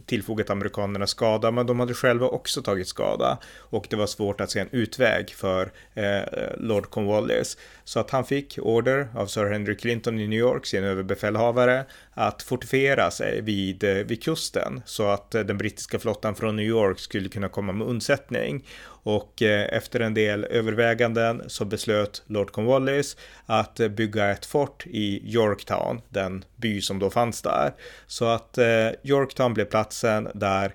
tillfogat 0.05 0.49
amerikanerna 0.49 1.07
skada 1.07 1.51
men 1.51 1.65
de 1.65 1.79
hade 1.79 1.93
själva 1.93 2.27
också 2.27 2.61
tagit 2.61 2.87
skada. 2.87 3.37
Och 3.57 3.87
det 3.89 3.95
var 3.95 4.07
svårt 4.07 4.41
att 4.41 4.51
se 4.51 4.59
en 4.59 4.69
utväg 4.71 5.29
för 5.29 5.71
eh, 5.93 6.21
Lord 6.57 6.89
Cornwallis. 6.89 7.57
Så 7.83 7.99
att 7.99 8.09
han 8.11 8.25
fick 8.25 8.59
order 8.61 9.07
av 9.15 9.27
Sir 9.27 9.45
Henry 9.45 9.75
Clinton 9.75 10.19
i 10.19 10.27
New 10.27 10.39
York, 10.39 10.65
sin 10.65 10.83
överbefälhavare, 10.83 11.85
att 12.17 12.41
fortifiera 12.41 13.11
sig 13.11 13.41
vid, 13.41 13.83
eh, 13.83 13.93
vid 13.93 14.23
kusten 14.23 14.81
så 14.85 15.07
att 15.07 15.35
eh, 15.35 15.41
den 15.41 15.57
brittiska 15.57 15.99
flottan 15.99 16.35
från 16.35 16.55
New 16.55 16.65
York 16.65 16.99
skulle 16.99 17.29
kunna 17.29 17.49
komma 17.49 17.73
med 17.73 17.87
undsättning. 17.87 18.67
Och 18.87 19.41
eh, 19.41 19.77
efter 19.77 19.99
en 19.99 20.13
del 20.13 20.43
överväganden 20.43 21.43
så 21.47 21.65
beslöt 21.65 22.23
Lord 22.27 22.51
Cornwallis 22.51 23.17
att 23.45 23.75
bygga 23.75 24.31
ett 24.31 24.45
fort 24.45 24.83
i 24.87 25.33
Yorktown, 25.33 26.01
den 26.09 26.45
by 26.55 26.81
som 26.81 26.99
då 26.99 27.09
fanns 27.09 27.41
där. 27.41 27.73
Så 28.07 28.25
att 28.25 28.57
Yorktown 29.03 29.53
blev 29.53 29.65
platsen 29.65 30.27
där 30.33 30.73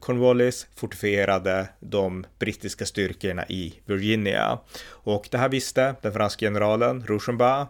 Cornwallis 0.00 0.66
fortifierade 0.74 1.68
de 1.80 2.26
brittiska 2.38 2.86
styrkorna 2.86 3.46
i 3.48 3.74
Virginia. 3.84 4.58
Och 4.84 5.28
det 5.30 5.38
här 5.38 5.48
visste 5.48 5.94
den 6.02 6.12
franska 6.12 6.46
generalen 6.46 7.04
Rochambeau. 7.06 7.66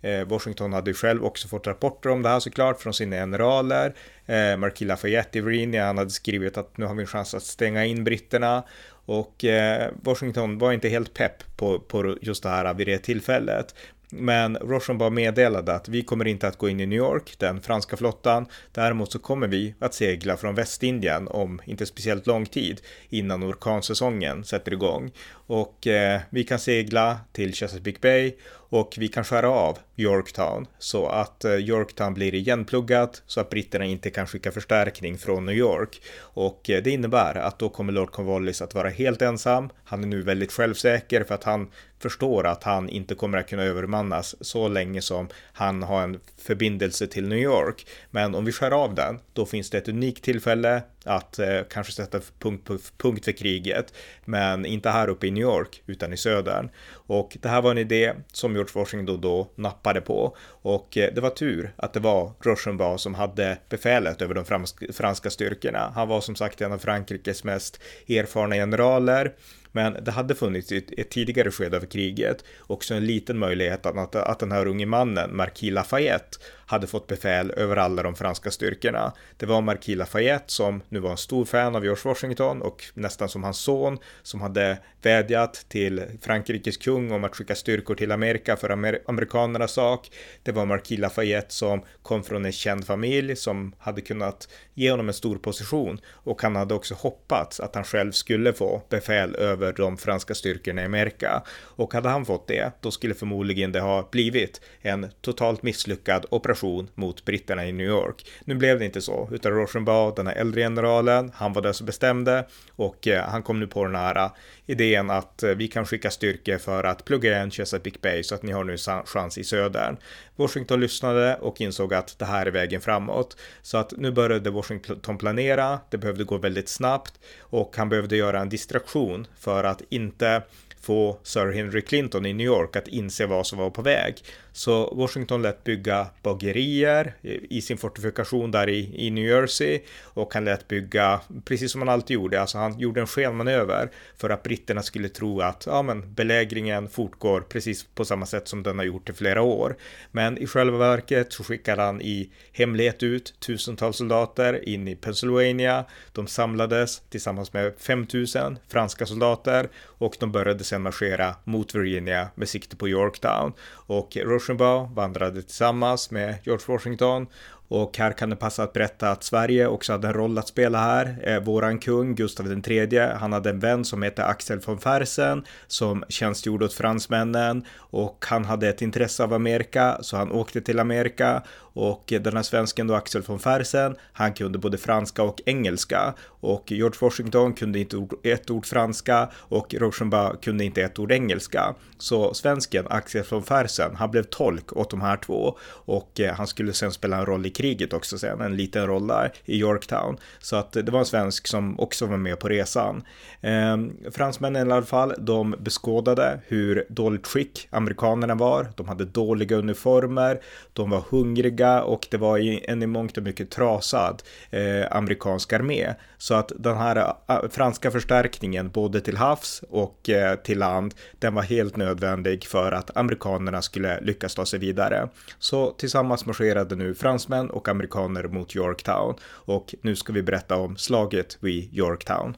Eh, 0.00 0.24
Washington 0.24 0.72
hade 0.72 0.90
ju 0.90 0.94
själv 0.94 1.24
också 1.24 1.48
fått 1.48 1.66
rapporter 1.66 2.10
om 2.10 2.22
det 2.22 2.28
här 2.28 2.40
såklart 2.40 2.80
från 2.80 2.94
sina 2.94 3.16
generaler. 3.16 3.94
Eh, 4.26 4.56
Marquis 4.56 4.88
Lafayette 4.88 5.38
i 5.38 5.40
Virginia, 5.40 5.86
han 5.86 5.98
hade 5.98 6.10
skrivit 6.10 6.56
att 6.56 6.78
nu 6.78 6.86
har 6.86 6.94
vi 6.94 7.00
en 7.00 7.06
chans 7.06 7.34
att 7.34 7.42
stänga 7.42 7.84
in 7.84 8.04
britterna. 8.04 8.62
Och 9.04 9.44
eh, 9.44 9.90
Washington 10.02 10.58
var 10.58 10.72
inte 10.72 10.88
helt 10.88 11.14
pepp 11.14 11.56
på, 11.56 11.78
på 11.78 12.16
just 12.20 12.42
det 12.42 12.48
här 12.48 12.74
vid 12.74 12.86
det 12.86 12.98
tillfället. 12.98 13.74
Men 14.12 14.56
Rochambeau 14.56 15.10
meddelade 15.10 15.74
att 15.74 15.88
vi 15.88 16.02
kommer 16.02 16.26
inte 16.26 16.48
att 16.48 16.58
gå 16.58 16.68
in 16.68 16.80
i 16.80 16.86
New 16.86 16.98
York, 16.98 17.34
den 17.38 17.60
franska 17.60 17.96
flottan. 17.96 18.46
Däremot 18.72 19.12
så 19.12 19.18
kommer 19.18 19.48
vi 19.48 19.74
att 19.78 19.94
segla 19.94 20.36
från 20.36 20.54
Västindien 20.54 21.28
om 21.28 21.60
inte 21.64 21.86
speciellt 21.86 22.26
lång 22.26 22.46
tid 22.46 22.80
innan 23.08 23.42
orkansäsongen 23.50 24.44
sätter 24.44 24.72
igång. 24.72 25.10
Och 25.32 25.86
eh, 25.86 26.20
vi 26.30 26.44
kan 26.44 26.58
segla 26.58 27.18
till 27.32 27.54
Chesapeake 27.54 27.98
Bay 28.00 28.32
och 28.70 28.94
vi 28.98 29.08
kan 29.08 29.24
skära 29.24 29.50
av 29.50 29.78
Yorktown 29.96 30.66
så 30.78 31.06
att 31.06 31.44
eh, 31.44 31.54
Yorktown 31.54 32.14
blir 32.14 32.34
igenpluggat 32.34 33.22
så 33.26 33.40
att 33.40 33.50
britterna 33.50 33.84
inte 33.84 34.10
kan 34.10 34.26
skicka 34.26 34.52
förstärkning 34.52 35.18
från 35.18 35.46
New 35.46 35.56
York. 35.56 36.02
Och 36.18 36.70
eh, 36.70 36.82
det 36.82 36.90
innebär 36.90 37.34
att 37.34 37.58
då 37.58 37.68
kommer 37.68 37.92
Lord 37.92 38.10
Cornwallis 38.10 38.62
att 38.62 38.74
vara 38.74 38.88
helt 38.88 39.22
ensam. 39.22 39.70
Han 39.84 40.02
är 40.02 40.08
nu 40.08 40.22
väldigt 40.22 40.52
självsäker 40.52 41.24
för 41.24 41.34
att 41.34 41.44
han 41.44 41.70
förstår 41.98 42.46
att 42.46 42.62
han 42.62 42.88
inte 42.88 43.14
kommer 43.14 43.38
att 43.38 43.48
kunna 43.48 43.62
övermannas 43.62 44.36
så 44.40 44.68
länge 44.68 45.02
som 45.02 45.28
han 45.52 45.82
har 45.82 46.02
en 46.02 46.20
förbindelse 46.38 47.06
till 47.06 47.28
New 47.28 47.38
York. 47.38 47.86
Men 48.10 48.34
om 48.34 48.44
vi 48.44 48.52
skär 48.52 48.70
av 48.70 48.94
den, 48.94 49.18
då 49.32 49.46
finns 49.46 49.70
det 49.70 49.78
ett 49.78 49.88
unikt 49.88 50.24
tillfälle 50.24 50.82
att 51.04 51.38
eh, 51.38 51.60
kanske 51.70 51.92
sätta 51.92 52.20
punkt, 52.38 52.70
punkt 52.96 53.24
för 53.24 53.32
kriget. 53.32 53.94
Men 54.24 54.66
inte 54.66 54.90
här 54.90 55.08
uppe 55.08 55.26
i 55.26 55.30
New 55.30 55.42
York, 55.42 55.82
utan 55.86 56.12
i 56.12 56.16
södern. 56.16 56.70
Och 56.92 57.36
det 57.40 57.48
här 57.48 57.62
var 57.62 57.70
en 57.70 57.78
idé 57.78 58.12
som 58.32 58.54
George 58.54 58.72
Washington 58.74 59.20
då 59.20 59.50
nappade 59.54 60.00
på. 60.00 60.36
Och 60.62 60.96
eh, 60.96 61.14
det 61.14 61.20
var 61.20 61.30
tur 61.30 61.72
att 61.76 61.92
det 61.92 62.00
var 62.00 62.32
Rochambeau 62.40 62.98
som 62.98 63.14
hade 63.14 63.58
befälet 63.68 64.22
över 64.22 64.34
de 64.34 64.44
franska 64.92 65.30
styrkorna. 65.30 65.92
Han 65.94 66.08
var 66.08 66.20
som 66.20 66.36
sagt 66.36 66.60
en 66.60 66.72
av 66.72 66.78
Frankrikes 66.78 67.44
mest 67.44 67.80
erfarna 68.08 68.54
generaler. 68.54 69.32
Men 69.72 70.04
det 70.04 70.10
hade 70.10 70.34
funnits 70.34 70.72
i 70.72 70.84
ett 70.96 71.10
tidigare 71.10 71.50
skede 71.50 71.76
av 71.76 71.80
kriget 71.80 72.44
också 72.60 72.94
en 72.94 73.06
liten 73.06 73.38
möjlighet 73.38 73.86
att, 73.86 74.14
att 74.14 74.38
den 74.38 74.52
här 74.52 74.66
unge 74.66 74.86
mannen, 74.86 75.36
Marquis 75.36 75.72
Lafayette, 75.72 76.38
hade 76.70 76.86
fått 76.86 77.06
befäl 77.06 77.50
över 77.56 77.76
alla 77.76 78.02
de 78.02 78.14
franska 78.14 78.50
styrkorna. 78.50 79.12
Det 79.36 79.46
var 79.46 79.60
Marquis 79.60 79.96
Lafayette 79.96 80.52
som 80.52 80.82
nu 80.88 80.98
var 81.00 81.10
en 81.10 81.16
stor 81.16 81.44
fan 81.44 81.76
av 81.76 81.84
George 81.84 82.02
Washington 82.04 82.62
och 82.62 82.84
nästan 82.94 83.28
som 83.28 83.44
hans 83.44 83.58
son 83.58 83.98
som 84.22 84.40
hade 84.40 84.78
vädjat 85.02 85.66
till 85.68 86.02
Frankrikes 86.22 86.76
kung 86.76 87.12
om 87.12 87.24
att 87.24 87.36
skicka 87.36 87.54
styrkor 87.54 87.94
till 87.94 88.12
Amerika 88.12 88.56
för 88.56 88.70
amer 88.70 88.98
amerikanernas 89.06 89.72
sak. 89.72 90.10
Det 90.42 90.52
var 90.52 90.66
Marquis 90.66 90.98
Lafayette 90.98 91.54
som 91.54 91.82
kom 92.02 92.22
från 92.22 92.44
en 92.44 92.52
känd 92.52 92.86
familj 92.86 93.36
som 93.36 93.74
hade 93.78 94.00
kunnat 94.00 94.48
ge 94.74 94.90
honom 94.90 95.08
en 95.08 95.14
stor 95.14 95.36
position 95.36 96.00
och 96.08 96.42
han 96.42 96.56
hade 96.56 96.74
också 96.74 96.94
hoppats 96.94 97.60
att 97.60 97.74
han 97.74 97.84
själv 97.84 98.12
skulle 98.12 98.52
få 98.52 98.82
befäl 98.88 99.36
över 99.36 99.72
de 99.72 99.96
franska 99.96 100.34
styrkorna 100.34 100.82
i 100.82 100.84
Amerika. 100.84 101.42
Och 101.58 101.94
hade 101.94 102.08
han 102.08 102.24
fått 102.24 102.48
det, 102.48 102.72
då 102.80 102.90
skulle 102.90 103.14
förmodligen 103.14 103.72
det 103.72 103.80
ha 103.80 104.08
blivit 104.12 104.60
en 104.80 105.06
totalt 105.20 105.62
misslyckad 105.62 106.26
operation 106.30 106.59
mot 106.94 107.24
britterna 107.24 107.66
i 107.66 107.72
New 107.72 107.86
York. 107.86 108.26
Nu 108.44 108.54
blev 108.54 108.78
det 108.78 108.84
inte 108.84 109.00
så, 109.00 109.28
utan 109.32 109.52
Rochambeau, 109.52 110.14
den 110.16 110.26
här 110.26 110.34
äldre 110.34 110.60
generalen, 110.60 111.32
han 111.34 111.52
var 111.52 111.62
den 111.62 111.74
som 111.74 111.86
bestämde 111.86 112.46
och 112.70 113.08
eh, 113.08 113.24
han 113.24 113.42
kom 113.42 113.60
nu 113.60 113.66
på 113.66 113.84
den 113.84 113.94
här 113.94 114.16
eh, 114.16 114.30
idén 114.66 115.10
att 115.10 115.42
eh, 115.42 115.50
vi 115.50 115.68
kan 115.68 115.86
skicka 115.86 116.10
styrkor 116.10 116.58
för 116.58 116.84
att 116.84 117.04
plugga 117.04 117.30
igen 117.32 117.50
Chesapeake 117.50 117.98
Bay 118.02 118.22
så 118.22 118.34
att 118.34 118.42
ni 118.42 118.52
har 118.52 118.64
nu 118.64 118.76
chans 119.04 119.38
i 119.38 119.44
södern. 119.44 119.96
Washington 120.36 120.80
lyssnade 120.80 121.36
och 121.36 121.60
insåg 121.60 121.94
att 121.94 122.18
det 122.18 122.24
här 122.24 122.46
är 122.46 122.50
vägen 122.50 122.80
framåt. 122.80 123.36
Så 123.62 123.78
att 123.78 123.92
nu 123.96 124.10
började 124.10 124.50
Washington 124.50 125.18
planera, 125.18 125.80
det 125.90 125.98
behövde 125.98 126.24
gå 126.24 126.38
väldigt 126.38 126.68
snabbt 126.68 127.20
och 127.40 127.76
han 127.76 127.88
behövde 127.88 128.16
göra 128.16 128.40
en 128.40 128.48
distraktion 128.48 129.26
för 129.38 129.64
att 129.64 129.82
inte 129.88 130.42
få 130.80 131.18
Sir 131.22 131.52
Henry 131.52 131.82
Clinton 131.82 132.26
i 132.26 132.32
New 132.32 132.46
York 132.46 132.76
att 132.76 132.88
inse 132.88 133.26
vad 133.26 133.46
som 133.46 133.58
var 133.58 133.70
på 133.70 133.82
väg. 133.82 134.14
Så 134.52 134.94
Washington 134.94 135.42
lät 135.42 135.64
bygga 135.64 136.06
bagerier 136.22 137.14
i 137.50 137.62
sin 137.62 137.78
fortifikation 137.78 138.50
där 138.50 138.68
i, 138.68 139.06
i 139.06 139.10
New 139.10 139.24
Jersey 139.24 139.80
och 140.02 140.34
han 140.34 140.44
lät 140.44 140.68
bygga, 140.68 141.20
precis 141.44 141.72
som 141.72 141.80
han 141.80 141.88
alltid 141.88 142.14
gjorde, 142.14 142.40
alltså 142.40 142.58
han 142.58 142.78
gjorde 142.78 143.00
en 143.00 143.06
skenmanöver 143.06 143.90
för 144.16 144.30
att 144.30 144.42
britterna 144.42 144.82
skulle 144.82 145.08
tro 145.08 145.40
att 145.40 145.64
ja, 145.66 145.82
men 145.82 146.14
belägringen 146.14 146.88
fortgår 146.88 147.40
precis 147.40 147.86
på 147.94 148.04
samma 148.04 148.26
sätt 148.26 148.48
som 148.48 148.62
den 148.62 148.78
har 148.78 148.84
gjort 148.84 149.10
i 149.10 149.12
flera 149.12 149.42
år. 149.42 149.76
Men 150.10 150.38
i 150.38 150.46
själva 150.46 150.78
verket 150.78 151.32
så 151.32 151.44
skickade 151.44 151.82
han 151.82 152.00
i 152.02 152.30
hemlighet 152.52 153.02
ut 153.02 153.34
tusentals 153.40 153.96
soldater 153.96 154.68
in 154.68 154.88
i 154.88 154.96
Pennsylvania. 154.96 155.84
De 156.12 156.26
samlades 156.26 157.00
tillsammans 157.00 157.52
med 157.52 157.72
5000 157.78 158.58
franska 158.68 159.06
soldater 159.06 159.68
och 160.00 160.16
de 160.20 160.32
började 160.32 160.64
sedan 160.64 160.82
marschera 160.82 161.34
mot 161.44 161.74
Virginia 161.74 162.28
med 162.34 162.48
sikte 162.48 162.76
på 162.76 162.88
Yorktown 162.88 163.52
och 163.70 164.16
Rochambeau 164.40 164.88
vandrade 164.94 165.42
tillsammans 165.42 166.10
med 166.10 166.34
George 166.44 166.64
Washington 166.68 167.26
och 167.70 167.98
här 167.98 168.12
kan 168.12 168.30
det 168.30 168.36
passa 168.36 168.62
att 168.62 168.72
berätta 168.72 169.10
att 169.10 169.24
Sverige 169.24 169.66
också 169.66 169.92
hade 169.92 170.08
en 170.08 170.14
roll 170.14 170.38
att 170.38 170.48
spela 170.48 170.78
här. 170.78 171.18
Eh, 171.22 171.40
våran 171.40 171.78
kung 171.78 172.14
Gustav 172.14 172.62
III, 172.66 172.98
han 172.98 173.32
hade 173.32 173.50
en 173.50 173.58
vän 173.58 173.84
som 173.84 174.02
hette 174.02 174.24
Axel 174.24 174.60
von 174.66 174.78
Fersen 174.78 175.44
som 175.66 176.04
tjänstgjorde 176.08 176.64
åt 176.64 176.74
fransmännen 176.74 177.64
och 177.76 178.24
han 178.28 178.44
hade 178.44 178.68
ett 178.68 178.82
intresse 178.82 179.24
av 179.24 179.32
Amerika 179.32 179.98
så 180.00 180.16
han 180.16 180.32
åkte 180.32 180.60
till 180.60 180.78
Amerika 180.78 181.42
och 181.72 182.04
den 182.06 182.36
här 182.36 182.42
svensken 182.42 182.86
då 182.86 182.94
Axel 182.94 183.22
von 183.22 183.38
Fersen, 183.38 183.96
han 184.12 184.32
kunde 184.32 184.58
både 184.58 184.78
franska 184.78 185.22
och 185.22 185.40
engelska 185.46 186.14
och 186.22 186.72
George 186.72 186.98
Washington 187.00 187.52
kunde 187.52 187.78
inte 187.78 188.08
ett 188.22 188.50
ord 188.50 188.66
franska 188.66 189.30
och 189.34 189.74
Rochambeau 189.74 190.36
kunde 190.36 190.64
inte 190.64 190.82
ett 190.82 190.98
ord 190.98 191.12
engelska. 191.12 191.74
Så 191.98 192.34
svensken 192.34 192.86
Axel 192.90 193.24
von 193.30 193.42
Fersen, 193.42 193.96
han 193.96 194.10
blev 194.10 194.22
tolk 194.22 194.76
åt 194.76 194.90
de 194.90 195.00
här 195.00 195.16
två 195.16 195.58
och 195.68 196.20
eh, 196.20 196.34
han 196.34 196.46
skulle 196.46 196.72
sen 196.72 196.92
spela 196.92 197.18
en 197.18 197.26
roll 197.26 197.46
i 197.46 197.50
kriget 197.60 197.92
också 197.92 198.18
sen, 198.18 198.40
en 198.40 198.56
liten 198.56 198.86
roll 198.86 199.06
där 199.06 199.32
i 199.44 199.56
Yorktown. 199.56 200.16
Så 200.38 200.56
att 200.56 200.72
det 200.72 200.90
var 200.90 200.98
en 200.98 201.06
svensk 201.06 201.46
som 201.46 201.80
också 201.80 202.06
var 202.06 202.16
med 202.16 202.38
på 202.38 202.48
resan. 202.48 203.02
Eh, 203.40 203.76
fransmännen 204.12 204.68
i 204.68 204.72
alla 204.72 204.82
fall, 204.82 205.14
de 205.18 205.54
beskådade 205.58 206.40
hur 206.46 206.84
dåligt 206.88 207.26
skick 207.26 207.68
amerikanerna 207.70 208.34
var. 208.34 208.66
De 208.76 208.88
hade 208.88 209.04
dåliga 209.04 209.56
uniformer, 209.56 210.40
de 210.72 210.90
var 210.90 211.04
hungriga 211.10 211.82
och 211.82 212.06
det 212.10 212.16
var 212.16 212.38
en 212.70 212.82
i 212.82 212.86
mångt 212.86 213.16
och 213.16 213.22
mycket 213.22 213.50
trasad 213.50 214.22
eh, 214.50 214.96
amerikansk 214.96 215.52
armé. 215.52 215.94
Så 216.18 216.34
att 216.34 216.52
den 216.58 216.76
här 216.76 216.96
eh, 217.28 217.48
franska 217.50 217.90
förstärkningen 217.90 218.70
både 218.70 219.00
till 219.00 219.16
havs 219.16 219.62
och 219.70 220.10
eh, 220.10 220.36
till 220.36 220.58
land, 220.58 220.94
den 221.18 221.34
var 221.34 221.42
helt 221.42 221.76
nödvändig 221.76 222.44
för 222.44 222.72
att 222.72 222.96
amerikanerna 222.96 223.62
skulle 223.62 224.00
lyckas 224.00 224.34
ta 224.34 224.46
sig 224.46 224.58
vidare. 224.58 225.08
Så 225.38 225.70
tillsammans 225.70 226.26
marscherade 226.26 226.76
nu 226.76 226.94
fransmän 226.94 227.49
och 227.50 227.68
amerikaner 227.68 228.24
mot 228.24 228.56
Yorktown 228.56 229.14
och 229.24 229.74
nu 229.82 229.96
ska 229.96 230.12
vi 230.12 230.22
berätta 230.22 230.56
om 230.56 230.76
slaget 230.76 231.38
vid 231.40 231.74
Yorktown. 231.74 232.36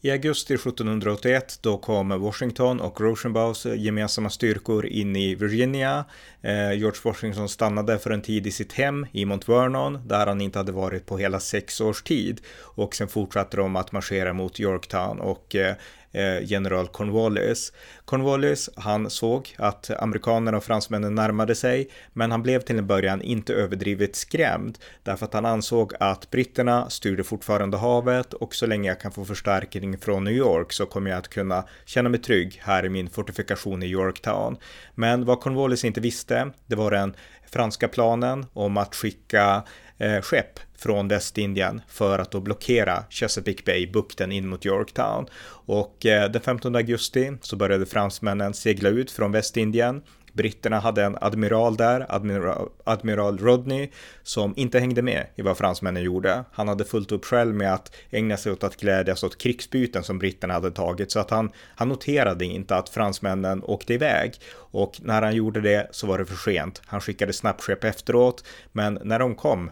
I 0.00 0.10
augusti 0.10 0.54
1781 0.54 1.58
då 1.62 1.78
kom 1.78 2.20
Washington 2.20 2.80
och 2.80 3.00
Rosenbaums 3.00 3.66
gemensamma 3.66 4.30
styrkor 4.30 4.86
in 4.86 5.16
i 5.16 5.34
Virginia. 5.34 6.04
Eh, 6.40 6.72
George 6.72 7.00
Washington 7.04 7.48
stannade 7.48 7.98
för 7.98 8.10
en 8.10 8.22
tid 8.22 8.46
i 8.46 8.50
sitt 8.50 8.72
hem 8.72 9.06
i 9.12 9.24
Mount 9.24 9.52
Vernon 9.52 10.08
där 10.08 10.26
han 10.26 10.40
inte 10.40 10.58
hade 10.58 10.72
varit 10.72 11.06
på 11.06 11.18
hela 11.18 11.40
sex 11.40 11.80
års 11.80 12.02
tid 12.02 12.40
och 12.60 12.94
sen 12.94 13.08
fortsatte 13.08 13.56
de 13.56 13.76
att 13.76 13.92
marschera 13.92 14.32
mot 14.32 14.60
Yorktown 14.60 15.20
och 15.20 15.54
eh, 15.54 15.74
Eh, 16.16 16.42
general 16.42 16.88
Cornwallis. 16.88 17.72
Cornwallis, 18.04 18.70
han 18.76 19.10
såg 19.10 19.54
att 19.58 19.90
amerikanerna 19.90 20.56
och 20.56 20.64
fransmännen 20.64 21.14
närmade 21.14 21.54
sig, 21.54 21.88
men 22.12 22.30
han 22.30 22.42
blev 22.42 22.60
till 22.60 22.78
en 22.78 22.86
början 22.86 23.22
inte 23.22 23.54
överdrivet 23.54 24.16
skrämd, 24.16 24.78
därför 25.02 25.26
att 25.26 25.34
han 25.34 25.46
ansåg 25.46 25.92
att 26.00 26.30
britterna 26.30 26.90
styrde 26.90 27.24
fortfarande 27.24 27.76
havet 27.76 28.34
och 28.34 28.54
så 28.54 28.66
länge 28.66 28.88
jag 28.88 29.00
kan 29.00 29.12
få 29.12 29.24
förstärkning 29.24 29.98
från 29.98 30.24
New 30.24 30.34
York 30.34 30.72
så 30.72 30.86
kommer 30.86 31.10
jag 31.10 31.18
att 31.18 31.28
kunna 31.28 31.64
känna 31.84 32.08
mig 32.08 32.20
trygg 32.20 32.60
här 32.64 32.86
i 32.86 32.88
min 32.88 33.10
fortifikation 33.10 33.82
i 33.82 33.86
Yorktown. 33.86 34.56
Men 34.94 35.24
vad 35.24 35.40
Cornwallis 35.40 35.84
inte 35.84 36.00
visste, 36.00 36.50
det 36.66 36.76
var 36.76 36.90
den 36.90 37.14
franska 37.46 37.88
planen 37.88 38.46
om 38.52 38.76
att 38.76 38.94
skicka 38.94 39.62
eh, 39.98 40.20
skepp 40.20 40.60
från 40.78 41.08
Västindien 41.08 41.80
för 41.88 42.18
att 42.18 42.30
då 42.30 42.40
blockera 42.40 43.04
Chesapeake 43.10 43.62
Bay-bukten 43.66 44.32
in 44.32 44.48
mot 44.48 44.66
Yorktown. 44.66 45.26
Och 45.48 46.06
eh, 46.06 46.30
den 46.30 46.42
15 46.42 46.76
augusti 46.76 47.32
så 47.40 47.56
började 47.56 47.86
fransmännen 47.86 48.54
segla 48.54 48.88
ut 48.88 49.10
från 49.10 49.32
Västindien 49.32 50.02
Britterna 50.36 50.78
hade 50.78 51.04
en 51.04 51.18
admiral 51.20 51.76
där, 51.76 52.06
admiral, 52.08 52.68
admiral 52.84 53.38
Rodney, 53.38 53.90
som 54.22 54.54
inte 54.56 54.78
hängde 54.78 55.02
med 55.02 55.26
i 55.36 55.42
vad 55.42 55.58
fransmännen 55.58 56.02
gjorde. 56.02 56.44
Han 56.52 56.68
hade 56.68 56.84
fullt 56.84 57.12
upp 57.12 57.24
själv 57.24 57.54
med 57.54 57.74
att 57.74 57.94
ägna 58.10 58.36
sig 58.36 58.52
åt 58.52 58.64
att 58.64 58.76
glädjas 58.76 59.22
åt 59.22 59.38
krigsbyten 59.38 60.02
som 60.02 60.18
britterna 60.18 60.54
hade 60.54 60.70
tagit, 60.70 61.10
så 61.12 61.20
att 61.20 61.30
han, 61.30 61.50
han 61.76 61.88
noterade 61.88 62.44
inte 62.44 62.76
att 62.76 62.88
fransmännen 62.88 63.62
åkte 63.64 63.94
iväg. 63.94 64.34
Och 64.76 65.00
när 65.02 65.22
han 65.22 65.36
gjorde 65.36 65.60
det 65.60 65.86
så 65.90 66.06
var 66.06 66.18
det 66.18 66.26
för 66.26 66.36
sent. 66.36 66.82
Han 66.86 67.00
skickade 67.00 67.32
snabbskepp 67.32 67.84
efteråt, 67.84 68.44
men 68.72 68.98
när 69.04 69.18
de 69.18 69.34
kom 69.34 69.70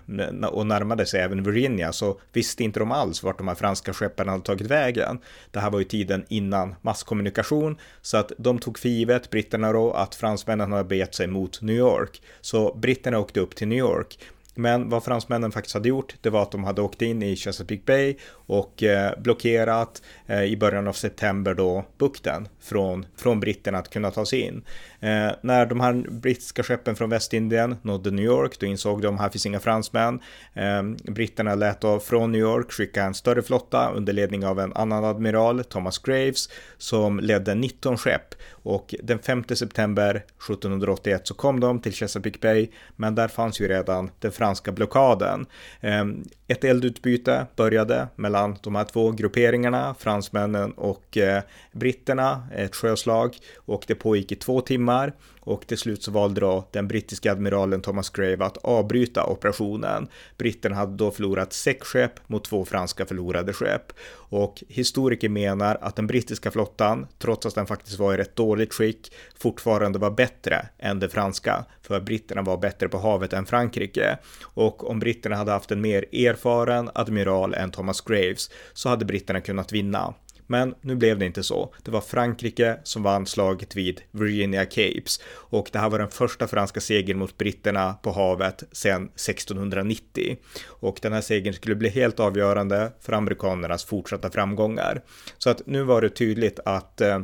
och 0.51 0.67
närmade 0.67 1.07
sig 1.07 1.21
även 1.21 1.43
Virginia 1.43 1.93
så 1.93 2.21
visste 2.33 2.65
inte 2.65 2.81
de 2.81 2.93
alls 2.93 3.23
vart 3.23 3.39
de 3.39 3.49
här 3.49 3.55
franska 3.55 3.93
skeppen 3.93 4.29
hade 4.29 4.45
tagit 4.45 4.67
vägen. 4.67 5.19
Det 5.51 5.61
här 5.61 5.71
var 5.71 5.79
ju 5.79 5.85
tiden 5.85 6.25
innan 6.29 6.75
masskommunikation, 6.83 7.79
så 8.03 8.17
att 8.17 8.33
de 8.39 8.59
tog 8.59 8.79
för 8.79 8.89
givet, 8.89 9.31
britterna 9.31 9.73
då, 9.73 9.93
att 9.93 10.15
fransmännen 10.15 10.73
hade 10.73 10.85
begett 10.85 11.15
sig 11.15 11.27
mot 11.27 11.63
New 11.63 11.77
York. 11.77 12.23
Så 12.41 12.75
britterna 12.75 13.19
åkte 13.19 13.41
upp 13.41 13.57
till 13.57 13.69
New 13.69 13.79
York. 13.79 14.19
Men 14.55 14.89
vad 14.89 15.05
fransmännen 15.05 15.53
faktiskt 15.53 15.75
hade 15.75 15.89
gjort, 15.89 16.15
det 16.21 16.31
var 16.31 16.43
att 16.43 16.51
de 16.51 16.65
hade 16.65 16.83
åkt 16.83 17.03
in 17.03 17.23
i 17.23 17.37
Chesapeake 17.37 17.83
Bay 17.87 18.17
och 18.31 18.83
eh, 18.83 19.19
blockerat 19.19 20.03
Eh, 20.27 20.43
i 20.45 20.57
början 20.57 20.89
av 20.89 20.93
september 20.93 21.55
då 21.55 21.85
bukten 21.99 22.49
från, 22.61 23.07
från 23.17 23.41
britterna 23.41 23.79
att 23.79 23.91
kunna 23.91 24.11
ta 24.11 24.27
sig 24.27 24.41
in. 24.41 24.65
Eh, 25.01 25.31
när 25.43 25.67
de 25.67 25.81
här 25.81 25.93
brittiska 26.11 26.63
skeppen 26.63 26.97
från 26.97 27.11
Västindien 27.11 27.77
nådde 27.83 28.11
New 28.11 28.25
York, 28.25 28.59
då 28.59 28.67
insåg 28.67 29.03
de 29.03 29.19
här 29.19 29.29
finns 29.29 29.47
inga 29.47 29.61
fransmän. 29.61 30.21
Eh, 30.55 30.83
britterna 31.13 31.55
lät 31.55 31.81
då 31.81 32.01
från 32.01 32.33
New 32.33 32.41
York 32.41 32.73
skicka 32.73 33.05
en 33.05 33.15
större 33.15 33.43
flotta 33.43 33.91
under 33.95 34.13
ledning 34.13 34.47
av 34.47 34.61
en 34.61 34.73
annan 34.73 35.05
admiral, 35.05 35.65
Thomas 35.65 35.99
Graves, 35.99 36.49
som 36.79 37.21
ledde 37.21 37.55
19 37.55 37.97
skepp. 37.97 38.35
Och 38.51 38.95
den 39.03 39.19
5 39.19 39.45
september 39.49 40.11
1781 40.11 41.27
så 41.27 41.35
kom 41.35 41.61
de 41.61 41.81
till 41.81 41.93
Chesapeake 41.93 42.39
Bay, 42.41 42.69
men 42.97 43.15
där 43.15 43.29
fanns 43.29 43.61
ju 43.61 43.69
redan 43.69 44.11
den 44.19 44.33
franska 44.33 44.73
blockaden. 44.73 45.47
Eh, 45.81 46.05
ett 46.49 46.65
eldutbyte 46.65 47.47
började 47.57 48.09
mellan 48.17 48.57
de 48.63 48.75
här 48.75 48.85
två 48.85 49.11
grupperingarna, 49.11 49.95
fransmännen 50.15 50.73
och 50.73 51.17
eh, 51.17 51.43
britterna, 51.73 52.49
ett 52.57 52.75
sjöslag. 52.75 53.37
Och 53.57 53.85
det 53.87 53.95
pågick 53.95 54.33
i 54.33 54.37
två 54.37 54.61
timmar 54.61 55.13
och 55.45 55.67
till 55.67 55.79
slut 55.79 56.03
så 56.03 56.11
valde 56.11 56.41
då 56.41 56.69
den 56.71 56.89
brittiska 56.89 57.33
admiralen 57.33 57.83
Thomas 57.83 58.11
Grave 58.11 58.45
att 58.45 58.57
avbryta 58.57 59.25
operationen. 59.27 60.09
Britterna 60.39 60.77
hade 60.77 60.97
då 60.97 61.11
förlorat 61.11 61.53
sex 61.53 61.87
skepp 61.87 62.29
mot 62.29 62.45
två 62.45 62.65
franska 62.65 63.07
förlorade 63.07 63.53
skepp 63.53 63.93
och 64.35 64.65
historiker 64.69 65.29
menar 65.29 65.79
att 65.81 65.97
den 65.97 66.07
brittiska 66.07 66.51
flottan, 66.51 67.07
trots 67.19 67.47
att 67.47 67.55
den 67.55 67.67
faktiskt 67.67 67.99
var 67.99 68.15
i 68.15 68.17
rätt 68.17 68.37
dåligt 68.37 68.75
skick, 68.75 69.13
fortfarande 69.39 69.99
var 69.99 70.11
bättre 70.11 70.69
än 70.79 70.99
det 71.01 71.09
franska, 71.09 71.65
för 71.83 72.01
britterna 72.01 72.43
var 72.43 72.57
bättre 72.57 72.89
på 72.89 72.99
havet 72.99 73.33
än 73.33 73.47
Frankrike. 73.47 74.19
Och 74.43 74.91
om 74.91 74.99
britterna 74.99 75.37
hade 75.37 75.53
haft 75.53 75.71
en 75.71 75.81
mer 75.81 76.05
erfaren 76.15 76.91
admiral 76.95 77.55
än 77.55 77.71
Thomas 77.71 78.01
Graves 78.01 78.51
så 78.73 78.89
hade 78.89 79.05
britterna 79.05 79.41
kunnat 79.41 79.73
vinna. 79.73 80.15
Men 80.47 80.75
nu 80.81 80.95
blev 80.95 81.19
det 81.19 81.27
inte 81.27 81.43
så. 81.43 81.75
Det 81.83 81.91
var 81.91 82.01
Frankrike 82.01 82.77
som 82.83 83.03
vann 83.03 83.27
slaget 83.27 83.77
vid 83.77 84.01
Virginia 84.11 84.65
Capes 84.65 85.21
och 85.27 85.69
det 85.73 85.79
här 85.79 85.91
var 85.91 85.99
den 85.99 86.11
första 86.11 86.47
franska 86.47 86.81
segern 86.81 87.19
mot 87.19 87.39
britterna 87.39 87.95
på 88.03 88.13
havet 88.13 88.63
sedan 88.73 89.05
1690. 89.05 90.37
Och 90.67 90.99
den 91.03 91.13
här 91.13 91.21
segern 91.21 91.55
skulle 91.55 91.75
bli 91.75 91.89
helt 91.89 92.21
avgörande 92.21 92.93
för 93.01 93.13
amerikanernas 93.13 93.85
fortsatta 93.85 94.31
framgångar. 94.31 95.03
Så 95.39 95.51
att 95.51 95.67
nu 95.67 95.83
var 95.83 96.03
det 96.03 96.09
tydligt 96.09 96.61
att 96.65 97.01
eh, 97.01 97.21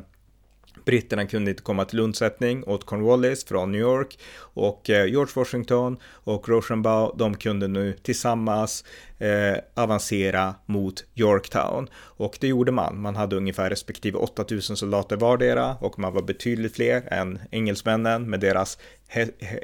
Britterna 0.85 1.27
kunde 1.27 1.51
inte 1.51 1.63
komma 1.63 1.85
till 1.85 2.01
undsättning 2.01 2.65
åt 2.65 2.87
Cornwallis 2.87 3.45
från 3.45 3.73
New 3.73 3.81
York 3.81 4.19
och 4.41 4.91
eh, 4.91 5.07
George 5.07 5.33
Washington 5.37 5.97
och 6.05 6.49
Rochambeau, 6.49 7.15
de 7.17 7.37
kunde 7.37 7.69
nu 7.69 7.93
tillsammans 7.93 8.85
eh, 9.19 9.57
avancera 9.75 10.55
mot 10.67 11.05
Yorktown. 11.15 11.89
Och 11.95 12.39
det 12.41 12.49
gjorde 12.49 12.73
man. 12.73 13.01
Man 13.01 13.17
hade 13.17 13.37
ungefär 13.37 13.71
respektive 13.71 14.19
8000 14.19 14.77
soldater 14.77 15.17
vardera 15.17 15.77
och 15.81 15.99
man 15.99 16.15
var 16.15 16.23
betydligt 16.23 16.77
fler 16.77 17.13
än 17.13 17.39
engelsmännen 17.51 18.31
med 18.31 18.41
deras 18.41 18.79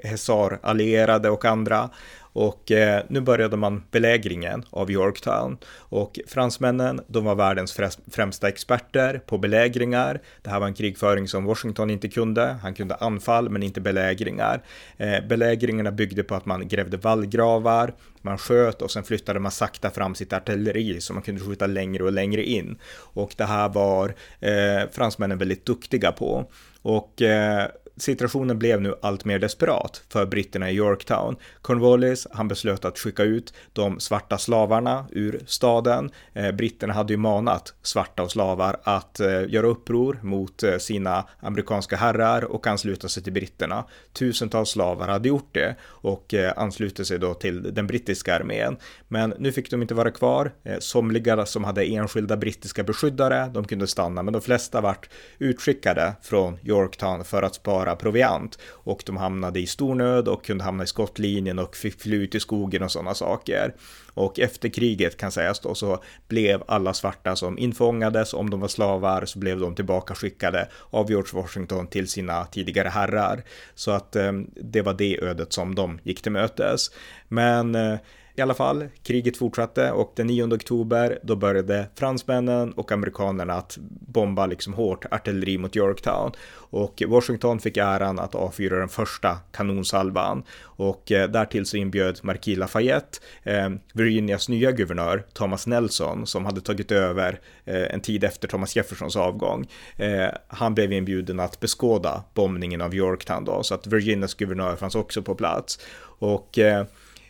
Hesar-allierade 0.02 1.30
och 1.30 1.44
andra. 1.44 1.90
Och 2.36 2.72
eh, 2.72 3.02
nu 3.08 3.20
började 3.20 3.56
man 3.56 3.82
belägringen 3.90 4.64
av 4.70 4.90
Yorktown 4.90 5.58
och 5.78 6.20
fransmännen, 6.26 7.00
de 7.06 7.24
var 7.24 7.34
världens 7.34 7.80
främsta 8.12 8.48
experter 8.48 9.20
på 9.26 9.38
belägringar. 9.38 10.20
Det 10.42 10.50
här 10.50 10.60
var 10.60 10.66
en 10.66 10.74
krigföring 10.74 11.28
som 11.28 11.44
Washington 11.44 11.90
inte 11.90 12.08
kunde. 12.08 12.56
Han 12.62 12.74
kunde 12.74 12.94
anfall 12.94 13.48
men 13.48 13.62
inte 13.62 13.80
belägringar. 13.80 14.62
Eh, 14.96 15.26
belägringarna 15.28 15.92
byggde 15.92 16.22
på 16.22 16.34
att 16.34 16.46
man 16.46 16.68
grävde 16.68 16.96
vallgravar, 16.96 17.94
man 18.22 18.38
sköt 18.38 18.82
och 18.82 18.90
sen 18.90 19.04
flyttade 19.04 19.40
man 19.40 19.52
sakta 19.52 19.90
fram 19.90 20.14
sitt 20.14 20.32
artilleri 20.32 21.00
så 21.00 21.12
man 21.12 21.22
kunde 21.22 21.40
skjuta 21.40 21.66
längre 21.66 22.04
och 22.04 22.12
längre 22.12 22.44
in. 22.44 22.78
Och 22.96 23.34
det 23.36 23.44
här 23.44 23.68
var 23.68 24.14
eh, 24.40 24.90
fransmännen 24.92 25.38
väldigt 25.38 25.66
duktiga 25.66 26.12
på. 26.12 26.50
Och 26.82 27.22
eh, 27.22 27.66
situationen 27.96 28.58
blev 28.58 28.80
nu 28.80 28.94
allt 29.02 29.24
mer 29.24 29.38
desperat 29.38 30.02
för 30.08 30.26
britterna 30.26 30.70
i 30.70 30.74
Yorktown. 30.74 31.36
Cornwallis, 31.62 32.26
han 32.30 32.48
beslöt 32.48 32.84
att 32.84 32.98
skicka 32.98 33.22
ut 33.22 33.54
de 33.72 34.00
svarta 34.00 34.38
slavarna 34.38 35.06
ur 35.12 35.40
staden. 35.46 36.10
Eh, 36.32 36.52
britterna 36.52 36.92
hade 36.92 37.12
ju 37.12 37.16
manat 37.16 37.74
svarta 37.82 38.22
och 38.22 38.30
slavar 38.30 38.76
att 38.82 39.20
eh, 39.20 39.48
göra 39.48 39.66
uppror 39.66 40.18
mot 40.22 40.62
eh, 40.62 40.78
sina 40.78 41.24
amerikanska 41.40 41.96
herrar 41.96 42.44
och 42.44 42.66
ansluta 42.66 43.08
sig 43.08 43.22
till 43.22 43.32
britterna. 43.32 43.84
Tusentals 44.12 44.70
slavar 44.70 45.08
hade 45.08 45.28
gjort 45.28 45.54
det 45.54 45.76
och 45.82 46.34
eh, 46.34 46.52
anslutit 46.56 47.06
sig 47.06 47.18
då 47.18 47.34
till 47.34 47.74
den 47.74 47.86
brittiska 47.86 48.36
armén. 48.36 48.76
Men 49.08 49.34
nu 49.38 49.52
fick 49.52 49.70
de 49.70 49.82
inte 49.82 49.94
vara 49.94 50.10
kvar. 50.10 50.52
Eh, 50.64 50.78
somliga 50.78 51.46
som 51.46 51.64
hade 51.64 51.84
enskilda 51.84 52.36
brittiska 52.36 52.82
beskyddare, 52.82 53.50
de 53.54 53.64
kunde 53.64 53.86
stanna, 53.86 54.22
men 54.22 54.32
de 54.32 54.42
flesta 54.42 54.80
vart 54.80 55.08
utskickade 55.38 56.12
från 56.22 56.58
Yorktown 56.62 57.24
för 57.24 57.42
att 57.42 57.54
spara 57.54 57.85
bara 57.86 57.96
proviant 57.96 58.58
och 58.84 59.02
de 59.06 59.16
hamnade 59.16 59.60
i 59.60 59.66
stor 59.66 59.94
nöd 59.94 60.28
och 60.28 60.44
kunde 60.44 60.64
hamna 60.64 60.84
i 60.84 60.86
skottlinjen 60.86 61.58
och 61.58 61.76
fick 61.76 62.00
fly 62.00 62.16
ut 62.16 62.34
i 62.34 62.40
skogen 62.40 62.82
och 62.82 62.92
sådana 62.92 63.14
saker. 63.14 63.74
Och 64.14 64.38
efter 64.40 64.68
kriget 64.68 65.16
kan 65.16 65.32
sägas 65.32 65.60
då 65.60 65.74
så 65.74 66.02
blev 66.28 66.62
alla 66.68 66.94
svarta 66.94 67.36
som 67.36 67.58
infångades, 67.58 68.34
om 68.34 68.50
de 68.50 68.60
var 68.60 68.68
slavar, 68.68 69.24
så 69.24 69.38
blev 69.38 69.60
de 69.60 69.74
tillbaka 69.74 70.14
skickade 70.14 70.68
av 70.90 71.10
George 71.10 71.42
Washington 71.42 71.86
till 71.86 72.08
sina 72.08 72.44
tidigare 72.44 72.88
herrar. 72.88 73.42
Så 73.74 73.90
att 73.90 74.16
eh, 74.16 74.32
det 74.54 74.82
var 74.82 74.94
det 74.94 75.22
ödet 75.22 75.52
som 75.52 75.74
de 75.74 75.98
gick 76.02 76.22
till 76.22 76.32
mötes. 76.32 76.90
Men 77.28 77.74
eh, 77.74 77.98
i 78.36 78.42
alla 78.42 78.54
fall, 78.54 78.88
kriget 79.02 79.36
fortsatte 79.36 79.90
och 79.90 80.12
den 80.16 80.26
9 80.26 80.54
oktober 80.54 81.18
då 81.22 81.36
började 81.36 81.86
fransmännen 81.94 82.72
och 82.72 82.92
amerikanerna 82.92 83.54
att 83.54 83.78
bomba 84.08 84.46
liksom 84.46 84.74
hårt 84.74 85.04
artilleri 85.10 85.58
mot 85.58 85.76
Yorktown. 85.76 86.32
Och 86.54 87.02
Washington 87.06 87.60
fick 87.60 87.76
äran 87.76 88.18
att 88.18 88.34
avfyra 88.34 88.78
den 88.78 88.88
första 88.88 89.38
kanonsalvan. 89.52 90.42
Och 90.62 91.12
eh, 91.12 91.30
därtill 91.30 91.66
så 91.66 91.76
inbjöd 91.76 92.18
Marquis 92.22 92.58
Lafayette 92.58 93.18
eh, 93.42 93.70
Virginias 93.92 94.48
nya 94.48 94.72
guvernör 94.72 95.24
Thomas 95.32 95.66
Nelson 95.66 96.26
som 96.26 96.44
hade 96.44 96.60
tagit 96.60 96.92
över 96.92 97.40
eh, 97.64 97.94
en 97.94 98.00
tid 98.00 98.24
efter 98.24 98.48
Thomas 98.48 98.76
Jeffersons 98.76 99.16
avgång. 99.16 99.66
Eh, 99.96 100.28
han 100.48 100.74
blev 100.74 100.92
inbjuden 100.92 101.40
att 101.40 101.60
beskåda 101.60 102.24
bombningen 102.34 102.80
av 102.80 102.94
Yorktown 102.94 103.44
då 103.44 103.62
så 103.62 103.74
att 103.74 103.86
Virginias 103.86 104.34
guvernör 104.34 104.76
fanns 104.76 104.94
också 104.94 105.22
på 105.22 105.34
plats. 105.34 105.78
Och 106.18 106.58
eh, 106.58 106.84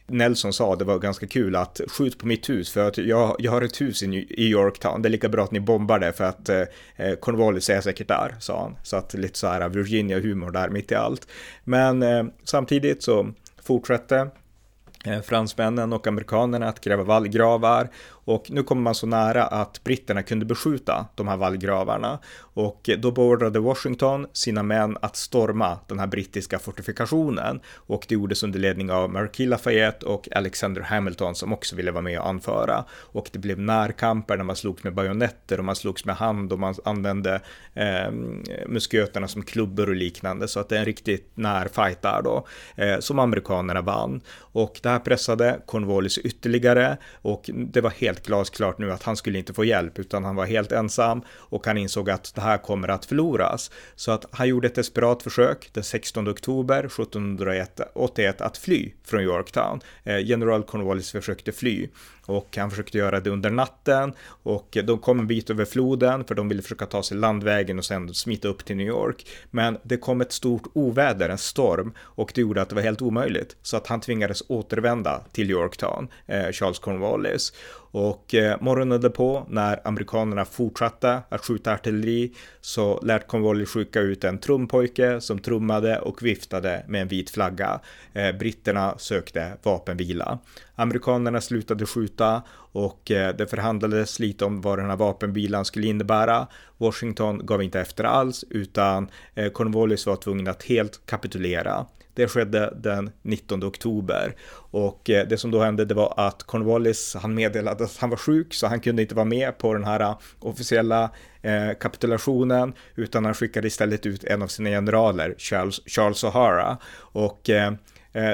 Nelson 0.07 0.53
sa 0.53 0.77
det 0.77 0.85
var 0.85 0.99
ganska 0.99 1.27
kul 1.27 1.57
att 1.57 1.81
skjut 1.89 2.19
på 2.19 2.27
mitt 2.27 2.51
hus 2.51 2.71
för 2.71 2.89
att 2.89 2.99
jag, 2.99 3.37
jag 3.39 3.53
har 3.53 3.63
ett 3.63 3.81
hus 3.81 4.03
i, 4.03 4.07
i 4.31 4.49
Yorktown. 4.49 5.03
Det 5.03 5.09
är 5.09 5.11
lika 5.11 5.29
bra 5.29 5.45
att 5.45 5.51
ni 5.51 5.61
bombar 5.61 5.99
det 5.99 6.13
för 6.13 6.25
att 6.25 6.49
eh, 6.49 6.63
eh 6.97 7.15
Cornwallis 7.15 7.71
är 7.71 7.81
säkert 7.81 8.09
där, 8.09 8.35
sa 8.41 8.61
han. 8.63 8.77
Så 8.83 8.97
att 8.97 9.15
lite 9.15 9.39
så 9.39 9.47
här 9.47 9.69
Virginia-humor 9.69 10.51
där 10.51 10.69
mitt 10.69 10.93
i 10.93 10.95
allt. 10.95 11.29
Men 11.65 12.03
eh, 12.03 12.25
samtidigt 12.45 13.03
så 13.03 13.33
fortsatte 13.63 14.31
eh, 15.05 15.21
fransmännen 15.21 15.93
och 15.93 16.07
amerikanerna 16.07 16.69
att 16.69 16.81
gräva 16.81 17.03
vallgravar 17.03 17.89
och 18.27 18.51
nu 18.51 18.63
kommer 18.63 18.83
man 18.83 18.95
så 18.95 19.07
nära 19.07 19.45
att 19.45 19.85
britterna 19.85 20.23
kunde 20.23 20.45
beskjuta 20.47 21.07
de 21.15 21.29
här 21.29 21.37
vallgravarna. 21.37 22.19
Och 22.39 22.91
då 22.99 23.11
beordrade 23.11 23.61
Washington 23.61 24.27
sina 24.33 24.63
män 24.63 24.99
att 25.01 25.17
storma 25.17 25.79
den 25.87 25.99
här 25.99 26.07
brittiska 26.07 26.59
fortifikationen. 26.59 27.61
Och 27.75 28.07
det 28.09 28.15
gjordes 28.15 28.43
under 28.43 28.59
ledning 28.59 28.91
av 28.91 29.11
Marquis 29.11 29.49
Lafayette 29.49 30.07
och 30.07 30.29
Alexander 30.33 30.83
Hamilton 30.83 31.35
som 31.35 31.53
också 31.53 31.77
ville 31.77 31.91
vara 31.91 32.03
med 32.03 32.19
och 32.19 32.29
anföra. 32.29 32.85
Och 32.91 33.29
det 33.33 33.39
blev 33.39 33.59
närkamper 33.59 34.37
när 34.37 34.45
man 34.45 34.57
slogs 34.57 34.85
med 34.85 34.95
bajonetter 34.95 35.59
och 35.59 35.65
man 35.65 35.77
slogs 35.77 36.05
med 36.05 36.17
hand 36.17 36.53
och 36.53 36.59
man 36.59 36.75
använde 36.85 37.41
eh, 37.75 38.11
musköterna 38.67 39.29
som 39.29 39.43
klubbor 39.43 39.89
och 39.89 39.97
liknande. 39.97 40.49
Så 40.49 40.61
att 40.61 40.69
det 40.69 40.77
är 40.77 40.81
en 40.81 40.85
riktigt 40.85 41.31
närfight 41.35 42.03
där 42.03 42.23
då 42.23 42.47
eh, 42.77 42.99
som 42.99 43.19
amerikanerna 43.19 43.81
vann. 43.81 44.21
Och 44.39 44.81
det 44.83 44.89
här 44.89 44.99
pressade 44.99 45.61
Cornwallis 45.67 46.19
ytterligare 46.19 46.97
och 47.23 47.51
det 47.53 47.81
var 47.81 47.91
helt 47.91 48.16
glasklart 48.23 48.79
nu 48.79 48.93
att 48.93 49.03
han 49.03 49.17
skulle 49.17 49.39
inte 49.39 49.55
få 49.55 49.65
hjälp 49.65 49.99
utan 49.99 50.25
han 50.25 50.37
var 50.37 50.47
helt 50.47 50.73
ensam 50.73 51.23
och 51.29 51.67
han 51.67 51.79
insåg 51.79 52.11
att 52.11 52.35
det 52.35 52.41
här 52.41 52.59
kommer 52.59 52.89
att 52.89 53.05
förloras. 53.05 53.71
Så 53.95 54.11
att 54.13 54.27
han 54.31 54.49
gjorde 54.49 54.67
ett 54.67 54.75
desperat 54.75 55.23
försök 55.23 55.71
den 55.73 55.85
16 55.85 56.29
oktober 56.29 56.79
1781 56.79 58.41
att 58.41 58.59
fly 58.59 58.93
från 59.05 59.21
Yorktown. 59.21 59.81
Eh, 60.05 60.19
general 60.19 60.63
Cornwallis 60.63 61.13
försökte 61.13 61.53
fly 61.53 61.89
och 62.27 62.57
han 62.57 62.71
försökte 62.71 62.99
göra 62.99 63.21
det 63.21 63.31
under 63.31 63.51
natten 63.51 64.13
och 64.27 64.79
de 64.85 64.99
kom 64.99 65.21
en 65.21 65.27
bit 65.27 65.51
över 65.51 65.65
floden 65.65 66.25
för 66.25 66.35
de 66.35 66.49
ville 66.49 66.63
försöka 66.63 66.87
ta 66.87 67.03
sig 67.03 67.17
landvägen 67.17 67.79
och 67.79 67.85
sen 67.85 68.15
smita 68.15 68.49
upp 68.49 68.65
till 68.65 68.77
New 68.77 68.87
York. 68.87 69.27
Men 69.51 69.79
det 69.83 69.97
kom 69.97 70.21
ett 70.21 70.33
stort 70.33 70.63
oväder, 70.73 71.29
en 71.29 71.39
storm 71.39 71.93
och 72.01 72.33
det 72.35 72.41
gjorde 72.41 72.63
att 72.63 72.69
det 72.69 72.75
var 72.75 72.83
helt 72.83 73.03
omöjligt 73.03 73.57
så 73.63 73.77
att 73.77 73.87
han 73.87 74.01
tvingades 74.01 74.43
återvända 74.49 75.21
till 75.33 75.51
Yorktown, 75.51 76.09
eh, 76.27 76.53
Charles 76.53 76.79
Cornwallis. 76.79 77.53
Och 77.99 78.35
eh, 78.35 78.57
morgonen 78.61 79.01
därpå 79.01 79.47
när 79.49 79.89
amerikanerna 79.89 80.45
fortsatte 80.45 81.23
att 81.29 81.45
skjuta 81.45 81.73
artilleri 81.73 82.33
så 82.61 83.01
lät 83.03 83.29
Cornwallis 83.29 83.69
skicka 83.69 84.01
ut 84.01 84.25
en 84.25 84.39
trumpojke 84.39 85.21
som 85.21 85.39
trummade 85.39 85.99
och 85.99 86.23
viftade 86.23 86.85
med 86.89 87.03
en 87.03 87.09
vit 87.09 87.31
flagga. 87.31 87.81
Eh, 88.13 88.33
britterna 88.33 88.95
sökte 88.99 89.53
vapenvila. 89.63 90.39
Amerikanerna 90.75 91.41
slutade 91.41 91.87
skjuta 91.87 92.43
och 92.73 93.11
eh, 93.11 93.37
det 93.37 93.47
förhandlades 93.47 94.19
lite 94.21 94.45
om 94.45 94.61
vad 94.61 94.79
den 94.79 94.91
här 94.91 94.97
vapenvilan 94.97 95.65
skulle 95.65 95.87
innebära. 95.87 96.47
Washington 96.77 97.47
gav 97.47 97.63
inte 97.63 97.81
efter 97.81 98.05
alls 98.05 98.45
utan 98.51 99.09
eh, 99.35 99.49
Cornwallis 99.53 100.07
var 100.07 100.17
tvungen 100.17 100.49
att 100.49 100.63
helt 100.63 101.07
kapitulera. 101.07 101.87
Det 102.17 102.29
skedde 102.29 102.73
den 102.77 103.11
19 103.23 103.65
oktober. 103.65 104.35
Och 104.71 105.11
eh, 105.11 105.29
det 105.29 105.39
som 105.39 105.51
då 105.51 105.61
hände 105.61 105.85
det 105.85 105.95
var 105.95 106.15
att 106.17 106.43
Cornwallis 106.43 107.15
han 107.15 107.35
meddelade 107.35 107.85
att 107.85 107.97
han 107.97 108.11
var 108.11 108.17
sjuk 108.17 108.55
så 108.55 108.67
han 108.67 108.81
kunde 108.81 109.03
inte 109.03 109.15
vara 109.15 109.25
med 109.25 109.59
på 109.59 109.75
den 109.75 109.85
här 109.85 110.01
eh, 110.01 110.19
officiella 110.41 111.11
eh, 111.43 111.71
kapitulationen 111.81 112.73
utan 112.95 113.25
han 113.25 113.35
skickade 113.35 113.67
istället 113.67 114.07
ut 114.07 114.25
en 114.25 114.43
av 114.43 114.47
sina 114.47 114.71
generaler 114.71 115.35
Charles, 115.39 115.81
Charles 115.87 116.25
O'Hara. 116.25 116.77
Och 116.99 117.51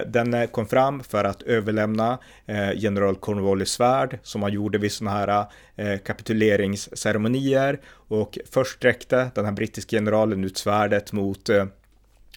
den 0.06 0.48
kom 0.48 0.66
fram 0.66 1.02
för 1.02 1.24
att 1.24 1.42
överlämna 1.42 2.18
general 2.74 3.16
Cornwallis 3.16 3.68
svärd 3.68 4.18
som 4.22 4.42
han 4.42 4.52
gjorde 4.52 4.78
vid 4.78 4.92
sådana 4.92 5.16
här 5.16 5.98
kapituleringsceremonier. 5.98 7.80
Och 8.08 8.38
först 8.50 8.76
sträckte 8.76 9.30
den 9.34 9.44
här 9.44 9.52
brittiska 9.52 9.96
generalen 9.96 10.44
ut 10.44 10.58
svärdet 10.58 11.12
mot 11.12 11.50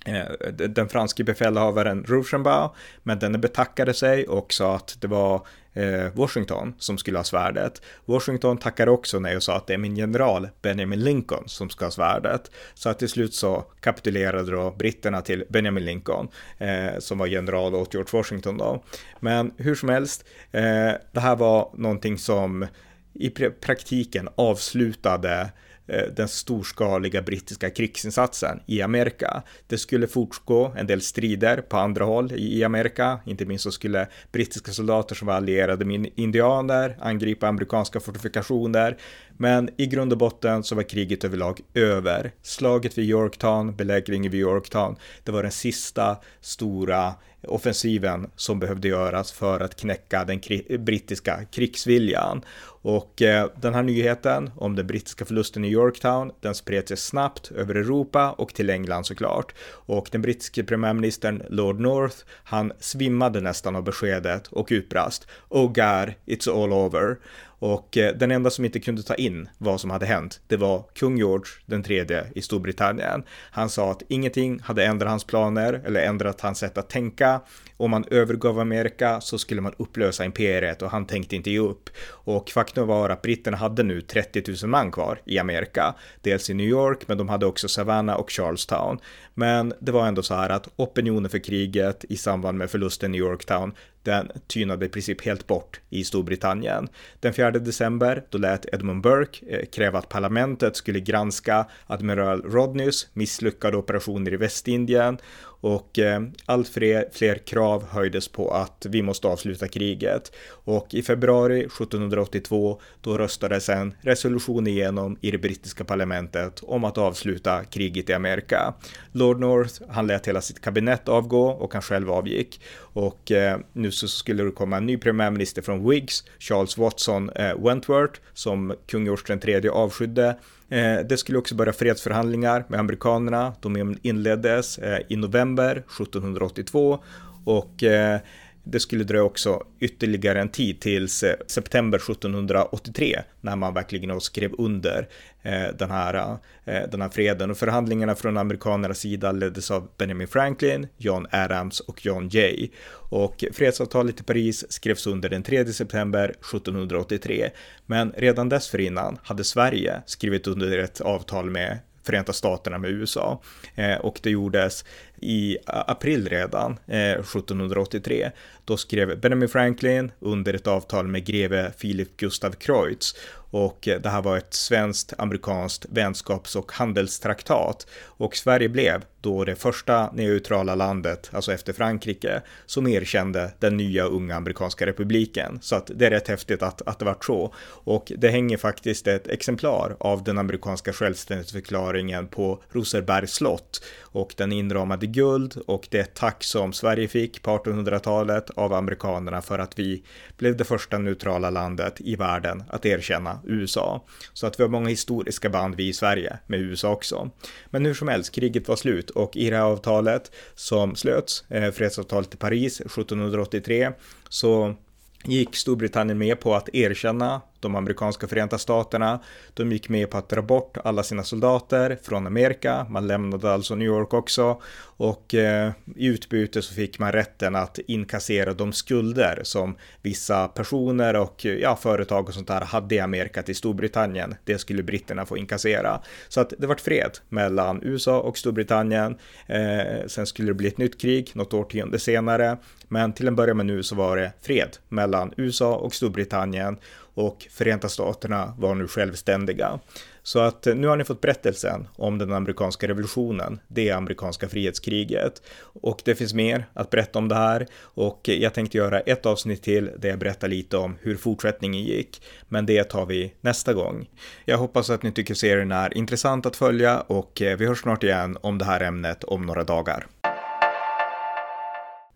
Eh, 0.06 0.51
den 0.51 0.89
franske 0.89 1.24
befälhavaren 1.24 2.06
Rochambeau, 2.08 2.70
men 3.03 3.20
denne 3.20 3.38
betackade 3.38 3.93
sig 3.93 4.28
och 4.28 4.53
sa 4.53 4.76
att 4.76 4.97
det 5.01 5.08
var 5.08 5.47
eh, 5.74 6.14
Washington 6.14 6.74
som 6.78 6.97
skulle 6.97 7.20
ha 7.20 7.24
svärdet. 7.24 7.82
Washington 8.06 8.58
tackade 8.58 8.91
också 8.91 9.20
nej 9.20 9.36
och 9.36 9.43
sa 9.43 9.56
att 9.56 9.68
det 9.68 9.74
är 9.74 9.78
min 9.78 9.95
general 9.95 10.49
Benjamin 10.62 11.03
Lincoln 11.03 11.43
som 11.45 11.70
ska 11.70 11.86
ha 11.86 11.91
svärdet. 11.91 12.51
Så 12.74 12.89
att 12.89 12.99
till 12.99 13.10
slut 13.10 13.34
så 13.34 13.66
kapitulerade 13.80 14.51
då 14.51 14.72
britterna 14.72 15.22
till 15.22 15.43
Benjamin 15.49 15.86
Lincoln 15.86 16.28
eh, 16.58 16.99
som 16.99 17.18
var 17.18 17.28
general 17.28 17.76
åt 17.76 17.93
George 17.93 18.18
Washington 18.18 18.58
då. 18.58 18.84
Men 19.20 19.51
hur 19.58 19.76
som 19.76 19.89
helst, 19.89 20.26
eh, 20.51 20.91
det 21.12 21.20
här 21.20 21.36
var 21.36 21.70
någonting 21.74 22.18
som 22.18 22.66
i 23.14 23.30
praktiken 23.62 24.30
avslutade 24.36 25.49
Eh, 25.88 26.04
den 26.16 26.28
storskaliga 26.28 27.22
brittiska 27.22 27.70
krigsinsatsen 27.70 28.60
i 28.66 28.82
Amerika. 28.82 29.44
Det 29.68 29.78
skulle 29.78 30.08
fortgå 30.08 30.74
en 30.78 30.88
del 30.88 31.02
strider 31.02 31.62
på 31.62 31.78
andra 31.78 32.06
håll 32.06 32.32
i 32.36 32.64
Amerika, 32.64 33.20
inte 33.26 33.46
minst 33.46 33.64
så 33.64 33.72
skulle 33.72 34.08
brittiska 34.32 34.72
soldater 34.72 35.16
som 35.16 35.28
var 35.28 35.36
allierade 35.36 35.86
med 35.86 36.10
indianer 36.16 36.98
angripa 37.02 37.48
amerikanska 37.48 38.00
fortifikationer. 38.00 38.98
Men 39.38 39.70
i 39.78 39.86
grund 39.86 40.12
och 40.12 40.18
botten 40.18 40.64
så 40.64 40.76
var 40.76 40.84
kriget 40.84 41.24
överlag 41.24 41.62
över. 41.74 42.32
Slaget 42.42 42.98
vid 42.98 43.10
Yorktown, 43.10 43.76
belägringen 43.76 44.32
vid 44.32 44.42
Yorktown, 44.42 44.96
det 45.24 45.32
var 45.32 45.44
den 45.44 45.52
sista 45.52 46.18
stora 46.42 47.14
offensiven 47.48 48.30
som 48.36 48.60
behövde 48.60 48.88
göras 48.88 49.32
för 49.32 49.60
att 49.60 49.76
knäcka 49.76 50.26
den 50.26 50.40
kri 50.40 50.78
brittiska 50.78 51.46
krigsviljan. 51.52 52.42
Och 52.82 53.22
eh, 53.22 53.50
den 53.62 53.74
här 53.74 53.84
nyheten 53.84 54.52
om 54.56 54.76
den 54.76 54.88
brittiska 54.88 55.26
förlusten 55.26 55.66
i 55.66 55.70
Yorktown, 55.70 56.32
den 56.42 56.56
spred 56.56 56.88
sig 56.88 56.98
snabbt 56.98 57.52
över 57.52 57.76
Europa 57.76 58.32
och 58.32 58.54
till 58.54 58.70
England 58.70 59.04
såklart. 59.04 59.54
Och 59.68 60.10
den 60.12 60.22
brittiske 60.22 60.64
premiärministern 60.64 61.44
Lord 61.50 61.80
North, 61.80 62.18
han 62.44 62.72
svimmade 62.80 63.42
nästan 63.42 63.76
av 63.76 63.84
beskedet 63.84 64.48
och 64.48 64.68
utbrast 64.72 65.28
Oh 65.50 65.68
God, 65.68 66.14
it's 66.26 66.64
all 66.64 66.74
over. 66.74 67.18
Och 67.66 67.97
eh, 67.97 68.16
den 68.16 68.32
enda 68.32 68.49
som 68.49 68.66
inte 68.66 68.80
kunde 68.80 69.03
ta 69.03 69.16
in 69.16 69.49
vad 69.57 69.82
som 69.82 69.89
hade 69.89 70.05
hänt, 70.05 70.41
det 70.47 70.57
var 70.57 70.84
kung 70.93 71.18
George 71.18 71.51
den 71.66 71.84
tredje 71.84 72.26
i 72.36 72.41
Storbritannien. 72.41 73.24
Han 73.51 73.70
sa 73.70 73.91
att 73.91 74.01
ingenting 74.07 74.59
hade 74.59 74.86
ändrat 74.86 75.09
hans 75.09 75.24
planer 75.24 75.82
eller 75.86 76.01
ändrat 76.01 76.41
hans 76.41 76.59
sätt 76.59 76.78
att 76.78 76.89
tänka. 76.89 77.41
Om 77.78 77.91
man 77.91 78.05
övergav 78.11 78.59
Amerika 78.59 79.22
så 79.22 79.38
skulle 79.38 79.61
man 79.61 79.74
upplösa 79.78 80.26
imperiet 80.26 80.82
och 80.82 80.91
han 80.91 81.05
tänkte 81.05 81.36
inte 81.36 81.51
ge 81.51 81.59
upp. 81.59 81.89
Och 82.09 82.49
faktum 82.49 82.88
var 82.88 83.09
att 83.09 83.22
britterna 83.22 83.57
hade 83.57 83.84
nu 83.84 84.01
30 84.01 84.43
000 84.63 84.70
man 84.70 84.91
kvar 84.91 85.22
i 85.26 85.39
Amerika. 85.39 85.95
Dels 86.22 86.49
i 86.49 86.53
New 86.53 86.68
York, 86.68 87.07
men 87.07 87.18
de 87.18 87.30
hade 87.30 87.45
också 87.45 87.68
Savannah 87.68 88.16
och 88.16 88.32
Charlestown. 88.32 88.99
Men 89.38 89.74
det 89.80 89.92
var 89.92 90.08
ändå 90.08 90.24
så 90.24 90.34
här 90.36 90.50
att 90.50 90.70
opinionen 90.76 91.30
för 91.30 91.40
kriget 91.40 92.06
i 92.10 92.18
samband 92.18 92.58
med 92.58 92.70
förlusten 92.70 93.16
i 93.16 93.18
Yorktown, 93.18 93.74
den 94.04 94.32
tynade 94.48 94.86
i 94.86 94.90
princip 94.90 95.26
helt 95.26 95.48
bort 95.48 95.80
i 95.90 96.04
Storbritannien. 96.04 96.88
Den 97.20 97.34
4 97.34 97.52
december, 97.52 98.24
då 98.30 98.38
lät 98.38 98.74
Edmund 98.74 99.02
Burke 99.02 99.46
eh, 99.48 99.66
kräva 99.66 100.00
att 100.00 100.10
parlamentet 100.10 100.76
skulle 100.76 101.00
granska 101.00 101.66
admiral 101.88 102.42
Rodneys 102.42 103.08
misslyckade 103.14 103.78
operationer 103.78 104.34
i 104.34 104.38
Västindien 104.38 105.18
och 105.66 105.99
eh, 105.99 106.22
allt 106.45 106.70
fler, 106.70 107.05
fler 107.11 107.36
krav 107.36 107.86
höjdes 107.89 108.28
på 108.28 108.51
att 108.51 108.86
vi 108.89 109.01
måste 109.01 109.28
avsluta 109.28 109.68
kriget. 109.68 110.32
Och 110.47 110.93
i 110.93 111.01
februari 111.01 111.59
1782 111.59 112.82
då 113.01 113.18
röstades 113.18 113.70
en 113.70 113.93
resolution 114.01 114.68
igenom 114.68 115.18
i 115.22 115.32
det 115.32 115.38
brittiska 115.38 115.84
parlamentet 115.84 116.63
om 116.63 116.84
att 116.84 116.97
avsluta 116.97 117.63
kriget 117.63 118.09
i 118.09 118.13
Amerika. 118.13 118.74
Lord 119.11 119.39
North, 119.39 119.82
han 119.89 120.07
lät 120.07 120.28
hela 120.28 120.41
sitt 120.41 120.61
kabinett 120.61 121.09
avgå 121.09 121.47
och 121.47 121.74
han 121.74 121.82
själv 121.82 122.11
avgick. 122.11 122.61
Och 122.78 123.32
eh, 123.32 123.59
nu 123.74 123.91
så 123.91 124.07
skulle 124.07 124.43
det 124.43 124.51
komma 124.51 124.78
en 124.78 124.86
ny 124.86 124.97
premiärminister 124.97 125.61
från 125.61 125.89
Whigs, 125.89 126.24
Charles 126.39 126.78
Watson 126.78 127.30
eh, 127.30 127.63
Wentworth, 127.63 128.20
som 128.34 128.74
kung 128.88 129.05
George 129.05 129.59
III 129.61 129.70
avskydde. 129.70 130.36
Eh, 130.70 130.97
det 131.09 131.18
skulle 131.18 131.38
också 131.38 131.55
börja 131.55 131.74
fredsförhandlingar 131.74 132.66
med 132.68 132.80
amerikanerna. 132.80 133.53
De 133.61 133.97
inleddes 134.01 134.78
eh, 134.78 134.99
i 135.09 135.16
november 135.16 135.72
1782 135.72 136.99
och 137.45 137.84
eh, 137.84 138.20
det 138.66 138.80
skulle 138.80 139.03
dröja 139.03 139.24
också 139.24 139.63
ytterligare 139.80 140.41
en 140.41 140.49
tid 140.49 140.80
tills 140.80 141.24
eh, 141.24 141.36
september 141.47 141.97
1783 141.97 143.22
när 143.41 143.55
man 143.55 143.74
verkligen 143.74 144.22
skrev 144.22 144.51
under 144.57 145.07
eh, 145.41 145.68
den 145.80 145.91
här, 145.91 146.38
eh, 146.66 146.82
den 146.91 147.01
här 147.01 147.09
freden. 147.09 147.51
Och 147.51 147.57
förhandlingarna 147.57 148.16
från 148.16 148.38
amerikanernas 148.38 148.99
sida 148.99 149.32
leddes 149.32 149.72
av 149.72 149.89
Benjamin 149.97 150.28
Franklin, 150.28 150.88
John 150.97 151.28
Adams 151.32 151.80
och 151.80 152.05
John 152.05 152.30
Jay. 152.30 152.70
Och 153.09 153.43
fredsavtalet 153.53 154.20
i 154.20 154.24
Paris 154.24 154.72
skrevs 154.72 155.07
under 155.07 155.30
den 155.30 155.43
3 155.43 155.66
september 155.66 156.30
1783 156.30 157.49
men 157.86 158.13
redan 158.18 158.49
dessförinnan 158.49 159.18
hade 159.24 159.43
Sverige 159.43 160.01
skrivit 160.05 160.47
under 160.47 160.78
ett 160.78 161.01
avtal 161.01 161.49
med 161.49 161.80
Förenta 162.05 162.34
Staterna 162.34 162.78
med 162.78 162.91
USA. 162.91 163.41
Eh, 163.76 163.95
och 163.95 164.20
det 164.24 164.30
gjordes 164.30 164.86
i 165.26 165.57
april 165.65 166.30
redan, 166.30 166.71
eh, 166.88 167.23
1783. 167.23 168.32
Då 168.65 168.78
skrev 168.78 169.19
Benjamin 169.19 169.49
Franklin 169.49 170.11
under 170.19 170.53
ett 170.53 170.67
avtal 170.67 171.07
med 171.07 171.26
greve 171.26 171.71
Philip 171.82 172.17
Gustav 172.17 172.51
Kreutz 172.51 173.15
och 173.51 173.88
eh, 173.88 174.01
det 174.01 174.09
här 174.09 174.21
var 174.21 174.38
ett 174.38 174.53
svenskt 174.53 175.13
amerikanskt 175.17 175.86
vänskaps 175.89 176.55
och 176.55 176.71
handelstraktat 176.71 177.88
och 178.03 178.36
Sverige 178.36 178.69
blev 178.69 179.03
då 179.26 179.43
det 179.43 179.55
första 179.55 180.11
neutrala 180.11 180.76
landet, 180.76 181.30
alltså 181.34 181.53
efter 181.53 181.73
Frankrike, 181.73 182.41
som 182.65 182.88
erkände 182.88 183.51
den 183.59 183.78
nya 183.78 184.05
unga 184.05 184.36
amerikanska 184.36 184.86
republiken. 184.86 185.59
Så 185.61 185.76
att 185.76 185.91
det 185.95 186.05
är 186.05 186.09
rätt 186.09 186.28
häftigt 186.28 186.63
att, 186.63 186.82
att 186.82 186.99
det 186.99 187.05
var 187.05 187.17
så. 187.26 187.53
Och 187.67 188.11
det 188.17 188.30
hänger 188.30 188.57
faktiskt 188.57 189.07
ett 189.07 189.28
exemplar 189.28 189.95
av 189.99 190.23
den 190.23 190.38
amerikanska 190.38 190.93
självständighetsförklaringen 190.93 192.28
på 192.28 192.63
Rosenbergs 192.71 193.34
slott 193.34 193.84
och 194.01 194.34
den 194.38 194.51
inramade 194.51 195.07
guld 195.07 195.57
och 195.67 195.88
det 195.91 196.13
tack 196.15 196.43
som 196.43 196.73
Sverige 196.73 197.07
fick 197.07 197.41
på 197.41 197.57
1800-talet 197.57 198.49
av 198.55 198.73
amerikanerna 198.73 199.41
för 199.41 199.59
att 199.59 199.80
vi 199.80 200.03
blev 200.38 200.57
det 200.57 200.63
första 200.63 200.97
neutrala 200.97 201.49
landet 201.49 201.93
i 201.97 202.15
världen 202.15 202.63
att 202.69 202.86
erkänna 202.86 203.39
USA. 203.43 204.05
Så 204.34 204.47
att 204.47 204.59
vi 204.59 204.63
har 204.63 204.69
många 204.69 204.89
historiska 204.89 205.49
band 205.49 205.76
vi 205.76 205.88
i 205.88 205.93
Sverige 205.93 206.39
med 206.47 206.59
USA 206.59 206.91
också. 206.91 207.30
Men 207.69 207.86
hur 207.86 207.93
som 207.93 208.07
helst, 208.07 208.36
kriget 208.36 208.67
var 208.67 208.76
slut 208.76 209.09
och 209.16 209.38
i 209.38 209.49
det 209.49 209.55
här 209.55 209.63
avtalet 209.63 210.32
som 210.55 210.95
slöts, 210.95 211.43
eh, 211.49 211.72
fredsavtalet 211.72 212.34
i 212.34 212.38
Paris 212.38 212.82
1783, 212.82 213.91
så 214.30 214.76
gick 215.24 215.55
Storbritannien 215.55 216.18
med 216.18 216.39
på 216.39 216.55
att 216.55 216.70
erkänna 216.74 217.41
de 217.66 217.76
amerikanska 217.76 218.28
förenta 218.28 218.57
staterna. 218.57 219.20
De 219.53 219.72
gick 219.72 219.89
med 219.89 220.09
på 220.09 220.18
att 220.18 220.30
dra 220.30 220.41
bort 220.41 220.78
alla 220.84 221.03
sina 221.03 221.24
soldater 221.24 221.97
från 222.03 222.28
Amerika. 222.28 222.86
Man 222.89 223.07
lämnade 223.07 223.53
alltså 223.53 223.76
New 223.76 223.88
York 223.88 224.13
också 224.13 224.61
och 224.97 225.34
eh, 225.34 225.72
i 225.95 226.05
utbyte 226.05 226.61
så 226.61 226.74
fick 226.74 226.99
man 226.99 227.11
rätten 227.11 227.55
att 227.55 227.80
inkassera 227.88 228.53
de 228.53 228.74
skulder 228.74 229.39
som 229.43 229.78
vissa 230.01 230.47
personer 230.47 231.16
och 231.16 231.45
eh, 231.45 231.53
ja, 231.53 231.76
företag 231.76 232.28
och 232.28 232.34
sånt 232.34 232.47
där 232.47 232.61
hade 232.61 232.95
i 232.95 232.99
Amerika 232.99 233.43
till 233.43 233.55
Storbritannien. 233.55 234.36
Det 234.43 234.57
skulle 234.57 234.84
britterna 234.84 235.26
få 235.26 235.38
inkassera. 235.38 236.01
Så 236.28 236.41
att 236.41 236.53
det 236.57 236.68
vart 236.68 236.82
fred 236.82 237.11
mellan 237.30 237.84
USA 237.84 238.20
och 238.20 238.38
Storbritannien. 238.38 239.18
Eh, 239.47 240.07
sen 240.07 240.26
skulle 240.26 240.47
det 240.47 240.53
bli 240.53 240.68
ett 240.68 240.78
nytt 240.78 241.01
krig 241.01 241.32
något 241.34 241.53
årtionde 241.53 241.99
senare. 241.99 242.57
Men 242.88 243.13
till 243.13 243.28
en 243.28 243.36
början 243.36 243.57
med 243.57 243.66
nu 243.66 243.84
så 243.84 243.95
var 243.95 244.18
det 244.18 244.32
fred 244.41 244.78
mellan 244.89 245.34
USA 245.38 245.76
och 245.76 245.93
Storbritannien 245.93 246.78
och 247.16 247.47
Förenta 247.51 247.89
Staterna 247.89 248.53
var 248.57 248.76
nu 248.76 248.88
självständiga. 248.88 249.80
Så 250.24 250.39
att 250.39 250.68
eh, 250.68 250.76
nu 250.76 250.88
har 250.88 250.97
ni 250.97 251.03
fått 251.03 251.22
berättelsen 251.22 251.88
om 251.95 252.18
den 252.18 252.34
amerikanska 252.34 252.88
revolutionen, 252.88 253.59
det 253.68 253.91
amerikanska 253.91 254.49
frihetskriget. 254.49 255.41
Och 255.61 256.01
det 256.05 256.16
finns 256.16 256.34
mer 256.34 256.66
att 256.74 256.89
berätta 256.89 257.20
om 257.20 257.28
det 257.28 257.36
här 257.36 257.68
och 257.78 258.20
jag 258.24 258.53
tänkte 258.53 258.78
göra 258.78 258.99
ett 258.99 259.26
avsnitt 259.26 259.63
till 259.63 259.91
där 259.97 260.09
jag 260.09 260.20
berättar 260.20 260.47
lite 260.47 260.78
om 260.78 260.97
hur 261.01 261.16
fortsättningen 261.16 261.84
gick. 261.84 262.22
Men 262.47 262.66
det 262.66 262.84
tar 262.84 263.05
vi 263.05 263.34
nästa 263.41 263.74
gång. 263.74 264.09
Jag 264.45 264.57
hoppas 264.57 264.89
att 264.89 265.03
ni 265.03 265.11
tycker 265.11 265.34
serien 265.34 265.72
är 265.72 265.97
intressant 265.97 266.45
att 266.45 266.55
följa 266.55 266.99
och 266.99 267.41
eh, 267.41 267.57
vi 267.57 267.66
hörs 267.66 267.82
snart 267.82 268.03
igen 268.03 268.38
om 268.41 268.57
det 268.57 268.66
här 268.66 268.82
ämnet 268.82 269.24
om 269.24 269.45
några 269.45 269.63
dagar. 269.63 270.07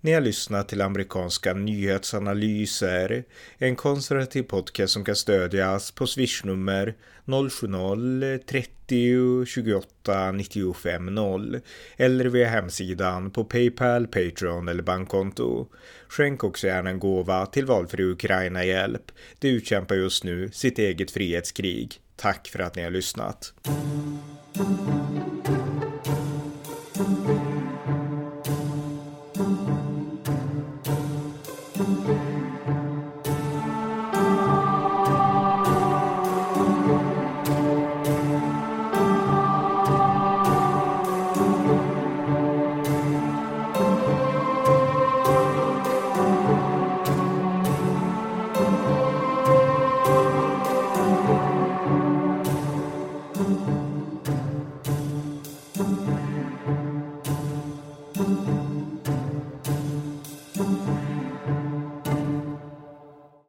Ni 0.02 0.14
har 0.14 0.22
lyssnat 0.22 0.70
till 0.70 0.82
amerikanska 0.82 1.54
nyhetsanalyser, 1.54 3.24
en 3.58 3.76
konservativ 3.76 4.44
podcast 4.44 4.94
som 4.94 5.06
kan 5.06 5.16
stödjas 5.16 5.92
på 5.92 6.08
swishnummer 6.08 6.96
070-30 7.26 9.46
28 9.46 10.32
95 10.32 11.06
0 11.06 11.60
eller 11.98 12.26
via 12.26 12.48
hemsidan 12.48 13.32
på 13.32 13.44
Paypal, 13.44 14.08
Patreon 14.08 14.68
eller 14.68 14.84
bankkonto. 14.84 15.68
Skänk 16.08 16.44
också 16.44 16.68
gärna 16.68 16.90
en 16.90 17.00
gåva 17.00 17.46
till 17.46 17.66
valfri 17.66 18.04
Ukraina-hjälp. 18.04 19.12
De 19.40 19.48
utkämpar 19.48 19.96
just 19.96 20.24
nu 20.24 20.50
sitt 20.52 20.80
eget 20.80 21.12
frihetskrig. 21.12 21.94
Tack 22.16 22.48
för 22.48 22.60
att 22.60 22.76
ni 22.76 22.84
har 22.84 22.92
lyssnat. 22.92 23.54